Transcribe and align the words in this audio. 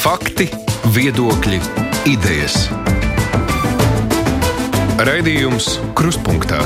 Fakti, 0.00 0.46
viedokļi, 0.96 1.58
idejas. 2.08 2.54
Raidījums 4.96 5.66
Kruspunkta 5.92 6.62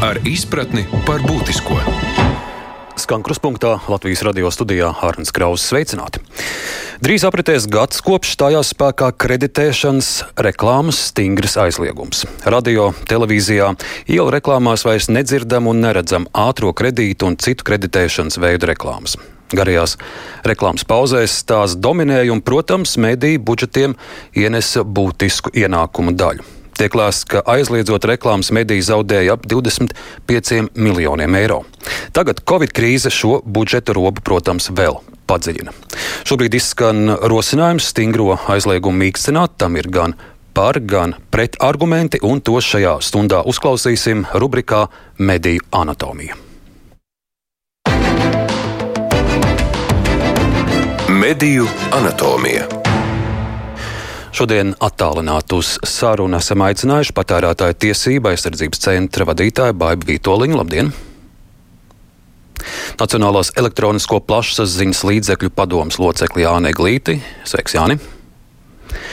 ar 0.00 0.22
izpratni 0.24 0.86
par 1.04 1.20
būtisko. 1.20 1.76
Skan 2.96 3.20
kruspunktā 3.20 3.74
Latvijas 3.92 4.24
radio 4.24 4.48
studijā 4.48 4.88
Hārns 5.02 5.36
Krauss 5.36 5.68
sveicināti. 5.68 6.24
Drīz 7.04 7.28
apritēs 7.28 7.68
gads, 7.68 8.00
kopš 8.00 8.32
stājās 8.38 8.72
spēkā 8.72 9.12
kreditēšanas 9.20 10.10
reklāmas 10.48 11.10
stingrs 11.12 11.60
aizliegums. 11.60 12.24
Radio, 12.48 12.94
televīzijā, 13.04 13.74
ielu 14.08 14.32
reklāmās 14.40 14.88
vairs 14.88 15.12
nedzirdam 15.12 15.68
un 15.68 15.84
neredzam 15.84 16.24
ātro 16.32 16.72
kredītu 16.72 17.28
un 17.28 17.36
citu 17.36 17.68
kreditēšanas 17.68 18.40
veidu 18.40 18.72
reklāmas. 18.72 19.20
Garajās 19.54 19.94
reklāmas 20.46 20.82
pauzēs 20.88 21.38
tās 21.46 21.76
dominēja 21.78 22.32
un, 22.34 22.42
protams, 22.42 22.96
mediju 22.98 23.42
budžetiem 23.46 23.94
ienesa 24.34 24.82
būtisku 24.82 25.54
ienākumu 25.54 26.16
daļu. 26.18 26.46
Tiek 26.76 26.92
lēsts, 26.92 27.24
ka 27.30 27.40
aizliedzot 27.48 28.04
reklāmas 28.04 28.50
mediju 28.52 28.84
zaudēja 28.84 29.36
ap 29.38 29.46
25 29.48 30.74
miljoniem 30.76 31.38
eiro. 31.38 31.62
Tagad 32.12 32.42
Covid 32.44 32.74
krīze 32.76 33.12
šo 33.12 33.38
budžeta 33.46 33.94
robu, 33.96 34.20
protams, 34.20 34.68
vēl 34.68 34.98
padziļina. 35.30 35.72
Šobrīd 36.28 36.58
izskan 36.58 37.14
rosinājums 37.32 37.88
stingro 37.94 38.34
aizliegumu 38.52 39.06
mīkstināt, 39.06 39.56
tam 39.62 39.78
ir 39.80 39.88
gan 39.88 40.18
par, 40.56 40.80
gan 40.80 41.16
pret 41.32 41.56
argumenti, 41.64 42.20
un 42.24 42.42
to 42.44 42.60
šajā 42.60 42.98
stundā 43.04 43.44
uzklausīsim 43.48 44.26
rubrikā 44.36 44.86
Mediju 45.16 45.64
anatomija. 45.72 46.45
Mediju 51.16 51.64
anatomija. 51.96 52.66
Šodien 54.36 54.74
attālināti 54.84 55.56
uz 55.56 55.70
sarunu 55.88 56.36
esam 56.36 56.60
aicinājuši 56.66 57.14
patērētāju 57.16 57.76
tiesību 57.84 58.28
aizsardzības 58.34 58.82
centra 58.84 59.24
vadītāju 59.30 59.78
Baibu 59.80 60.10
Vitoļiņu. 60.10 60.58
Labdien! 60.60 60.90
Nacionālās 63.00 63.54
elektronisko 63.56 64.20
plašsaziņas 64.28 65.00
līdzekļu 65.08 65.52
padomas 65.56 65.96
locekli 66.02 66.44
Jāni 66.44 66.74
Glīti. 66.76 67.16
Sveiks, 67.48 67.78
Jāni! 67.78 67.96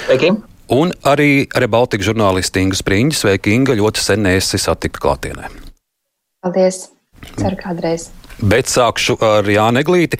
Sveiki! 0.03 0.33
Un 0.75 0.91
arī 1.07 1.45
Rebaltika 1.55 2.09
žurnālisti 2.09 2.65
Inga 2.65 2.81
Spriņģa. 2.81 3.19
Sveiki, 3.21 3.55
Inga! 3.55 3.77
Ļoti 3.79 4.03
sen 4.03 4.27
esi 4.33 4.59
satikta 4.59 5.05
klātienē. 5.07 5.47
Paldies! 6.43 6.89
Ceru 7.37 7.55
kādreiz! 7.63 8.09
Bet 8.41 8.71
sākšu 8.71 9.19
ar 9.23 9.47
Jānu 9.49 9.83
Eglīti. 9.83 10.19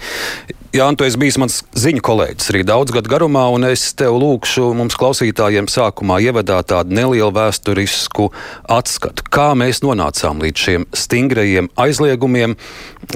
Jā, 0.74 0.88
tu 0.98 1.06
esi 1.06 1.18
bijis 1.22 1.36
mans 1.38 1.60
ziņu 1.78 2.02
kolēģis 2.02 2.48
arī 2.50 2.64
daudz 2.66 2.90
gadu 2.94 3.10
garumā, 3.12 3.44
un 3.54 3.62
es 3.68 3.84
tev 3.94 4.16
lūkšu 4.18 4.72
mums 4.74 4.96
klausītājiem 4.98 5.68
sākumā 5.70 6.16
ievadā 6.24 6.56
tādu 6.66 6.96
nelielu 6.98 7.30
vēsturisku 7.36 8.26
atskatu. 8.74 9.22
Kā 9.30 9.52
mēs 9.54 9.84
nonācām 9.86 10.42
līdz 10.42 10.64
šiem 10.64 10.88
stingrajiem 10.90 11.70
aizliegumiem, 11.78 12.56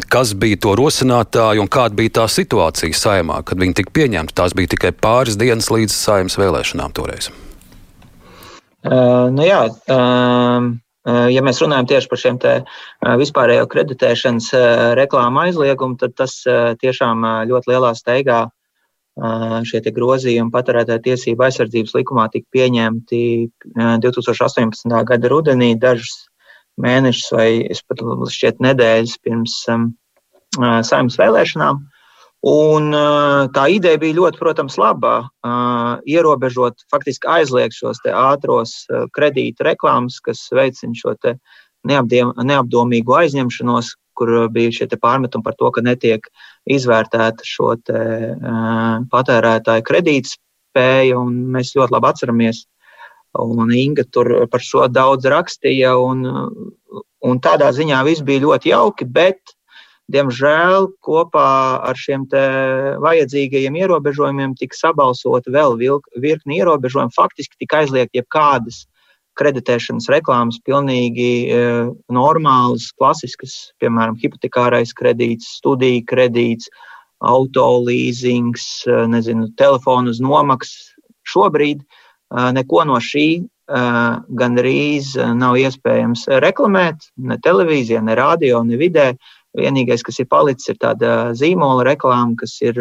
kas 0.06 0.36
bija 0.38 0.60
to 0.62 0.76
rosinātāji 0.78 1.64
un 1.64 1.66
kāda 1.66 1.98
bija 1.98 2.20
tā 2.20 2.28
situācija 2.30 2.94
saimā, 2.94 3.42
kad 3.42 3.58
viņi 3.58 3.80
tika 3.80 3.94
pieņemti. 3.98 4.38
Tās 4.38 4.54
bija 4.54 4.76
tikai 4.76 4.94
pāris 4.94 5.34
dienas 5.40 5.72
līdz 5.74 5.98
saimas 5.98 6.38
vēlēšanām 6.38 6.94
toreiz. 6.94 7.32
Uh, 8.86 9.26
nu 9.34 9.42
jā, 9.42 9.64
um, 9.90 10.76
ja 11.32 11.42
mēs 11.44 11.60
runājam 11.62 11.88
tieši 11.88 12.10
par 12.10 12.20
šiem 12.22 12.38
eh, 12.44 12.62
vispārējo 13.20 13.66
kreditēšanas 13.72 14.52
eh, 14.56 14.68
reklāmu 14.98 15.44
aizliegumu, 15.46 15.98
tad 16.00 16.16
tas 16.18 16.40
tiešām 16.82 17.26
ļoti 17.50 17.72
lielā 17.74 17.92
steigā 17.98 18.46
šie 19.66 19.80
grozījumi 19.90 20.52
patērētāju 20.54 21.02
tiesību 21.02 21.42
aizsardzības 21.42 21.94
likumā 21.96 22.28
tika 22.30 22.46
pieņemti 22.54 23.22
2018. 24.04 24.92
gada 25.08 25.30
rudenī, 25.32 25.72
dažus 25.74 26.28
mēnešus 26.78 27.32
vai 27.34 27.48
pat 27.90 28.04
šķiet 28.30 28.62
nedēļas 28.62 29.16
pirms 29.26 29.56
saimnes 30.86 31.18
vēlēšanām. 31.18 31.82
Un 32.46 32.92
tā 33.50 33.64
ideja 33.74 33.98
bija 33.98 34.14
ļoti, 34.14 34.38
protams, 34.38 34.76
laba. 34.78 35.26
Ierobežot, 36.06 36.84
faktiski 36.92 37.26
aizliegt 37.26 37.74
šos 37.74 37.98
ātros 38.06 38.84
kredītu 39.16 39.66
reklāmas, 39.66 40.20
kas 40.22 40.44
veicina 40.54 40.94
šo 40.94 41.16
neapdomīgu 41.88 43.16
aizņemšanos, 43.18 43.90
kur 44.18 44.48
bija 44.54 44.70
šie 44.74 44.86
pārmetumi 44.94 45.42
par 45.42 45.54
to, 45.58 45.70
ka 45.74 45.82
netiek 45.82 46.30
izvērtēta 46.70 47.42
šo 47.42 47.74
patērētāju 49.10 49.86
kredītspēju. 49.90 51.26
Mēs 51.58 51.74
ļoti 51.74 51.94
labi 51.96 52.10
atceramies, 52.12 52.64
un 53.34 53.74
Inga 53.74 54.06
tur 54.14 54.46
par 54.46 54.62
šo 54.62 54.86
daudz 54.86 55.26
rakstīja. 55.26 55.96
Un, 55.98 56.22
un 57.18 57.42
tādā 57.42 57.74
ziņā 57.74 58.06
viss 58.06 58.22
bija 58.22 58.46
ļoti 58.46 58.74
jauki, 58.76 59.10
bet 59.10 59.57
Diemžēl 60.08 60.86
kopā 61.04 61.48
ar 61.84 61.98
šiem 62.00 62.24
vajadzīgajiem 63.04 63.74
ierobežojumiem 63.76 64.54
tika 64.56 64.76
sabalsota 64.76 65.52
vēl 65.52 65.76
virkni 65.76 66.62
ierobežojumu. 66.62 67.12
Faktiski 67.12 67.60
tika 67.60 67.82
aizliegt 67.82 68.16
jebkādas 68.16 68.86
kreditēšanas 69.38 70.08
reklāmas, 70.12 70.58
pilnīgi 70.66 71.30
e, 71.46 71.58
normālas, 72.14 72.90
klasiskas, 72.98 73.54
piemēram, 73.82 74.18
hipotekārais 74.18 74.94
kredīts, 74.98 75.52
studiju 75.60 76.04
kredīts, 76.10 76.70
auto 77.22 77.68
leasings, 77.86 78.66
e, 78.86 79.04
nezinu, 79.12 79.50
telefonu 79.60 80.14
uz 80.14 80.22
nomaksu. 80.24 80.96
Šobrīd 81.28 81.84
e, 81.84 81.86
neko 82.56 82.84
no 82.88 82.98
šī 83.04 83.26
e, 83.38 83.42
gandrīz 84.42 85.14
nav 85.38 85.58
iespējams 85.60 86.26
reklamēt, 86.44 87.10
ne 87.30 87.38
televīzijā, 87.44 88.02
ne 88.04 88.18
radio, 88.18 88.64
ne 88.66 88.80
vidē. 88.80 89.12
Vienīgais, 89.58 90.04
kas 90.06 90.20
ir 90.22 90.28
palicis, 90.30 90.70
ir 90.72 90.78
tāda 90.82 91.34
zīmola 91.38 91.86
reklāma, 91.88 92.36
kas 92.40 92.58
ir. 92.64 92.78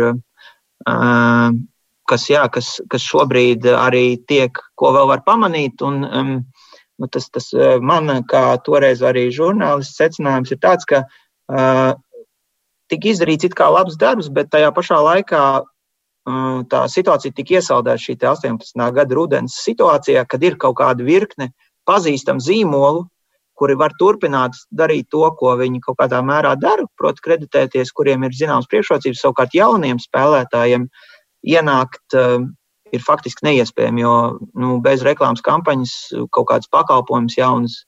Kas, 2.07 2.23
jā, 2.31 2.45
kas, 2.47 2.77
kas 2.87 3.03
šobrīd 3.03 3.65
arī 3.67 4.15
tiek, 4.31 4.55
ko 4.79 4.93
vēl 4.95 5.09
var 5.09 5.25
pamanīt. 5.25 5.81
Un, 5.83 6.05
um, 6.07 6.29
nu, 7.01 7.09
tas, 7.11 7.25
tas 7.33 7.49
man, 7.83 8.07
kā 8.31 8.43
toreiz 8.63 9.01
arī 9.03 9.25
žurnālists, 9.35 9.97
secinājums 9.99 10.53
ir 10.55 10.61
tāds, 10.63 10.87
ka 10.87 11.01
uh, 11.03 11.91
tika 12.87 13.11
izdarīts 13.11 13.49
it 13.49 13.57
kā 13.57 13.67
labs 13.73 13.97
darbs, 13.99 14.31
bet 14.31 14.53
tajā 14.53 14.71
pašā 14.75 15.01
laikā 15.03 15.43
uh, 15.59 15.67
tā 16.71 16.83
situācija 16.91 17.35
tika 17.35 17.59
iesaldēta 17.59 18.03
šī 18.03 18.17
18. 18.19 18.87
gada 18.95 19.15
rudens 19.15 19.59
situācijā, 19.63 20.25
kad 20.27 20.43
ir 20.43 20.57
kaut 20.59 20.77
kāda 20.81 21.05
virkne 21.07 21.51
pazīstamu 21.87 22.43
zīmolu, 22.43 23.05
kuri 23.57 23.75
var 23.79 23.95
turpināt 23.99 24.57
darīt 24.69 25.09
to, 25.13 25.23
ko 25.39 25.55
viņi 25.59 25.81
kaut 25.85 25.97
kādā 26.01 26.21
mērā 26.25 26.53
dara, 26.61 26.85
proti, 26.99 27.23
kreditēties, 27.25 27.93
kuriem 27.97 28.27
ir 28.27 28.35
zināmas 28.37 28.69
priekšrocības, 28.71 29.23
savukārt 29.23 29.57
jauniem 29.57 30.01
spēlētājiem 30.03 30.87
ienākt 31.47 32.17
uh, 32.17 32.45
ir 32.93 33.03
faktiski 33.03 33.47
neiespējami, 33.47 34.03
jo 34.03 34.13
nu, 34.59 34.77
bez 34.83 35.03
reklāmas 35.05 35.43
kampaņas 35.45 35.95
kaut 36.35 36.49
kādas 36.51 36.69
pakalpojumus 36.73 37.37
jaunas 37.39 37.81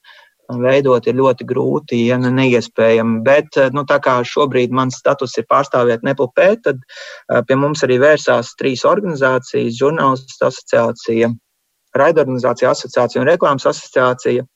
veidot 0.50 1.06
ir 1.06 1.14
ļoti 1.14 1.46
grūti, 1.46 2.00
ja 2.08 2.18
ne 2.18 2.32
neiespējami. 2.34 3.20
Bet, 3.26 3.54
eh, 3.56 3.70
nu, 3.76 3.84
tā 3.86 4.00
kā 4.02 4.18
šobrīd 4.26 4.74
mans 4.74 4.98
status 4.98 5.36
ir 5.38 5.46
pārstāvēt 5.50 6.02
NPLP, 6.02 6.48
tad 6.64 6.82
pie 7.46 7.56
mums 7.56 7.84
arī 7.86 8.00
vērsās 8.02 8.56
trīs 8.58 8.82
organizācijas- 8.84 9.78
žurnālistu 9.80 10.48
asociācija, 10.48 11.30
raidorganizācija 11.96 12.70
asociācija 12.74 13.22
un 13.22 13.28
reklāmas 13.30 13.66
asociācija 13.66 14.46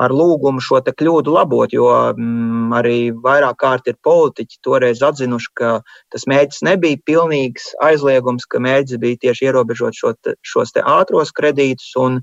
ar 0.00 0.14
lūgumu 0.14 0.62
šo 0.62 0.80
kļūdu 0.84 1.34
labot, 1.34 1.72
jo 1.72 1.86
mm, 2.16 2.72
arī 2.74 2.98
vairāk 3.24 3.60
kārt 3.62 3.90
ir 3.90 3.98
politiķi 4.02 4.58
toreiz 4.64 5.02
atzinuši, 5.06 5.52
ka 5.54 5.70
tas 6.12 6.26
mērķis 6.30 6.64
nebija 6.66 6.98
pilnīgs 7.06 7.72
aizliegums, 7.84 8.48
ka 8.50 8.62
mērķis 8.62 9.00
bija 9.02 9.22
tieši 9.28 9.48
ierobežot 9.50 9.94
šo 9.98 10.14
te, 10.18 10.34
šos 10.42 10.74
te 10.74 10.82
ātros 10.82 11.30
kredītus. 11.34 11.92
Un, 12.00 12.18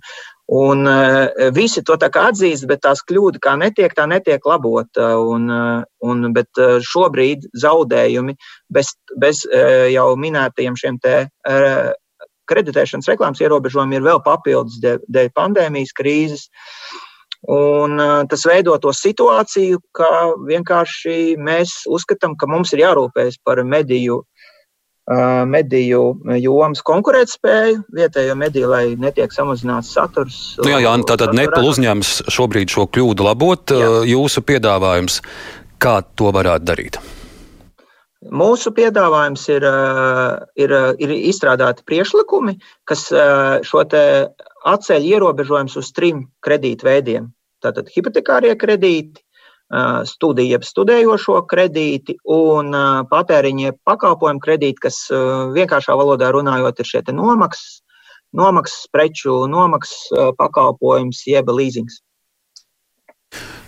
un 0.51 0.83
uh, 0.89 1.47
visi 1.55 1.83
to 1.87 1.95
tā 1.99 2.09
kā 2.11 2.27
atzīst, 2.33 2.67
bet 2.67 2.83
tās 2.83 3.03
kļūda 3.07 3.39
kā 3.43 3.55
netiek, 3.59 3.95
tā 3.95 4.07
netiek 4.11 4.43
labota. 4.47 5.13
Un, 5.23 5.47
uh, 5.47 5.85
un, 6.03 6.27
bet 6.35 6.51
uh, 6.59 6.75
šobrīd 6.83 7.47
zaudējumi 7.55 8.35
bez, 8.75 8.91
bez 9.19 9.45
jau 9.91 10.11
minētajiem 10.19 10.75
šiem 10.79 10.99
te. 11.03 11.15
Kreditēšanas 12.51 13.07
reklāmas 13.07 13.39
ierobežojumi 13.39 13.95
ir 13.95 14.03
vēl 14.03 14.19
papildus 14.25 14.81
dēļ 14.83 15.31
pandēmijas 15.37 15.95
krīzes. 15.95 16.49
Uh, 16.49 17.07
Un 17.49 17.97
tas 18.29 18.43
veido 18.45 18.75
to 18.77 18.91
situāciju, 18.93 19.79
ka 19.97 20.09
vienkārši 20.45 21.39
mēs 21.41 21.81
uzskatām, 21.89 22.35
ka 22.37 22.45
mums 22.45 22.73
ir 22.75 22.83
jārūpējas 22.83 23.39
par 23.41 23.63
mediju, 23.65 24.19
mediju 25.49 26.01
jomas 26.37 26.83
konkurētspēju, 26.85 27.79
vietējo 27.97 28.35
mediju, 28.37 28.69
lai 28.69 28.83
netiek 28.93 29.33
samazināts 29.33 29.89
saturs. 29.89 30.37
Nu 30.61 30.69
jā, 30.69 30.83
jā, 30.85 30.93
tātad 31.09 31.33
Nepal 31.33 31.65
uzņems 31.71 32.11
šobrīd 32.29 32.69
šo 32.69 32.85
kļūdu 32.93 33.25
labot. 33.25 33.73
Jā. 33.73 33.89
Jūsu 34.11 34.45
piedāvājums, 34.45 35.17
kā 35.81 35.97
to 36.13 36.29
varētu 36.37 36.69
darīt? 36.69 37.01
Mūsu 38.29 38.69
piedāvājums 38.77 39.47
ir, 39.49 39.63
ir, 40.61 40.73
ir 41.01 41.13
izstrādāti 41.17 41.81
priekšlikumi, 41.89 42.59
kas 42.85 43.07
šo 43.65 43.81
atceļ 44.67 45.07
ierobežojumus 45.15 45.77
uz 45.81 45.91
trim 45.95 46.25
kredītveidiem. 46.45 47.29
Tātad 47.61 47.89
hipotekārie 47.93 48.55
kredīti, 48.57 49.21
studiju, 50.09 50.51
jeb 50.51 50.65
studējošo 50.67 51.37
kredīti 51.47 52.17
un 52.27 52.73
patēriņa 53.11 53.77
pakalpojumu 53.87 54.43
kredīti, 54.43 54.81
kas 54.83 54.97
vienkāršā 55.55 55.95
valodā 55.95 56.31
runājot 56.35 56.81
ir 56.81 56.89
šie 56.89 57.03
nomaksas, 57.15 57.81
nomaksas 58.35 58.89
preču, 58.91 59.45
nomaksas 59.47 60.35
pakalpojums 60.39 61.23
jeb 61.27 61.51
līzings. 61.55 62.01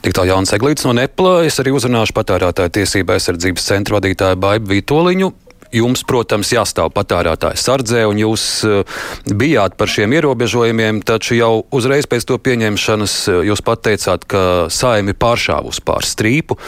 Tik 0.04 0.12
tā 0.12 0.26
Jānis 0.28 0.52
Eglīts 0.52 0.84
no 0.84 0.92
Nepla. 0.92 1.46
Es 1.48 1.62
arī 1.64 1.72
uzrunāšu 1.72 2.12
patērētāju 2.18 2.74
tiesību 2.76 3.14
aizsardzības 3.16 3.70
centra 3.70 3.96
vadītāju 3.96 4.42
Baibu 4.44 4.74
Vitoļiņu. 4.74 5.30
Jums, 5.74 6.04
protams, 6.06 6.52
jāstāv 6.54 6.92
patērētāja 6.94 7.58
sardzē, 7.58 8.04
un 8.10 8.20
jūs 8.22 8.44
uh, 8.68 9.02
bijāt 9.26 9.78
par 9.80 9.90
šiem 9.90 10.14
ierobežojumiem, 10.20 11.02
taču 11.06 11.38
jau 11.40 11.54
uzreiz 11.74 12.06
pēc 12.10 12.28
to 12.30 12.38
pieņemšanas 12.38 13.16
uh, 13.32 13.40
jūs 13.50 13.64
pateicāt, 13.66 14.28
ka 14.30 14.44
saimi 14.74 15.16
pāršāvus 15.18 15.82
pār 15.86 16.06
strīpu 16.06 16.60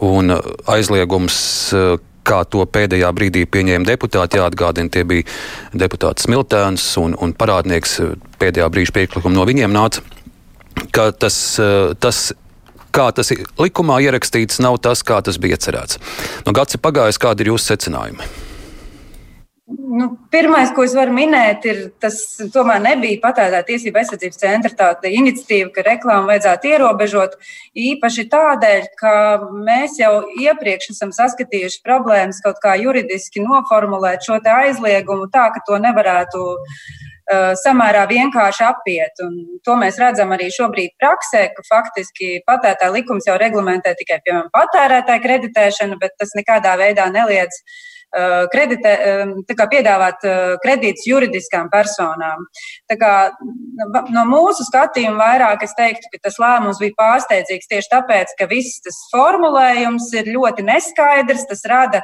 un 0.00 0.38
uh, 0.38 0.52
aizliegums 0.72 1.36
kā 2.26 2.40
to 2.50 2.64
pēdējā 2.66 3.12
brīdī 3.14 3.44
pieņēma 3.46 3.86
deputāti. 3.86 4.40
Jāatgādina, 4.40 4.90
tie 4.90 5.04
bija 5.06 5.28
deputāts 5.76 6.26
Smiltēns 6.26 6.88
un, 6.98 7.14
un 7.22 7.36
parādnieks 7.36 8.00
pēdējā 8.40 8.66
brīža 8.72 8.96
priekšlikumu 8.96 9.36
no 9.36 9.46
viņiem 9.46 9.76
nāca. 9.76 10.02
Tas, 11.20 11.36
tas 12.02 12.24
kā 12.96 13.10
tas 13.12 13.32
likumā 13.60 14.00
ierakstīts, 14.06 14.60
nav 14.64 14.80
tas, 14.84 15.04
kā 15.06 15.20
tas 15.24 15.38
bija 15.42 15.60
cerēts. 15.60 16.00
Nu, 16.46 16.56
gads 16.56 16.76
ir 16.76 16.84
pagājis, 16.84 17.20
kādi 17.20 17.44
ir 17.44 17.54
jūsu 17.54 17.74
secinājumi? 17.74 18.45
Nu, 19.66 20.12
pirmais, 20.30 20.68
ko 20.70 20.84
es 20.86 20.92
varu 20.94 21.10
minēt, 21.10 21.64
ir 21.66 21.78
tas, 21.98 22.20
tomēr 22.54 22.78
nebija 22.84 23.18
patērētāja 23.24 23.66
tiesība 23.66 23.98
aizsardzības 23.98 24.38
centra 24.38 24.70
tāda 24.78 25.10
iniciatīva, 25.10 25.72
ka 25.74 25.82
reklāmu 25.88 26.30
vajadzētu 26.30 26.70
ierobežot. 26.70 27.34
Īpaši 27.74 28.24
tādēļ, 28.30 28.86
ka 29.00 29.14
mēs 29.66 29.96
jau 29.98 30.12
iepriekš 30.38 30.92
esam 30.94 31.10
saskatījuši 31.16 31.82
problēmas 31.82 32.38
kaut 32.44 32.60
kā 32.62 32.76
juridiski 32.78 33.42
noformulēt 33.42 34.22
šo 34.28 34.38
aizliegumu 34.38 35.26
tā, 35.34 35.48
ka 35.56 35.64
to 35.66 35.80
nevarētu 35.82 36.44
samērā 37.64 38.04
vienkārši 38.06 38.64
apiet. 38.68 39.18
Un 39.26 39.58
to 39.66 39.74
mēs 39.82 39.98
redzam 39.98 40.30
arī 40.36 40.46
šobrīd 40.54 40.94
praksē, 41.02 41.42
ka 41.56 41.66
faktiski 41.66 42.36
patērētāja 42.46 42.94
likums 43.00 43.26
jau 43.26 43.34
reglamentē 43.42 43.96
tikai 43.98 44.22
piemēram 44.22 44.54
patērētāja 44.54 45.26
kreditēšanu, 45.26 45.98
bet 45.98 46.14
tas 46.22 46.38
nekādā 46.38 46.78
veidā 46.78 47.10
neliedz 47.10 47.64
kreditē, 48.52 48.92
um, 49.24 49.32
piedāvāt 49.46 50.24
uh, 50.26 50.54
kredītus 50.62 51.06
juridiskām 51.08 51.68
personām. 51.72 52.46
Tā 52.90 52.96
kā, 53.00 53.12
no 54.14 54.24
mūsu 54.28 54.66
skatījuma 54.68 55.18
vairāk 55.20 55.66
es 55.66 55.76
teiktu, 55.78 56.12
ka 56.12 56.22
tas 56.28 56.40
lēmums 56.42 56.80
bija 56.82 56.96
pārsteidzīgs 57.00 57.70
tieši 57.72 57.92
tāpēc, 57.92 58.32
ka 58.38 58.48
viss 58.50 58.80
tas 58.84 59.02
formulējums 59.12 60.08
ir 60.16 60.32
ļoti 60.36 60.66
neskaidrs, 60.66 61.46
tas 61.50 61.64
rada 61.68 62.02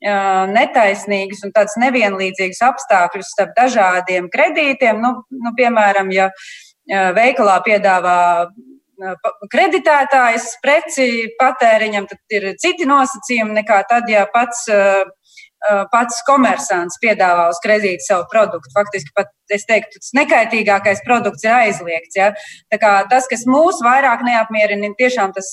netaisnīgus 0.00 1.44
un 1.44 1.52
tādus 1.52 1.76
nevienlīdzīgus 1.82 2.62
apstākļus 2.64 3.34
starp 3.34 3.52
dažādiem 3.58 4.30
kredītiem. 4.32 4.96
Nu, 4.96 5.26
nu, 5.28 5.52
piemēram, 5.58 6.08
ja 6.14 6.30
veikalā 6.88 7.60
piedāvā 7.66 8.48
kreditētājs 9.52 10.58
preci 10.62 11.06
patēriņam, 11.40 12.06
tad 12.10 12.36
ir 12.36 12.50
citi 12.60 12.88
nosacījumi 12.88 13.56
nekā 13.60 13.82
tad, 13.88 14.08
ja 14.12 14.26
pats 14.32 14.66
pats 15.92 16.22
komersants 16.26 16.96
piedāvā 17.02 17.50
uz 17.52 17.60
kredītu 17.64 18.06
savu 18.06 18.24
produktu. 18.32 18.72
Faktiski 18.76 19.12
pat 19.16 19.32
es 19.52 19.66
teiktu, 19.68 19.98
tas 20.00 20.14
nekaitīgākais 20.16 21.02
produkts 21.06 21.44
ir 21.44 21.52
aizliegts. 21.56 22.16
Ja? 22.16 22.30
Tas, 23.10 23.28
kas 23.30 23.44
mūs 23.50 23.82
vairāk 23.84 24.24
neapmierina, 24.26 24.88
ir 24.88 24.96
tiešām 24.98 25.34
tas, 25.36 25.52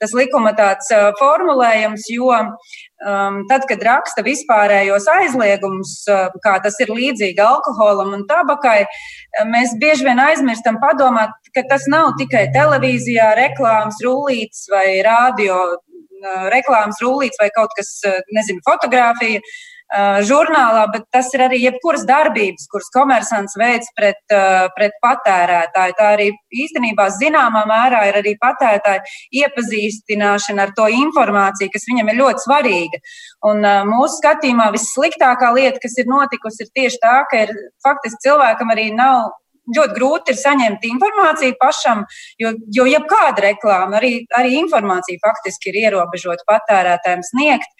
tas 0.00 0.14
likuma 0.16 0.52
tāds 0.56 0.92
formulējums, 1.20 2.06
jo 2.12 2.30
um, 2.36 3.40
tad, 3.50 3.66
kad 3.70 3.82
raksta 3.88 4.24
vispārējos 4.26 5.08
aizliegumus, 5.16 5.96
kā 6.44 6.56
tas 6.64 6.78
ir 6.84 6.92
līdzīgi 6.94 7.42
alkoholam 7.42 8.14
un 8.18 8.26
tabakai, 8.28 8.84
mēs 9.48 9.74
bieži 9.80 10.06
vien 10.06 10.20
aizmirstam 10.22 10.78
padomāt, 10.82 11.34
ka 11.56 11.64
tas 11.70 11.88
nav 11.90 12.14
tikai 12.20 12.46
televīzijā, 12.54 13.32
reklāmas 13.40 13.98
rullītes 14.04 14.68
vai 14.72 15.00
radio 15.06 15.58
reklāmas 16.52 17.00
rullīts 17.02 17.40
vai 17.40 17.50
kaut 17.54 17.74
kas, 17.78 17.98
nezinu, 18.34 18.62
fotografija 18.66 19.42
žurnālā, 20.26 20.86
bet 20.90 21.04
tas 21.14 21.28
ir 21.34 21.44
arī 21.44 21.60
jebkuras 21.62 22.02
darbības, 22.06 22.66
kuras 22.72 22.88
komersants 22.94 23.54
veids 23.58 23.86
pret, 23.94 24.18
pret 24.74 24.96
patērētāju. 25.02 25.94
Tā 25.98 26.08
arī 26.16 26.32
īstenībā 26.50 27.06
zināmā 27.14 27.62
mērā 27.70 28.02
ir 28.08 28.18
arī 28.18 28.34
patērētāja 28.42 29.04
iepazīstināšana 29.42 30.66
ar 30.66 30.74
to 30.74 30.88
informāciju, 30.90 31.70
kas 31.72 31.86
viņam 31.86 32.10
ir 32.10 32.20
ļoti 32.20 32.46
svarīga. 32.48 33.02
Un 33.46 33.62
mūsu 33.86 34.18
skatījumā 34.18 34.72
vissliktākā 34.74 35.54
lieta, 35.54 35.78
kas 35.82 35.98
ir 36.02 36.10
notikusi, 36.10 36.66
ir 36.66 36.74
tieši 36.74 37.02
tā, 37.02 37.16
ka 37.30 37.46
ir 37.46 37.54
faktiski 37.86 38.26
cilvēkam 38.26 38.74
arī 38.74 38.90
nav 38.96 39.36
ļoti 39.74 39.96
grūti 39.98 40.32
ir 40.32 40.40
saņemt 40.40 40.86
informāciju 40.86 41.56
pašam, 41.60 42.04
jo, 42.42 42.52
jo 42.78 42.86
jebkāda 42.90 43.48
reklāma, 43.48 43.98
arī, 44.00 44.12
arī 44.38 44.56
informācija 44.60 45.22
faktiski 45.22 45.72
ir 45.72 45.80
ierobežota 45.86 46.46
patērētājiem 46.50 47.24
sniegt. 47.26 47.72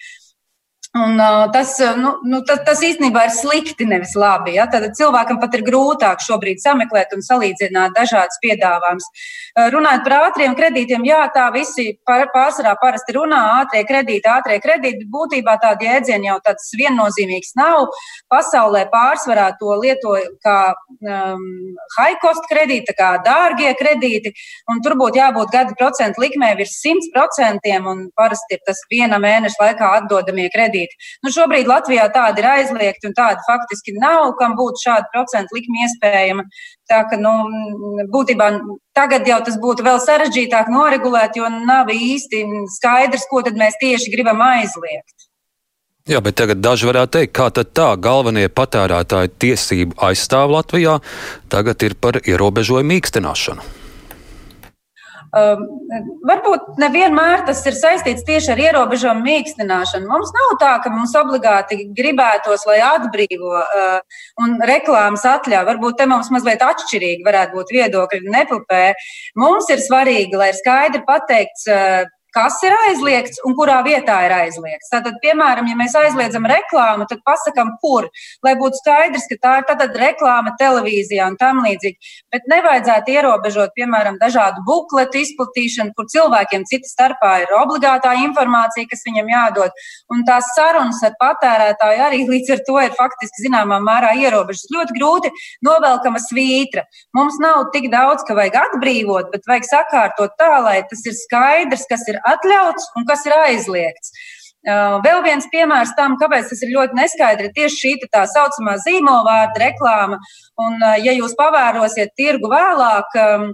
Un, 1.05 1.19
uh, 1.19 1.51
tas, 1.51 1.77
nu, 1.95 2.11
nu, 2.23 2.39
tas, 2.47 2.61
tas 2.65 2.79
īstenībā 2.85 3.25
ir 3.27 3.33
slikti, 3.35 3.85
nevis 3.85 4.13
labi. 4.17 4.55
Ja? 4.55 4.65
Tad 4.71 4.85
cilvēkam 4.97 5.39
pat 5.41 5.55
ir 5.57 5.65
grūtāk 5.67 6.21
šobrīd 6.23 6.61
sameklēt 6.63 7.11
un 7.13 7.23
salīdzināt 7.25 7.93
dažādas 7.97 8.39
piedāvājumus. 8.43 9.07
Uh, 9.57 9.67
runājot 9.73 10.05
par 10.05 10.15
ātriem 10.29 10.55
kredītiem, 10.57 11.03
jā, 11.07 11.19
tā 11.35 11.49
visi 11.53 11.89
pārsvarā 12.07 12.77
parasti 12.81 13.17
runā 13.17 13.41
ātrie 13.59 13.83
kredīti, 13.89 14.31
ātrie 14.31 14.61
kredīti, 14.63 15.03
bet 15.03 15.11
būtībā 15.13 15.57
tādi 15.63 15.89
jēdzieni 15.89 16.31
jau 16.31 16.37
tāds 16.45 16.71
viennozīmīgs 16.79 17.53
nav. 17.59 17.91
Pasaulē 18.31 18.85
pārsvarā 18.93 19.49
to 19.59 19.75
lieto 19.81 20.15
kā 20.45 20.57
um, 20.71 21.45
high 21.97 22.17
cost 22.23 22.47
kredīti, 22.51 22.95
kā 22.97 23.11
dārgie 23.25 23.73
kredīti, 23.79 24.33
un 24.71 24.81
tur 24.85 24.97
būtu 24.99 25.19
jābūt 25.19 25.53
gada 25.53 25.75
procentu 25.77 26.23
likmē 26.23 26.53
virs 26.59 26.79
100%, 26.85 27.75
un 27.91 28.07
parasti 28.15 28.57
ir 28.57 28.63
tas 28.65 28.81
viena 28.91 29.19
mēneša 29.21 29.63
laikā 29.65 29.93
atdodamie 30.01 30.47
kredīti 30.53 30.86
kredīti. 30.87 31.19
Nu, 31.23 31.31
šobrīd 31.31 31.67
Latvijā 31.67 32.07
tādi 32.13 32.41
ir 32.41 32.47
aizliegti 32.47 33.07
un 33.07 33.13
tādi 33.13 33.43
faktiski 33.47 33.95
nav, 33.97 34.35
kam 34.39 34.55
būtu 34.55 34.83
šāda 34.85 35.07
procentu 35.13 35.55
likme 35.55 35.85
iespējama. 35.85 36.43
Tā 36.87 37.03
ka, 37.09 37.17
nu, 37.19 37.31
būtībā 38.13 38.51
tagad 38.95 39.27
jau 39.27 39.39
tas 39.43 39.57
būtu 39.59 39.83
vēl 39.83 39.99
sarežģītāk 39.99 40.69
noregulēt, 40.71 41.37
jo 41.37 41.49
nav 41.49 41.91
īsti 41.91 42.45
skaidrs, 42.77 43.27
ko 43.29 43.43
tad 43.43 43.57
mēs 43.59 43.77
tieši 43.81 44.11
gribam 44.13 44.41
aizliegt. 44.41 45.13
Jā, 46.07 46.21
bet 46.23 46.37
tagad 46.39 46.61
daži 46.63 46.87
varētu 46.87 47.17
teikt, 47.17 47.33
kā 47.35 47.49
tad 47.51 47.73
tā 47.75 47.89
galvenie 47.99 48.47
patērētāju 48.47 49.33
tiesību 49.43 49.97
aizstāv 50.07 50.53
Latvijā 50.55 51.01
tagad 51.51 51.83
ir 51.83 51.97
par 51.99 52.21
ierobežojumu 52.23 52.93
mīkstināšanu. 52.93 53.86
Um, 55.37 55.63
varbūt 56.25 56.77
nevienmēr 56.81 57.43
tas 57.47 57.59
ir 57.67 57.75
saistīts 57.77 58.25
tieši 58.27 58.51
ar 58.53 58.61
ierobežojumu 58.63 59.25
mīkstināšanu. 59.25 60.07
Mums 60.09 60.31
nav 60.35 60.53
tā, 60.61 60.71
ka 60.83 60.91
mums 60.93 61.13
obligāti 61.19 61.79
gribētos, 61.97 62.65
lai 62.69 62.79
atbrīvo 62.85 63.53
uh, 63.59 64.21
un 64.43 64.57
reklāmas 64.69 65.25
atļauj. 65.27 65.65
Varbūt 65.67 65.99
te 65.99 66.07
mums 66.09 66.31
mazliet 66.33 66.63
atšķirīgi 66.65 67.27
varētu 67.27 67.59
būt 67.59 67.73
viedokļi 67.75 68.35
nepilpē. 68.37 68.83
Mums 69.37 69.69
ir 69.73 69.83
svarīgi, 69.83 70.39
lai 70.39 70.53
ir 70.53 70.59
skaidri 70.61 71.03
pateikts, 71.07 71.67
uh, 71.69 72.07
kas 72.37 72.59
ir 72.65 72.73
aizliegts 72.85 73.41
un 73.47 73.55
kurā 73.57 73.79
vietā 73.85 74.19
ir 74.27 74.33
aizliegts. 74.35 74.91
Tātad, 74.91 75.17
piemēram, 75.23 75.67
ja 75.71 75.77
mēs 75.79 75.95
aizliedzam 75.97 76.45
reklāmu, 76.49 77.07
tad 77.09 77.23
pasakām, 77.25 77.73
kur, 77.81 78.09
lai 78.45 78.53
būtu 78.59 78.77
skaidrs, 78.81 79.25
ka 79.31 79.37
tā 79.41 79.53
ir 79.61 79.67
tātad 79.71 79.97
reklāma 79.97 80.53
televīzijā 80.59 81.25
un 81.31 81.37
tam 81.41 81.63
līdzīgi. 81.65 82.11
Bet 82.33 82.45
nevajadzētu 82.51 83.15
ierobežot, 83.15 83.73
piemēram, 83.77 84.19
dažādu 84.21 84.61
bukletu 84.67 85.23
izplatīšanu, 85.23 85.95
kur 85.97 86.09
cilvēkiem 86.13 86.67
cita 86.69 86.91
starpā 86.91 87.33
ir 87.45 87.55
obligātā 87.57 88.13
informācija, 88.21 88.89
kas 88.91 89.01
viņam 89.07 89.33
jādod. 89.33 89.81
Un 90.13 90.21
tās 90.27 90.51
sarunas 90.53 91.01
ar 91.07 91.17
patērētāju 91.21 92.05
arī 92.09 92.21
līdz 92.33 92.53
ar 92.57 92.63
to 92.69 92.77
ir 92.83 92.95
faktiski 92.99 93.47
zināmā 93.47 93.81
mērā 93.81 94.13
ierobežotas. 94.21 94.69
Ļoti 94.77 94.97
grūti 94.99 95.33
novelkama 95.65 96.21
svītra. 96.21 96.85
Mums 97.17 97.41
nav 97.41 97.71
tik 97.73 97.89
daudz, 97.93 98.27
ka 98.27 98.37
vajag 98.37 98.61
atbrīvot, 98.61 99.33
bet 99.33 99.49
vajag 99.49 99.69
sakārtot 99.71 100.37
tā, 100.37 100.53
lai 100.61 100.77
tas 100.89 101.01
ir 101.07 101.17
skaidrs, 101.17 101.87
kas 101.89 102.05
ir 102.11 102.21
atļauts 102.33 102.91
un 102.97 103.07
kas 103.07 103.25
ir 103.27 103.35
aizliegts. 103.37 104.13
Uh, 104.67 104.97
vēl 104.99 105.21
viens 105.23 105.45
piemērs 105.47 105.93
tam, 105.95 106.17
kāpēc 106.19 106.49
tas 106.51 106.61
ir 106.65 106.73
ļoti 106.73 106.97
neskaidri, 106.97 107.47
ir 107.47 107.55
tieši 107.55 107.77
šī 107.79 107.91
tā 108.11 108.25
saucamā 108.27 108.75
zīmolvārda 108.83 109.61
reklāma. 109.63 110.17
Un, 110.59 110.75
uh, 110.81 110.97
ja 110.99 111.13
jūs 111.15 111.37
pavērosiet 111.39 112.11
tirgu 112.19 112.51
vēlāk, 112.51 113.15
um, 113.21 113.51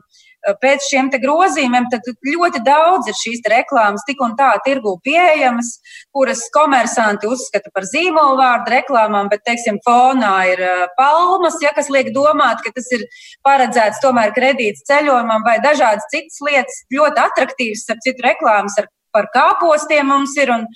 pēc 0.64 0.88
šiem 0.90 1.10
grozījumiem 1.14 1.88
ļoti 2.28 2.62
daudz 2.66 3.10
ir 3.10 3.18
šīs 3.18 3.44
reklāmas 3.54 4.04
tik 4.08 4.22
un 4.24 4.36
tā 4.40 4.52
tirgū 4.66 4.96
pieejamas, 5.06 5.78
kuras 6.16 6.44
komersanti 6.56 7.30
uzskata 7.30 7.72
par 7.74 7.88
zīmolu 7.88 8.40
vārdu 8.40 8.74
reklāmām, 8.76 9.30
bet, 9.32 9.44
teiksim, 9.48 9.80
fonā 9.86 10.34
ir 10.52 10.64
palmas, 10.98 11.60
ja, 11.64 11.74
kas 11.76 11.92
liek 11.94 12.12
domāt, 12.16 12.64
ka 12.66 12.74
tas 12.76 12.90
ir 12.96 13.06
paredzēts 13.46 14.02
tomēr 14.04 14.34
kredīts 14.36 14.86
ceļojumam 14.90 15.46
vai 15.48 15.60
dažādas 15.64 16.10
citas 16.12 16.42
lietas, 16.44 16.84
ļoti 16.94 17.24
attraktīvas, 17.28 17.88
ap 17.94 18.04
citu 18.04 18.28
reklāmas 18.28 18.78
ar, 18.82 18.92
par 19.14 19.30
kāpostiem 19.34 20.10
mums 20.10 20.36
ir. 20.42 20.52
Un, 20.54 20.68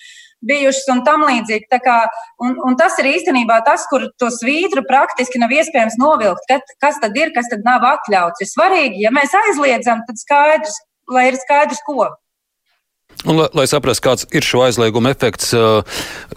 bijušas 0.50 0.92
un 0.94 1.04
tam 1.08 1.26
līdzīgi. 1.28 1.82
Kā, 1.84 1.98
un, 2.44 2.58
un 2.68 2.78
tas 2.80 2.98
ir 3.02 3.12
īstenībā 3.14 3.60
tas, 3.68 3.86
kur 3.92 4.10
to 4.22 4.32
svītru 4.34 4.86
praktiski 4.88 5.42
nav 5.42 5.54
iespējams 5.56 6.00
novilkt. 6.02 6.48
Kad, 6.50 6.78
kas 6.84 7.02
tad 7.04 7.18
ir, 7.20 7.34
kas 7.36 7.50
tad 7.54 7.66
nav 7.68 7.86
atļauts. 7.96 8.44
Ir 8.44 8.52
svarīgi, 8.52 9.04
ja 9.06 9.14
mēs 9.16 9.36
aizliedzam, 9.46 10.06
tad 10.08 10.22
skaidrs, 10.24 10.80
lai 11.12 11.30
ir 11.32 11.42
skaidrs, 11.42 11.84
ko. 11.88 12.08
Un, 13.26 13.34
lai, 13.34 13.48
lai 13.58 13.66
saprastu, 13.66 14.04
kāds 14.06 14.28
ir 14.36 14.46
šo 14.46 14.62
aizliegumu 14.68 15.10
efekts, 15.10 15.50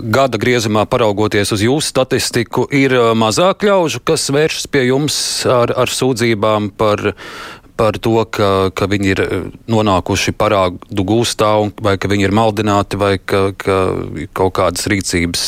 gada 0.00 0.40
griezumā 0.40 0.86
paraugoties 0.88 1.52
uz 1.52 1.64
jūsu 1.66 1.92
statistiku, 1.92 2.64
ir 2.72 2.94
mazāk 3.20 3.66
ļaužu, 3.68 4.00
kas 4.08 4.24
vēršas 4.32 4.70
pie 4.72 4.86
jums 4.88 5.18
ar, 5.44 5.74
ar 5.76 5.92
sūdzībām 5.92 6.70
par 6.80 7.12
par 7.80 7.96
to, 7.96 8.18
ka, 8.28 8.68
ka 8.76 8.88
viņi 8.90 9.10
ir 9.14 9.22
eh, 9.24 9.48
nonākuši 9.72 10.36
parādu 10.36 11.06
gūstā, 11.08 11.54
un, 11.64 11.72
vai 11.80 11.96
ka 12.00 12.10
viņi 12.12 12.28
ir 12.28 12.36
maldināti, 12.36 13.00
vai 13.00 13.14
ka, 13.16 13.50
ka 13.56 13.80
kaut 14.36 14.58
kādas 14.60 14.84
rīcības 14.90 15.44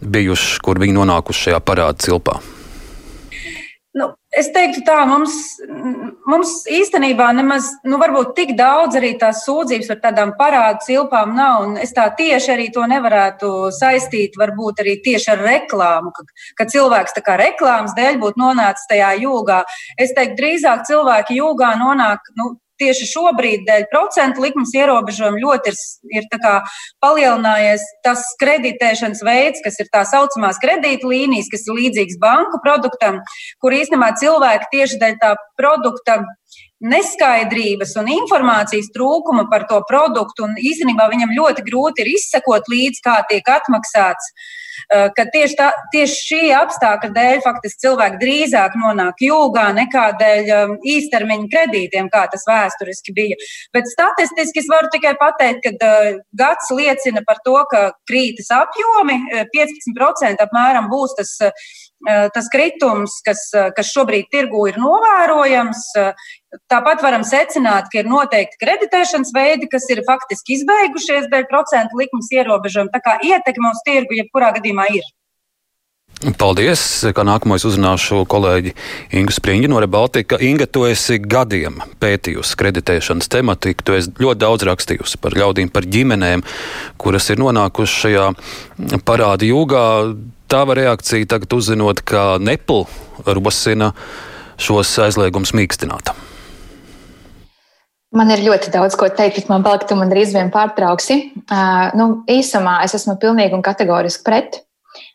bijušas, 0.00 0.60
kur 0.62 0.78
viņi 0.78 0.94
nonākuši 1.00 1.48
šajā 1.48 1.60
parādu 1.66 2.06
cilpā. 2.06 2.38
Nu, 3.98 4.12
es 4.38 4.52
teiktu, 4.54 4.84
tā 4.86 5.02
mums, 5.10 5.34
mums 6.28 6.52
īstenībā 6.70 7.30
nemaz, 7.36 7.70
nu, 7.88 7.98
varbūt 8.00 8.32
tik 8.36 8.54
daudz 8.58 8.98
arī 9.00 9.12
tās 9.20 9.44
sūdzības 9.46 9.90
par 9.92 10.00
tādām 10.04 10.32
parādu 10.38 10.84
cilpām 10.86 11.34
nav. 11.36 11.66
Es 11.82 11.94
tā 11.96 12.08
tieši 12.16 12.54
arī 12.54 12.68
to 12.74 12.86
nevarētu 12.90 13.52
saistīt, 13.76 14.38
varbūt 14.40 14.82
arī 14.84 14.96
tieši 15.04 15.34
ar 15.34 15.44
reklāmu, 15.46 16.12
ka, 16.16 16.26
ka 16.60 16.68
cilvēks 16.70 17.16
tā 17.16 17.24
kā 17.26 17.38
reklāmas 17.40 17.96
dēļ 17.98 18.20
būtu 18.22 18.42
nonācis 18.42 18.90
tajā 18.90 19.12
jūgā. 19.24 19.62
Es 19.98 20.14
teiktu, 20.16 20.38
drīzāk 20.40 20.86
cilvēki 20.90 21.40
jūgā 21.40 21.74
nonāk, 21.80 22.32
nu, 22.40 22.54
tieši 22.80 23.08
šobrīd 23.10 23.66
dēļ 23.68 23.86
procentu 23.92 24.44
likmes 24.44 24.72
ierobežojuma 24.76 25.42
ļoti 25.42 25.72
ir, 25.72 25.78
ir 26.16 26.28
palielinājies 27.04 27.84
tas 28.06 28.24
kreditēšanas 28.40 29.22
veids, 29.26 29.62
kas 29.64 29.78
ir 29.82 29.90
tā 29.92 30.04
saucamās 30.08 30.60
kredītlīnijas, 30.64 31.50
kas 31.52 31.68
ir 31.68 31.78
līdzīgs 31.78 32.18
banku 32.22 32.60
produktam, 32.64 33.20
kur 33.62 33.76
īstenībā 33.76 34.14
cilvēki 34.20 34.72
tieši 34.74 35.00
dēļ 35.02 35.20
tā 35.22 35.34
produkta 35.60 36.22
neskaidrības 36.80 37.92
un 38.00 38.08
informācijas 38.14 38.88
trūkuma 38.94 39.46
par 39.52 39.66
to 39.68 39.82
produktu, 39.88 40.46
un 40.48 40.56
īstenībā 40.56 41.10
viņam 41.12 41.34
ļoti 41.36 41.64
grūti 41.66 42.04
ir 42.04 42.14
izsekot 42.14 42.70
līdzi, 42.72 43.04
kā 43.04 43.20
tiek 43.28 43.52
atmaksāts. 43.58 44.32
Eh, 44.90 45.08
ka 45.16 45.26
tieši, 45.32 45.56
tā, 45.58 45.68
tieši 45.94 46.18
šī 46.26 46.40
apstākļa 46.56 47.10
dēļ 47.16 47.42
faktiski 47.44 47.84
cilvēki 47.86 48.20
drīzāk 48.22 48.76
nonāk 48.80 49.22
jūgā 49.24 49.66
nekā 49.76 50.06
dēļ 50.20 50.50
um, 50.56 50.74
īstermiņa 50.94 51.48
kredītiem, 51.52 52.10
kā 52.12 52.24
tas 52.32 52.46
vēsturiski 52.48 53.14
bija. 53.16 53.38
Bet 53.76 53.90
statistiski 53.90 54.62
es 54.62 54.70
varu 54.70 54.90
tikai 54.94 55.14
pateikt, 55.20 55.66
ka 55.66 55.74
uh, 55.76 56.20
gads 56.38 56.70
liecina 56.74 57.24
par 57.26 57.42
to, 57.46 57.56
ka 57.70 57.84
krītas 58.10 58.50
apjomi 58.54 59.20
15% 59.54 60.30
eh, 60.30 60.44
apmēram 60.46 60.90
būs 60.90 61.16
tas 61.18 61.36
tas 62.06 62.46
kritums, 62.52 63.18
kas, 63.26 63.48
kas 63.76 63.92
šobrīd 63.92 64.30
tirgū 64.32 64.66
ir 64.70 64.80
novērojams, 64.80 65.88
Tāpat 66.66 66.98
varam 67.04 67.22
secināt, 67.22 67.86
ka 67.92 68.00
ir 68.00 68.08
noteikti 68.10 68.58
kreditēšanas 68.58 69.30
veidi, 69.36 69.68
kas 69.70 69.84
ir 69.94 70.00
faktiski 70.02 70.56
izbeigušies 70.56 71.28
dēļ 71.30 71.46
procentu 71.46 72.00
likmes 72.00 72.26
ierobežojuma. 72.34 72.90
Tā 72.90 73.00
kā 73.04 73.14
ietekme 73.22 73.70
uz 73.70 73.82
tirgu 73.86 74.18
jebkurā 74.18 74.50
gadījumā 74.56 74.88
ir. 74.98 75.06
Paldies! 76.40 76.82
Kā 77.14 77.22
nākamais 77.24 77.62
uzrunāšu 77.64 78.24
kolēģi 78.28 78.74
Ingu 79.16 79.32
Spriņģi 79.32 79.70
no 79.70 79.78
Rebaltika. 79.80 80.40
Inga, 80.42 80.66
tu 80.66 80.82
esi 80.88 81.20
gadiem 81.22 81.78
pētījusi 82.02 82.58
kreditēšanas 82.60 83.30
tematiku, 83.30 83.86
tu 83.86 83.94
esi 83.96 84.10
ļoti 84.18 84.42
daudz 84.42 84.66
rakstījusi 84.68 85.22
par 85.22 85.38
ļaudīm, 85.38 85.70
par 85.72 85.86
ģimenēm, 85.86 86.42
kuras 87.00 87.30
ir 87.30 87.40
nonākušas 87.40 88.02
šajā 88.02 88.26
parāda 89.06 89.48
jūgā. 89.48 89.86
Tava 90.50 90.74
reakcija 90.74 91.28
tagad 91.30 91.52
uzzinot, 91.54 92.00
ka 92.02 92.34
Nepal 92.42 92.88
rosina 93.22 93.92
šos 94.58 94.96
aizliegumus 94.98 95.52
mīkstināt. 95.54 96.10
Man 98.10 98.32
ir 98.34 98.42
ļoti 98.42 98.72
daudz 98.74 98.96
ko 98.98 99.06
teikt, 99.14 99.38
bet 99.38 99.52
man 99.52 99.62
bail, 99.62 99.78
ka 99.78 99.86
tu 99.92 99.98
man 99.98 100.10
drīz 100.10 100.32
vien 100.34 100.50
pārtrauksi. 100.50 101.20
Uh, 101.44 101.92
nu, 101.94 102.06
īsumā 102.26 102.80
es 102.82 102.96
esmu 102.98 103.14
pilnīgi 103.22 103.54
un 103.54 103.62
kategoriski 103.62 104.26
pret. 104.26 104.58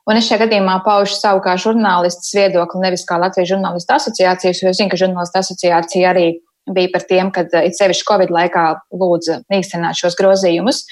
Un 0.07 0.15
es 0.15 0.29
šajā 0.29 0.45
gadījumā 0.45 0.77
paužu 0.85 1.17
savu 1.17 1.41
kā 1.43 1.57
žurnālistas 1.59 2.31
viedokli, 2.37 2.85
nevis 2.85 3.03
kā 3.09 3.17
Latvijas 3.19 3.51
žurnālistu 3.51 3.91
asociācijas, 3.97 4.61
jo 4.63 4.71
es 4.71 4.79
zinu, 4.79 4.93
ka 4.93 5.01
žurnālistu 5.01 5.41
asociācija 5.41 6.13
arī 6.13 6.29
bija 6.71 6.93
par 6.93 7.03
tiem, 7.09 7.33
kad 7.35 7.51
it 7.59 7.75
sevišķi 7.75 8.07
Covid 8.07 8.31
laikā 8.31 8.65
lūdza 8.95 9.41
mīkstināt 9.51 9.99
šos 9.99 10.15
grozījumus. 10.15 10.85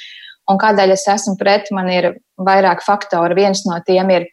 Un 0.51 0.59
kādēļ 0.59 0.95
es 0.95 1.05
esmu 1.07 1.38
pret, 1.39 1.69
man 1.71 1.88
ir 1.91 2.09
vairāk 2.43 2.81
faktori. 2.83 3.38
Viens 3.38 3.63
no 3.67 3.77
tiem 3.88 4.09
ir, 4.12 4.25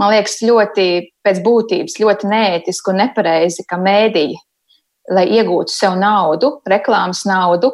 man 0.00 0.14
liekas, 0.14 0.38
ļoti 0.46 0.86
pēc 1.26 1.42
būtības, 1.44 1.98
ļoti 2.00 2.30
neētiski 2.30 2.94
un 2.94 3.02
nepareizi, 3.04 3.66
ka 3.68 3.76
mēdīji 3.80 4.38
lai 5.14 5.26
iegūtu 5.38 5.72
sev 5.72 5.96
naudu, 6.00 6.56
reklāmas 6.68 7.24
naudu, 7.28 7.72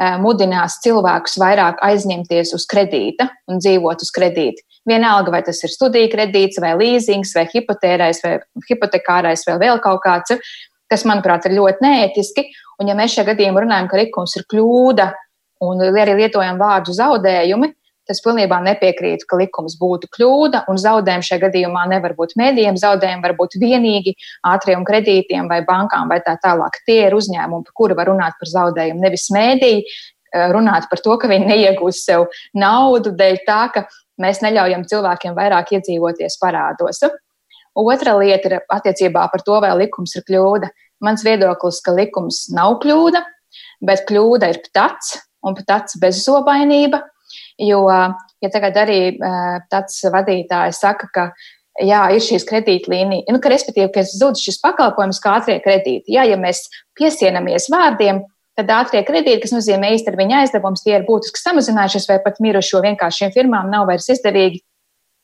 eh, 0.00 0.16
mudinās 0.22 0.78
cilvēkus 0.84 1.38
vairāk 1.40 1.82
aizņemties 1.82 2.54
uz 2.54 2.66
kredīta 2.70 3.30
un 3.48 3.60
dzīvot 3.62 4.02
uz 4.02 4.12
kredīta. 4.14 4.62
Vienalga, 4.86 5.32
vai 5.32 5.42
tas 5.42 5.62
ir 5.64 5.70
studiju 5.70 6.12
kredīts, 6.12 6.60
vai 6.62 6.76
līzings, 6.78 7.34
vai 7.34 7.46
hipotērais, 7.50 8.22
vai 8.22 8.38
hipotekārais, 8.70 9.42
vai 9.48 9.58
vēl 9.58 9.82
kaut 9.82 10.00
kāds, 10.04 10.38
kas, 10.88 11.02
manuprāt, 11.02 11.46
ir 11.46 11.58
ļoti 11.58 11.82
neētiski. 11.82 12.44
Un, 12.78 12.88
ja 12.88 12.94
mēs 12.94 13.16
šajā 13.16 13.32
gadījumā 13.32 13.64
runājam, 13.64 13.88
ka 13.90 13.98
likums 13.98 14.36
ir 14.36 14.44
kļūda 14.52 15.08
un 15.64 15.82
arī 15.88 16.16
lietojam 16.20 16.58
vārdu 16.60 16.94
zaudējumi, 16.96 17.72
Tas 18.06 18.20
pilnībā 18.22 18.60
nepiekrītu, 18.62 19.26
ka 19.26 19.38
likums 19.40 19.74
būtu 19.80 20.06
kļūda, 20.14 20.62
un 20.70 20.78
zaudējumi 20.78 21.26
šajā 21.26 21.42
gadījumā 21.42 21.88
nevar 21.90 22.14
būt 22.14 22.36
mēdījiem. 22.38 22.78
Zaudējumi 22.78 23.24
var 23.24 23.34
būt 23.38 23.56
vienīgi 23.58 24.12
ātriem 24.46 24.86
kredītiem 24.86 25.50
vai 25.50 25.64
bankām 25.66 26.12
vai 26.12 26.20
tā 26.22 26.36
tālāk. 26.42 26.78
Tie 26.86 27.00
ir 27.08 27.16
uzņēmumi, 27.18 27.66
par 27.66 27.76
kuri 27.82 27.98
var 27.98 28.12
runāt 28.12 28.38
par 28.38 28.52
zaudējumu, 28.52 29.02
nevis 29.02 29.26
mēdīji 29.34 29.82
eh, 29.82 30.46
runāt 30.54 30.86
par 30.92 31.02
to, 31.02 31.18
ka 31.18 31.32
viņi 31.34 31.50
neiegūs 31.50 32.04
sev 32.06 32.28
naudu 32.54 33.10
dēļ 33.18 33.42
tā, 33.48 33.60
ka 33.74 33.88
mēs 34.22 34.38
neļaujam 34.46 34.86
cilvēkiem 34.86 35.34
vairāk 35.34 35.74
iedzīvoties 35.74 36.38
parādos. 36.38 37.02
Otra 37.76 38.14
lieta 38.22 38.52
ir 38.52 38.60
attiecībā 38.62 39.26
par 39.34 39.42
to, 39.42 39.58
vai 39.60 39.74
likums 39.82 40.14
ir 40.14 40.22
kļūda. 40.30 40.70
Mans 41.02 41.26
viedoklis, 41.26 41.82
ka 41.82 41.92
likums 41.92 42.46
nav 42.54 42.78
kļūda, 42.86 43.26
bet 43.84 44.06
kļūda 44.06 44.54
ir 44.54 44.62
ptats 44.70 45.25
un 45.46 45.56
ptats 45.58 45.98
bezzobainība. 46.02 47.02
Jo, 47.58 47.82
ja 48.42 48.48
tagad 48.52 48.76
arī 48.78 49.00
tāds 49.72 50.02
vadītājs 50.12 50.82
saka, 50.82 51.08
ka 51.12 51.24
jā, 51.82 52.02
ir 52.14 52.22
šīs 52.24 52.46
kredītlīnijas, 52.48 53.32
nu, 53.32 53.40
ka 53.42 53.52
respektīvi, 53.52 53.90
ka 53.94 54.04
zudis 54.08 54.44
šis 54.44 54.60
pakalpojums 54.62 55.20
kā 55.22 55.36
ātrie 55.40 55.58
kredīti. 55.64 56.14
Jā, 56.16 56.26
ja 56.28 56.38
mēs 56.40 56.66
piesienamies 56.98 57.68
vārdiem, 57.72 58.22
tad 58.56 58.72
ātrie 58.72 59.02
kredīti, 59.06 59.42
kas 59.44 59.54
nozīmē 59.56 59.92
īstermiņa 59.96 60.44
aizdevums, 60.44 60.84
tie 60.84 60.96
ir 60.98 61.04
būtiski 61.08 61.42
samazinājušies 61.42 62.08
vai 62.10 62.20
pat 62.24 62.40
miruši, 62.44 62.74
jo 62.76 62.84
vienkārši 62.84 63.24
šīm 63.24 63.34
firmām 63.36 63.72
nav 63.72 63.88
vairs 63.90 64.08
izdevīgi 64.12 64.62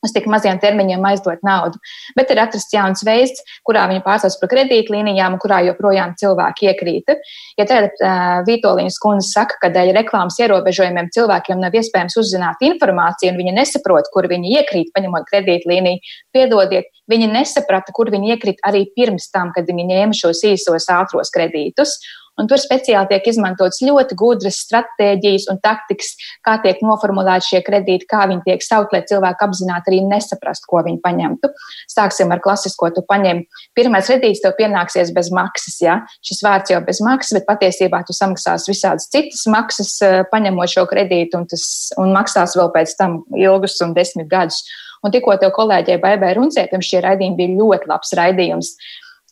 uz 0.03 0.13
tik 0.15 0.27
maziem 0.31 0.59
termiņiem 0.61 1.03
aizdot 1.09 1.43
naudu. 1.45 1.79
Bet 2.17 2.31
ir 2.33 2.41
atrasts 2.43 2.73
jauns 2.73 3.03
veids, 3.07 3.43
kurā 3.67 3.85
viņi 3.91 4.03
pārsauc 4.05 4.37
par 4.41 4.51
kredītlīnijām, 4.53 5.37
kurā 5.41 5.61
joprojām 5.69 6.15
cilvēki 6.19 6.69
iekrīt. 6.71 7.13
Ja 7.59 7.67
tagad 7.69 7.99
uh, 7.99 8.41
Vitoļņas 8.47 8.99
kundze 9.03 9.29
saka, 9.29 9.59
ka 9.61 9.71
dēļ 9.73 9.93
reklāmas 9.99 10.39
ierobežojumiem 10.41 11.11
cilvēkiem 11.15 11.61
nav 11.63 11.75
iespējams 11.79 12.17
uzzināt 12.21 12.63
informāciju, 12.65 13.33
un 13.33 13.39
viņi 13.41 13.55
nesaprot, 13.59 14.09
kur 14.13 14.27
viņi 14.31 14.57
iekrīt, 14.59 14.91
paņemot 14.95 15.29
kredītlīniju, 15.29 16.13
piedodiet, 16.35 16.91
viņi 17.11 17.29
nesaprata, 17.31 17.93
kur 17.95 18.11
viņi 18.13 18.35
iekrīt 18.35 18.63
arī 18.67 18.85
pirms 18.95 19.29
tam, 19.33 19.51
kad 19.55 19.67
viņi 19.67 19.89
ņēma 19.91 20.17
šos 20.17 20.43
īsos 20.53 20.89
ātros 20.91 21.31
kredītus. 21.33 21.97
Un 22.41 22.47
tur 22.49 22.57
speciāli 22.57 23.11
tiek 23.11 23.27
izmantotas 23.29 23.77
ļoti 23.85 24.15
gudras 24.17 24.57
stratēģijas 24.65 25.45
un 25.53 25.59
taktikas, 25.61 26.15
kā 26.45 26.55
tiek 26.63 26.79
noformulēti 26.81 27.51
šie 27.51 27.59
kredīti, 27.65 28.07
kā 28.09 28.23
viņi 28.29 28.41
tiek 28.47 28.63
saukt, 28.65 28.95
lai 28.95 29.03
cilvēki 29.09 29.45
apzināti 29.45 29.91
arī 29.91 29.99
nesaprastu, 30.07 30.65
ko 30.71 30.81
viņi 30.87 30.97
paņemtu. 31.03 31.51
Sāksim 31.93 32.33
ar 32.33 32.41
klasisko. 32.41 32.89
Tu 32.95 33.03
paņem 33.09 33.43
pirmais 33.77 34.09
kredīts, 34.09 34.41
tev 34.41 34.55
pienāksies 34.57 35.13
bez 35.13 35.29
maksas. 35.35 35.77
Ja? 35.83 35.99
Šis 36.25 36.41
vārds 36.45 36.73
jau 36.73 36.81
bez 36.85 37.03
maksas, 37.05 37.37
bet 37.37 37.45
patiesībā 37.51 38.01
tu 38.07 38.17
samaksāsi 38.17 38.71
visādas 38.73 39.11
citas 39.13 39.45
maksas, 39.53 39.93
eh, 40.01 40.23
paņemot 40.33 40.73
šo 40.73 40.87
kredītu, 40.89 41.37
un, 41.37 41.45
tas, 41.53 41.67
un 42.01 42.15
maksās 42.17 42.57
vēl 42.57 42.73
pēc 42.73 42.97
tam 42.97 43.21
ilgus 43.37 43.77
un 43.85 43.93
desmit 43.93 44.31
gadus. 44.31 44.63
Un 45.03 45.11
tikko 45.11 45.35
tev 45.37 45.51
kolēģei 45.53 45.99
Baibai 46.01 46.33
Runcē, 46.37 46.65
pirms 46.71 46.87
šie 46.87 47.01
raidījumi 47.03 47.35
bija 47.37 47.55
ļoti 47.59 47.89
labs 47.91 48.13
raidījums 48.17 48.73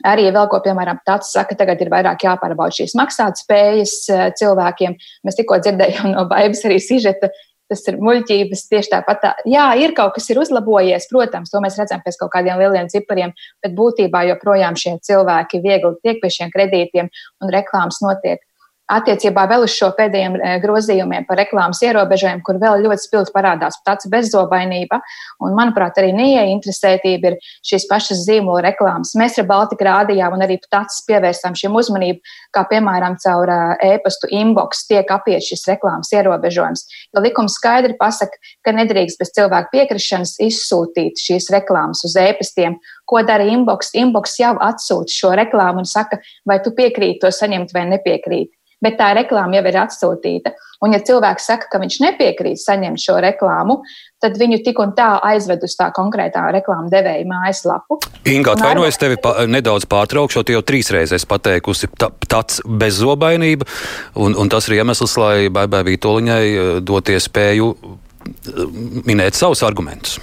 Arī 0.08 0.28
vēl 0.34 0.50
ko, 0.52 0.62
piemēram, 0.64 1.02
tāds 1.08 1.32
saka, 1.36 1.56
tagad 1.58 1.82
ir 1.84 1.92
vairāk 1.94 2.26
jāpārbauda 2.26 2.82
šīs 2.82 2.96
maksātspējas 2.98 3.96
cilvēkiem. 4.40 4.98
Mēs 5.28 5.40
tikko 5.40 5.62
dzirdējām 5.62 6.14
no 6.16 6.26
baigas 6.32 6.66
arī 6.70 6.82
sižeta. 6.82 7.32
Tas 7.72 7.86
ir 7.88 8.02
muļķības 8.04 8.66
tieši 8.68 8.92
tāpat. 8.92 9.22
Tā. 9.24 9.30
Jā, 9.48 9.70
ir 9.80 9.94
kaut 9.96 10.18
kas 10.18 10.26
ir 10.34 10.42
uzlabojies, 10.42 11.06
protams, 11.08 11.54
to 11.54 11.62
mēs 11.64 11.78
redzam 11.80 12.02
pēc 12.04 12.18
kaut 12.20 12.34
kādiem 12.34 12.60
lieliem 12.60 12.90
cipariem, 12.92 13.32
bet 13.64 13.78
būtībā 13.78 14.26
joprojām 14.28 14.76
šie 14.76 14.98
cilvēki 15.08 15.62
viegli 15.64 15.94
tiek 16.04 16.20
pie 16.20 16.34
šiem 16.36 16.52
kredītiem 16.52 17.08
un 17.40 17.54
reklāmas 17.56 18.02
notiek 18.04 18.44
attiecībā 18.92 19.46
vēl 19.50 19.66
uz 19.66 19.74
šo 19.76 19.92
pēdējiem 19.98 20.38
eh, 20.38 20.56
grozījumiem 20.64 21.26
par 21.28 21.40
reklāmas 21.40 21.82
ierobežojumu, 21.86 22.44
kur 22.46 22.60
vēl 22.62 22.84
ļoti 22.86 23.06
spilgti 23.06 23.34
parādās 23.36 23.80
tāds 23.88 24.10
bezzobainība. 24.12 25.00
Un, 25.42 25.56
manuprāt, 25.58 25.98
arī 26.02 26.12
neieinteresētība 26.18 27.32
ir 27.32 27.38
šīs 27.68 27.88
pašas 27.90 28.24
zīmola 28.28 28.66
reklāmas. 28.70 29.14
Mēs 29.20 29.40
ar 29.42 29.48
Baltiku 29.50 29.88
rādījām 29.88 30.36
un 30.36 30.46
arī 30.46 30.60
tāds 30.68 31.02
pievērstām 31.08 31.56
šiem 31.58 31.76
uzmanību, 31.80 32.22
kā 32.56 32.66
piemēram 32.72 33.18
caur 33.24 33.52
eh, 33.56 33.96
e-pastu 33.96 34.30
inbox 34.42 34.86
tiek 34.90 35.12
apiet 35.16 35.46
šis 35.48 35.66
reklāmas 35.72 36.12
ierobežojums. 36.16 36.86
Jo 37.16 37.24
likums 37.24 37.58
skaidri 37.60 37.98
pasaka, 38.00 38.40
ka 38.66 38.76
nedrīkst 38.76 39.22
bez 39.22 39.34
cilvēku 39.38 39.76
piekrišanas 39.76 40.38
izsūtīt 40.44 41.22
šīs 41.22 41.52
reklāmas 41.56 42.04
uz 42.08 42.18
e-pastiem. 42.20 42.80
Ko 43.08 43.20
dara 43.28 43.44
inbox? 43.48 43.92
Inbox 43.98 44.38
jau 44.40 44.54
atsūta 44.64 45.12
šo 45.12 45.36
reklāmu 45.40 45.84
un 45.84 45.90
saka, 45.90 46.22
vai 46.48 46.62
tu 46.64 46.72
piekrīti 46.76 47.20
to 47.24 47.32
saņemt 47.36 47.74
vai 47.76 47.88
nepiekrīti 47.90 48.61
bet 48.82 48.98
tā 49.00 49.12
reklāma 49.18 49.60
jau 49.60 49.66
ir 49.70 49.80
atsūtīta. 49.84 50.54
Un, 50.82 50.96
ja 50.96 51.02
cilvēks 51.06 51.46
saka, 51.46 51.68
ka 51.70 51.80
viņš 51.82 52.00
nepiekrīt 52.02 52.58
saņemt 52.58 53.02
šo 53.02 53.20
reklāmu, 53.22 53.78
tad 54.22 54.38
viņu 54.42 54.62
tik 54.66 54.82
un 54.82 54.96
tā 54.98 55.12
aizved 55.30 55.62
uz 55.68 55.76
tā 55.78 55.92
konkrētā 55.94 56.48
reklāmas 56.56 56.90
devēja 56.94 57.28
mājaslapu. 57.30 58.00
Inga, 58.32 58.56
atvainojos 58.56 58.98
tevi 59.02 59.20
pa, 59.22 59.36
nedaudz 59.46 59.86
pārtraukšot, 59.92 60.50
jau 60.50 60.64
trīs 60.66 60.90
reizes 60.94 61.28
pateikusi 61.30 61.92
ta, 62.02 62.10
tāds 62.26 62.64
bezzobainība, 62.66 63.70
un, 64.18 64.34
un 64.34 64.50
tas 64.50 64.70
ir 64.70 64.80
iemesls, 64.80 65.18
lai 65.22 65.36
Baibai 65.54 65.86
Vītoliņai 65.92 66.44
eh, 66.50 66.76
dot 66.86 67.14
iespēju 67.14 67.72
eh, 67.78 68.62
minēt 69.06 69.38
savus 69.38 69.62
argumentus. 69.68 70.18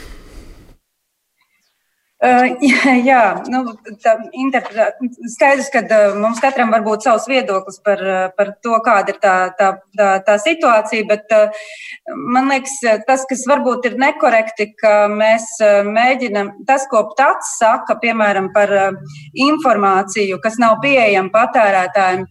Uh, 2.18 2.56
jā, 3.06 3.44
nu, 3.46 3.60
tā 4.02 4.16
skaidrs, 5.30 5.68
ka 5.70 5.84
uh, 5.86 6.16
mums 6.18 6.40
katram 6.42 6.72
var 6.74 6.82
būt 6.82 7.04
savs 7.06 7.28
viedoklis 7.30 7.78
par, 7.84 8.00
uh, 8.02 8.24
par 8.34 8.50
to, 8.58 8.72
kāda 8.82 9.14
ir 9.14 9.20
tā, 9.22 9.34
tā, 9.54 9.68
tā, 9.94 10.08
tā 10.26 10.34
situācija, 10.42 11.06
bet 11.06 11.30
man 12.34 12.50
liekas, 12.50 12.74
tas, 13.06 13.22
kas 13.30 13.44
varbūt 13.46 13.86
ir 13.86 13.94
nekorekti, 14.02 14.66
ka 14.80 14.94
mēs 15.12 15.46
mēģinam, 15.86 16.56
tas, 16.66 16.88
ko 16.90 17.04
pats 17.14 17.54
saka, 17.60 17.94
piemēram, 18.02 18.50
par 18.56 18.74
informāciju, 19.46 20.40
kas 20.42 20.58
nav 20.58 20.80
pieejama 20.82 21.30
patērētājiem, 21.36 22.26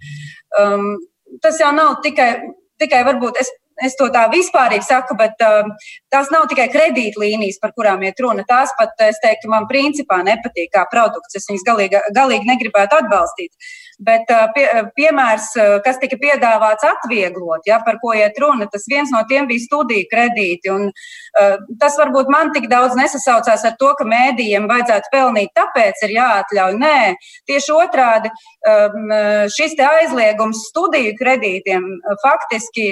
um, 0.65 0.91
tas 1.39 1.63
jau 1.63 1.71
nav 1.71 2.01
tikai, 2.03 2.33
tikai 2.81 3.05
varbūt 3.07 3.39
es 3.39 3.55
es 3.85 3.97
to 3.99 4.09
tā 4.13 4.25
vispārīgi 4.31 4.85
saku, 4.87 5.17
bet 5.19 5.41
uh, 5.45 5.67
tās 6.13 6.31
nav 6.33 6.47
tikai 6.51 6.67
kredītlīnijas, 6.73 7.59
par 7.61 7.73
kurām 7.77 8.05
iet 8.07 8.19
runa. 8.23 8.45
Tās 8.47 8.73
pat, 8.79 8.95
es 9.05 9.19
teiktu, 9.23 9.51
man 9.51 9.67
principā 9.69 10.21
nepatīk 10.25 10.71
kā 10.73 10.85
produkts. 10.91 11.37
Es 11.37 11.47
viņas 11.49 11.65
galīgi, 11.67 12.01
galīgi 12.15 12.49
negribētu 12.49 13.01
atbalstīt. 13.01 13.53
Bet 13.97 14.29
uh, 14.29 14.45
pie, 14.53 14.65
piemērs, 14.97 15.49
uh, 15.57 15.75
kas 15.85 15.97
tika 16.01 16.19
piedāvāts 16.21 16.85
atvieglot, 16.85 17.65
ja, 17.65 17.79
par 17.85 17.97
ko 18.01 18.13
iet 18.13 18.37
runa, 18.41 18.67
tas 18.69 18.85
viens 18.89 19.09
no 19.13 19.23
tiem 19.29 19.49
bija 19.49 19.63
studiju 19.63 20.05
kredīti. 20.11 20.69
Un, 20.73 20.91
uh, 20.91 21.55
tas 21.81 21.97
varbūt 21.97 22.29
man 22.33 22.53
tik 22.53 22.69
daudz 22.69 22.97
nesasaucās 22.99 23.65
ar 23.65 23.77
to, 23.81 23.93
ka 23.97 24.05
mēdījiem 24.05 24.69
vajadzētu 24.69 25.13
pelnīt, 25.13 25.53
tāpēc 25.57 26.05
ir 26.05 26.13
jāatļauj. 26.17 26.77
Nē, 26.77 26.99
tieši 27.49 27.73
otrādi, 27.73 28.29
um, 28.69 29.11
šis 29.53 29.73
aizliegums 29.81 30.61
studiju 30.69 31.15
kredītiem 31.17 31.87
faktiski 32.21 32.91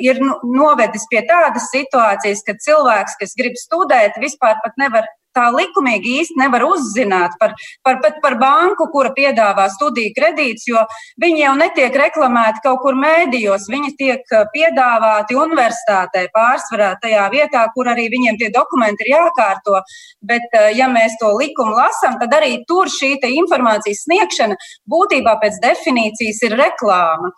ir 0.00 0.20
novedis 0.22 1.06
pie 1.10 1.22
tādas 1.28 1.68
situācijas, 1.72 2.42
ka 2.46 2.56
cilvēks, 2.66 3.18
kas 3.20 3.36
grib 3.38 3.58
studēt, 3.60 4.16
vispār 4.22 4.56
pat 4.64 4.76
nevar 4.80 5.08
tā 5.36 5.46
likumīgi 5.54 6.16
īsti 6.22 6.40
nevar 6.40 6.64
uzzināt 6.66 7.36
par, 7.40 7.54
par, 7.86 8.00
par, 8.02 8.16
par 8.24 8.38
banku, 8.40 8.88
kura 8.92 9.12
piedāvā 9.16 9.68
studiju 9.74 10.14
kredītus, 10.16 10.66
jo 10.70 10.82
viņi 11.22 11.42
jau 11.44 11.54
netiek 11.60 12.00
reklamēti 12.02 12.64
kaut 12.64 12.82
kur 12.84 12.98
mēdījos. 12.98 13.68
Viņi 13.72 13.94
tiek 14.00 14.34
eh, 14.34 14.46
piedāvāti 14.54 15.38
universitātē 15.38 16.26
pārsvarā 16.34 16.94
tajā 17.02 17.28
vietā, 17.34 17.66
kur 17.74 17.92
arī 17.92 18.08
viņiem 18.12 18.40
tie 18.40 18.50
dokumenti 18.54 19.06
ir 19.06 19.14
jākārto. 19.16 19.82
Bet, 20.24 20.48
eh, 20.52 20.72
ja 20.78 20.88
mēs 20.92 21.18
to 21.20 21.32
likumu 21.36 21.76
lasām, 21.76 22.18
tad 22.22 22.34
arī 22.36 22.60
tur 22.68 22.90
šī 22.92 23.14
informācijas 23.26 24.04
sniegšana 24.06 24.56
būtībā 24.90 25.36
pēc 25.42 25.58
definīcijas 25.62 26.42
ir 26.46 26.56
reklāma. 26.58 27.30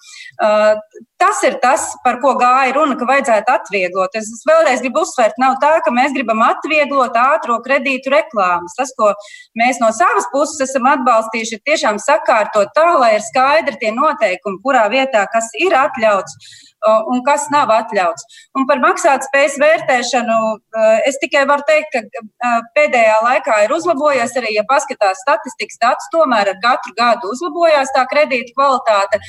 Tas 1.19 1.41
ir 1.47 1.57
tas, 1.63 1.85
par 2.05 2.21
ko 2.23 2.35
gāja 2.39 2.75
runa, 2.77 2.95
ka 2.99 3.07
vajadzētu 3.09 3.51
atvieglot. 3.51 4.15
Es 4.19 4.29
vēlreiz 4.47 4.83
gribu 4.85 5.03
uzsvērt, 5.03 5.39
nav 5.43 5.57
tā, 5.63 5.73
ka 5.83 5.91
mēs 5.95 6.15
gribam 6.15 6.43
atvieglot 6.47 7.17
ātrā 7.19 7.57
kredītu 7.65 7.88
reklāmas. 8.13 8.77
Tas, 8.79 8.93
ko 8.99 9.13
mēs 9.59 9.81
no 9.83 9.91
savas 9.97 10.29
puses 10.33 10.69
esam 10.69 10.89
atbalstījuši, 10.93 11.59
ir 11.59 11.65
tiešām 11.73 12.01
sakārtot 12.03 12.73
tā, 12.77 12.89
lai 13.01 13.15
ir 13.17 13.27
skaidri 13.27 13.79
tie 13.81 13.93
noteikumi, 13.97 14.63
kurā 14.65 14.87
vietā 14.93 15.25
kas 15.33 15.51
ir 15.59 15.77
atļauts 15.77 16.39
un 16.87 17.23
kas 17.27 17.49
nav 17.53 17.71
atļauts. 17.75 18.27
Un 18.59 18.67
par 18.69 18.81
maksātspējas 18.83 19.59
vērtēšanu 19.63 20.39
es 21.09 21.19
tikai 21.23 21.45
varu 21.51 21.67
teikt, 21.69 21.95
ka 21.95 22.53
pēdējā 22.77 23.19
laikā 23.25 23.61
ir 23.65 23.75
uzlabojies 23.75 24.37
arī, 24.41 24.55
ja 24.57 24.65
paskatās 24.69 25.23
statistikas 25.25 25.81
datus, 25.83 26.11
tomēr 26.15 26.53
ar 26.55 26.61
katru 26.63 26.95
gadu 26.99 27.33
uzlabojās 27.35 27.95
tā 27.97 28.07
kredīta 28.11 28.55
kvalitāte. 28.57 29.23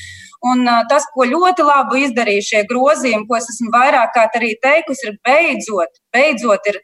Un 0.50 0.64
tas, 0.88 1.04
ko 1.14 1.28
ļoti 1.28 1.66
labi 1.68 2.06
izdarīja 2.06 2.46
šie 2.50 2.64
grozījumi, 2.70 3.28
ko 3.28 3.36
es 3.40 3.50
esmu 3.52 3.74
vairāk 3.74 4.14
kārt 4.16 4.38
arī 4.40 4.54
teikusi, 4.64 5.10
ir 5.10 5.18
beidzot, 5.28 6.00
beidzot 6.16 6.70
ir 6.72 6.80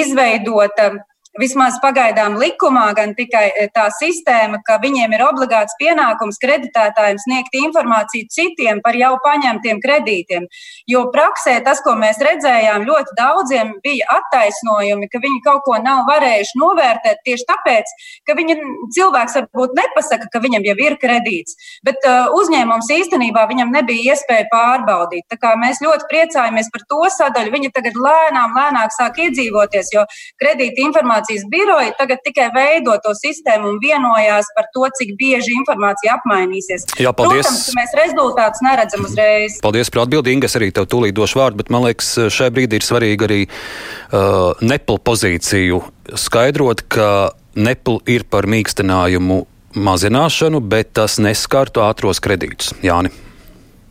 izveidota 0.00 0.90
vismaz 1.40 1.78
pagaidām 1.82 2.36
likumā, 2.40 2.90
gan 2.96 3.14
tikai 3.16 3.46
eh, 3.50 3.68
tā 3.72 3.86
sistēma, 3.96 4.60
ka 4.66 4.78
viņiem 4.82 5.14
ir 5.16 5.24
obligāts 5.24 5.76
pienākums 5.80 6.40
kreditētājiem 6.42 7.20
sniegt 7.22 7.56
informāciju 7.56 8.28
citiem 8.32 8.82
par 8.84 8.96
jau 8.98 9.14
paņemtiem 9.24 9.80
kredītiem. 9.82 10.48
Jo 10.90 11.06
praksē 11.14 11.58
tas, 11.64 11.80
ko 11.84 11.94
mēs 12.00 12.20
redzējām, 12.20 12.84
ļoti 12.88 13.16
daudziem 13.18 13.74
bija 13.84 14.08
attaisnojumi, 14.18 15.08
ka 15.12 15.22
viņi 15.22 15.40
kaut 15.46 15.64
ko 15.64 15.78
nav 15.80 16.04
varējuši 16.10 16.60
novērtēt 16.60 17.22
tieši 17.24 17.48
tāpēc, 17.48 17.94
ka 18.28 18.36
viņa 18.36 18.58
cilvēks 18.96 19.38
varbūt 19.40 19.76
nepasaka, 19.78 20.28
ka 20.32 20.42
viņam 20.42 20.66
jau 20.68 20.76
ir 20.84 20.98
kredīts, 21.00 21.56
bet 21.86 22.02
uh, 22.08 22.28
uzņēmums 22.36 22.90
īstenībā 22.92 23.46
viņam 23.50 23.72
nebija 23.72 24.12
iespēja 24.12 24.48
pārbaudīt. 24.52 25.26
Tā 25.32 25.38
kā 25.40 25.54
mēs 25.60 25.80
ļoti 25.84 26.08
priecājamies 26.10 26.70
par 26.74 26.86
to 26.90 27.00
sadaļu, 27.16 27.54
viņi 27.56 27.72
tagad 27.76 27.96
lēnām, 27.96 28.56
lēnāk 28.58 28.94
sāk 28.94 29.20
iedzīvoties, 29.26 29.92
jo 29.94 30.04
kredīta 30.40 30.84
informācija 30.84 31.21
informācijas 31.22 31.44
biroji 31.48 31.92
tagad 31.98 32.18
tikai 32.24 32.50
veido 32.54 32.96
to 33.02 33.12
sistēmu 33.14 33.70
un 33.72 33.78
vienojās 33.82 34.46
par 34.56 34.66
to, 34.74 34.88
cik 34.98 35.14
bieži 35.18 35.54
informācija 35.56 36.16
apmainīsies. 36.18 36.86
Jā, 36.98 37.12
paldies. 37.12 37.46
Protams, 37.46 37.74
mēs 37.76 37.94
rezultātus 37.96 38.62
neredzam 38.62 39.04
uzreiz. 39.06 39.60
Paldies 39.62 39.90
par 39.90 40.04
atbildi, 40.06 40.32
Inga. 40.32 40.50
Es 40.50 40.56
arī 40.58 40.72
tev 40.74 40.88
tūlīt 40.90 41.14
došu 41.14 41.38
vārdu, 41.38 41.62
bet 41.62 41.70
man 41.70 41.86
liekas, 41.86 42.14
šai 42.32 42.50
brīdī 42.52 42.80
ir 42.80 42.86
svarīgi 42.86 43.26
arī 43.28 43.40
uh, 43.46 44.52
nepla 44.60 44.98
pozīciju 44.98 45.82
skaidrot, 46.18 46.84
ka 46.88 47.32
nepla 47.54 48.00
ir 48.10 48.26
par 48.28 48.48
mīkstinājumu 48.50 49.44
mazināšanu, 49.72 50.60
bet 50.60 50.92
tas 50.98 51.20
neskartu 51.22 51.84
ātros 51.84 52.20
kredītus. 52.20 52.74
Jāni. 52.84 53.12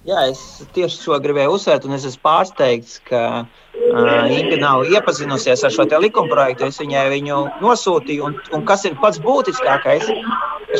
Jā, 0.08 0.24
es 0.32 0.40
tieši 0.74 1.04
to 1.04 1.18
gribēju 1.22 1.58
uzsvērt, 1.58 1.86
un 1.86 1.98
es 1.98 2.08
esmu 2.10 2.24
pārsteigts, 2.26 2.98
ka 3.06 3.46
Uh, 3.92 4.28
Inga 4.40 4.58
nav 4.60 4.84
iepazinusies 4.88 5.64
ar 5.64 5.72
šo 5.72 5.84
likumprojektu. 6.04 6.68
Es 6.68 6.80
viņai 6.80 7.06
viņu 7.12 7.38
nosūtīju. 7.64 8.24
Un, 8.28 8.38
un 8.56 8.64
kas 8.68 8.86
ir 8.88 8.98
pats 9.02 9.20
būtiskākais? 9.24 10.06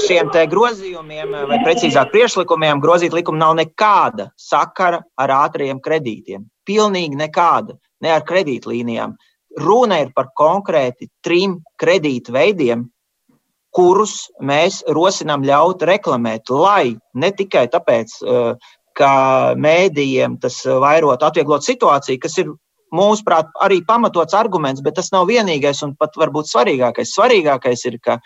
Šiem 0.06 0.32
grozījumiem, 0.52 1.34
vai 1.50 1.60
precīzāk 1.66 2.12
priekšlikumiem, 2.14 2.80
grozīt 2.84 3.16
likumu 3.16 3.40
nav 3.40 3.58
nekāda 3.60 4.30
sakara 4.40 5.02
ar 5.20 5.34
ātriem 5.42 5.82
kredītiem. 5.84 6.46
Pilnīgi 6.68 7.20
nekāda, 7.20 7.76
ne 8.04 8.12
ar 8.16 8.24
kredītlīnijām. 8.28 9.18
Runa 9.60 10.00
ir 10.04 10.14
par 10.16 10.32
konkrēti 10.38 11.10
trim 11.24 11.60
kredītu 11.80 12.32
veidiem, 12.32 12.86
kurus 13.76 14.30
mēs 14.40 14.82
rosinām 14.88 15.44
ļaut 15.48 15.84
reklamēt, 15.88 16.52
lai 16.52 16.96
ne 17.16 17.32
tikai 17.36 17.68
tāpēc, 17.72 18.16
ka 19.02 19.14
mēdījiem 19.58 20.38
tas 20.42 20.62
vairot, 20.66 21.24
atvieglot 21.26 21.66
situāciju, 21.66 22.22
kas 22.22 22.38
ir 22.44 22.54
mūsuprāt, 22.94 23.50
arī 23.64 23.82
pamatots 23.88 24.36
arguments, 24.38 24.84
bet 24.86 24.98
tas 25.00 25.12
nav 25.16 25.30
vienīgais 25.32 25.82
un 25.88 25.96
pat 26.00 26.18
varbūt 26.20 26.52
svarīgākais. 26.52 27.14
Svarīgākais 27.16 27.86
ir, 27.90 28.00
ka 28.04 28.20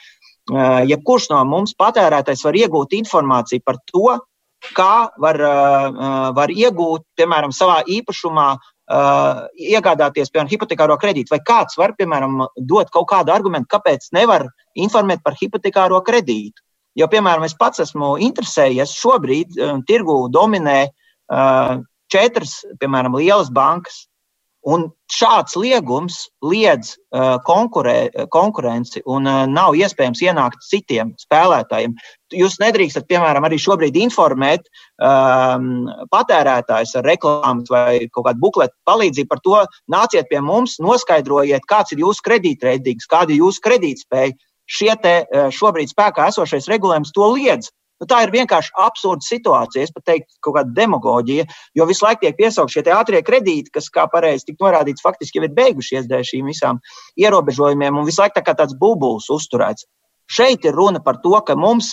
jebkurš 0.90 1.30
no 1.32 1.42
mums 1.50 1.76
patērētājs 1.78 2.44
var 2.46 2.58
iegūt 2.60 2.96
informāciju 2.98 3.66
par 3.66 3.80
to, 3.92 4.18
kā 4.76 5.10
var, 5.22 5.42
var 6.38 6.54
iegūt, 6.54 7.06
piemēram, 7.18 7.54
savā 7.54 7.84
īpašumā 7.86 8.48
uh, 8.56 9.46
iegādāties, 9.54 10.32
piemēram, 10.34 10.50
hipotekāro 10.50 10.98
kredītu, 11.02 11.34
vai 11.34 11.42
kāds 11.46 11.78
var, 11.78 11.94
piemēram, 11.98 12.48
dot 12.58 12.90
kaut 12.94 13.10
kādu 13.12 13.34
argumentu, 13.36 13.70
kāpēc 13.76 14.10
nevar 14.18 14.48
informēt 14.74 15.22
par 15.26 15.38
hipotekāro 15.42 16.02
kredītu. 16.06 16.65
Jo, 16.96 17.10
piemēram, 17.12 17.44
es 17.44 17.56
pats 17.60 17.84
esmu 17.84 18.16
interesējies, 18.24 18.96
šobrīd 18.96 19.58
um, 19.60 19.84
tirgu 19.88 20.16
dominē 20.32 20.80
uh, 20.88 21.80
četras, 22.12 22.62
piemēram, 22.80 23.18
lielas 23.20 23.52
bankas. 23.54 24.06
Un 24.66 24.88
šāds 25.14 25.54
liegums 25.62 26.24
liedz 26.42 26.96
uh, 26.96 27.36
konkurē, 27.46 28.08
konkurenci 28.34 29.04
un 29.06 29.28
uh, 29.30 29.44
nav 29.46 29.76
iespējams 29.78 30.24
ienākt 30.26 30.64
citiem 30.66 31.12
spēlētājiem. 31.22 31.94
Jūs 32.34 32.56
nedrīkstat, 32.64 33.06
piemēram, 33.12 33.46
arī 33.46 33.60
šobrīd 33.62 34.00
informēt 34.02 34.66
um, 34.98 35.86
patērētājus 36.10 36.96
ar 36.98 37.06
reklāmas 37.06 37.70
vai 37.70 38.08
kaut 38.08 38.26
kādu 38.32 38.42
bukletu 38.42 38.74
palīdzību 38.90 39.30
par 39.36 39.44
to, 39.46 39.62
nāciet 39.94 40.32
pie 40.32 40.42
mums, 40.42 40.80
noskaidrojiet, 40.82 41.70
kāds 41.70 41.94
ir 41.94 42.02
jūsu 42.02 42.26
kredītreidīgs, 42.26 43.06
kāda 43.12 43.36
ir 43.36 43.44
jūsu 43.46 43.62
kredītspēja. 43.70 44.34
Šie 44.66 44.94
te, 45.02 45.16
uh, 45.26 45.50
šobrīd 45.54 45.92
spēkā 45.92 46.30
esošais 46.32 46.70
regulējums 46.72 47.14
to 47.16 47.32
liedz. 47.36 47.72
Nu, 48.02 48.08
tā 48.12 48.26
ir 48.26 48.32
vienkārši 48.34 48.74
absurda 48.84 49.24
situācija. 49.24 49.86
Es 49.88 49.94
pat 49.96 50.04
teiktu, 50.10 50.34
kaut 50.44 50.58
kāda 50.58 50.74
demagoģija, 50.76 51.46
jo 51.80 51.86
visu 51.88 52.04
laiku 52.04 52.26
tiek 52.26 52.36
piesaukt 52.36 52.74
šie 52.74 52.84
ātrie 52.92 53.22
kredīti, 53.24 53.72
kas, 53.72 53.88
kā 53.94 54.04
pareizi 54.12 54.50
tika 54.50 54.68
norādīts, 54.68 55.04
faktiski 55.06 55.40
jau 55.40 55.46
ir 55.48 55.54
beigušies 55.56 56.10
dēļ 56.12 56.26
šīm 56.28 56.50
visām 56.52 56.82
ierobežojumiem, 57.22 57.96
un 57.96 58.08
visu 58.10 58.24
laiku 58.24 58.36
tā 58.40 58.44
kā 58.50 58.58
tāds 58.60 58.76
bubulis 58.82 59.30
uzturēts. 59.32 59.88
Šeit 60.26 60.66
ir 60.66 60.74
runa 60.74 61.00
par 61.06 61.20
to, 61.22 61.36
ka 61.46 61.54
mums, 61.60 61.92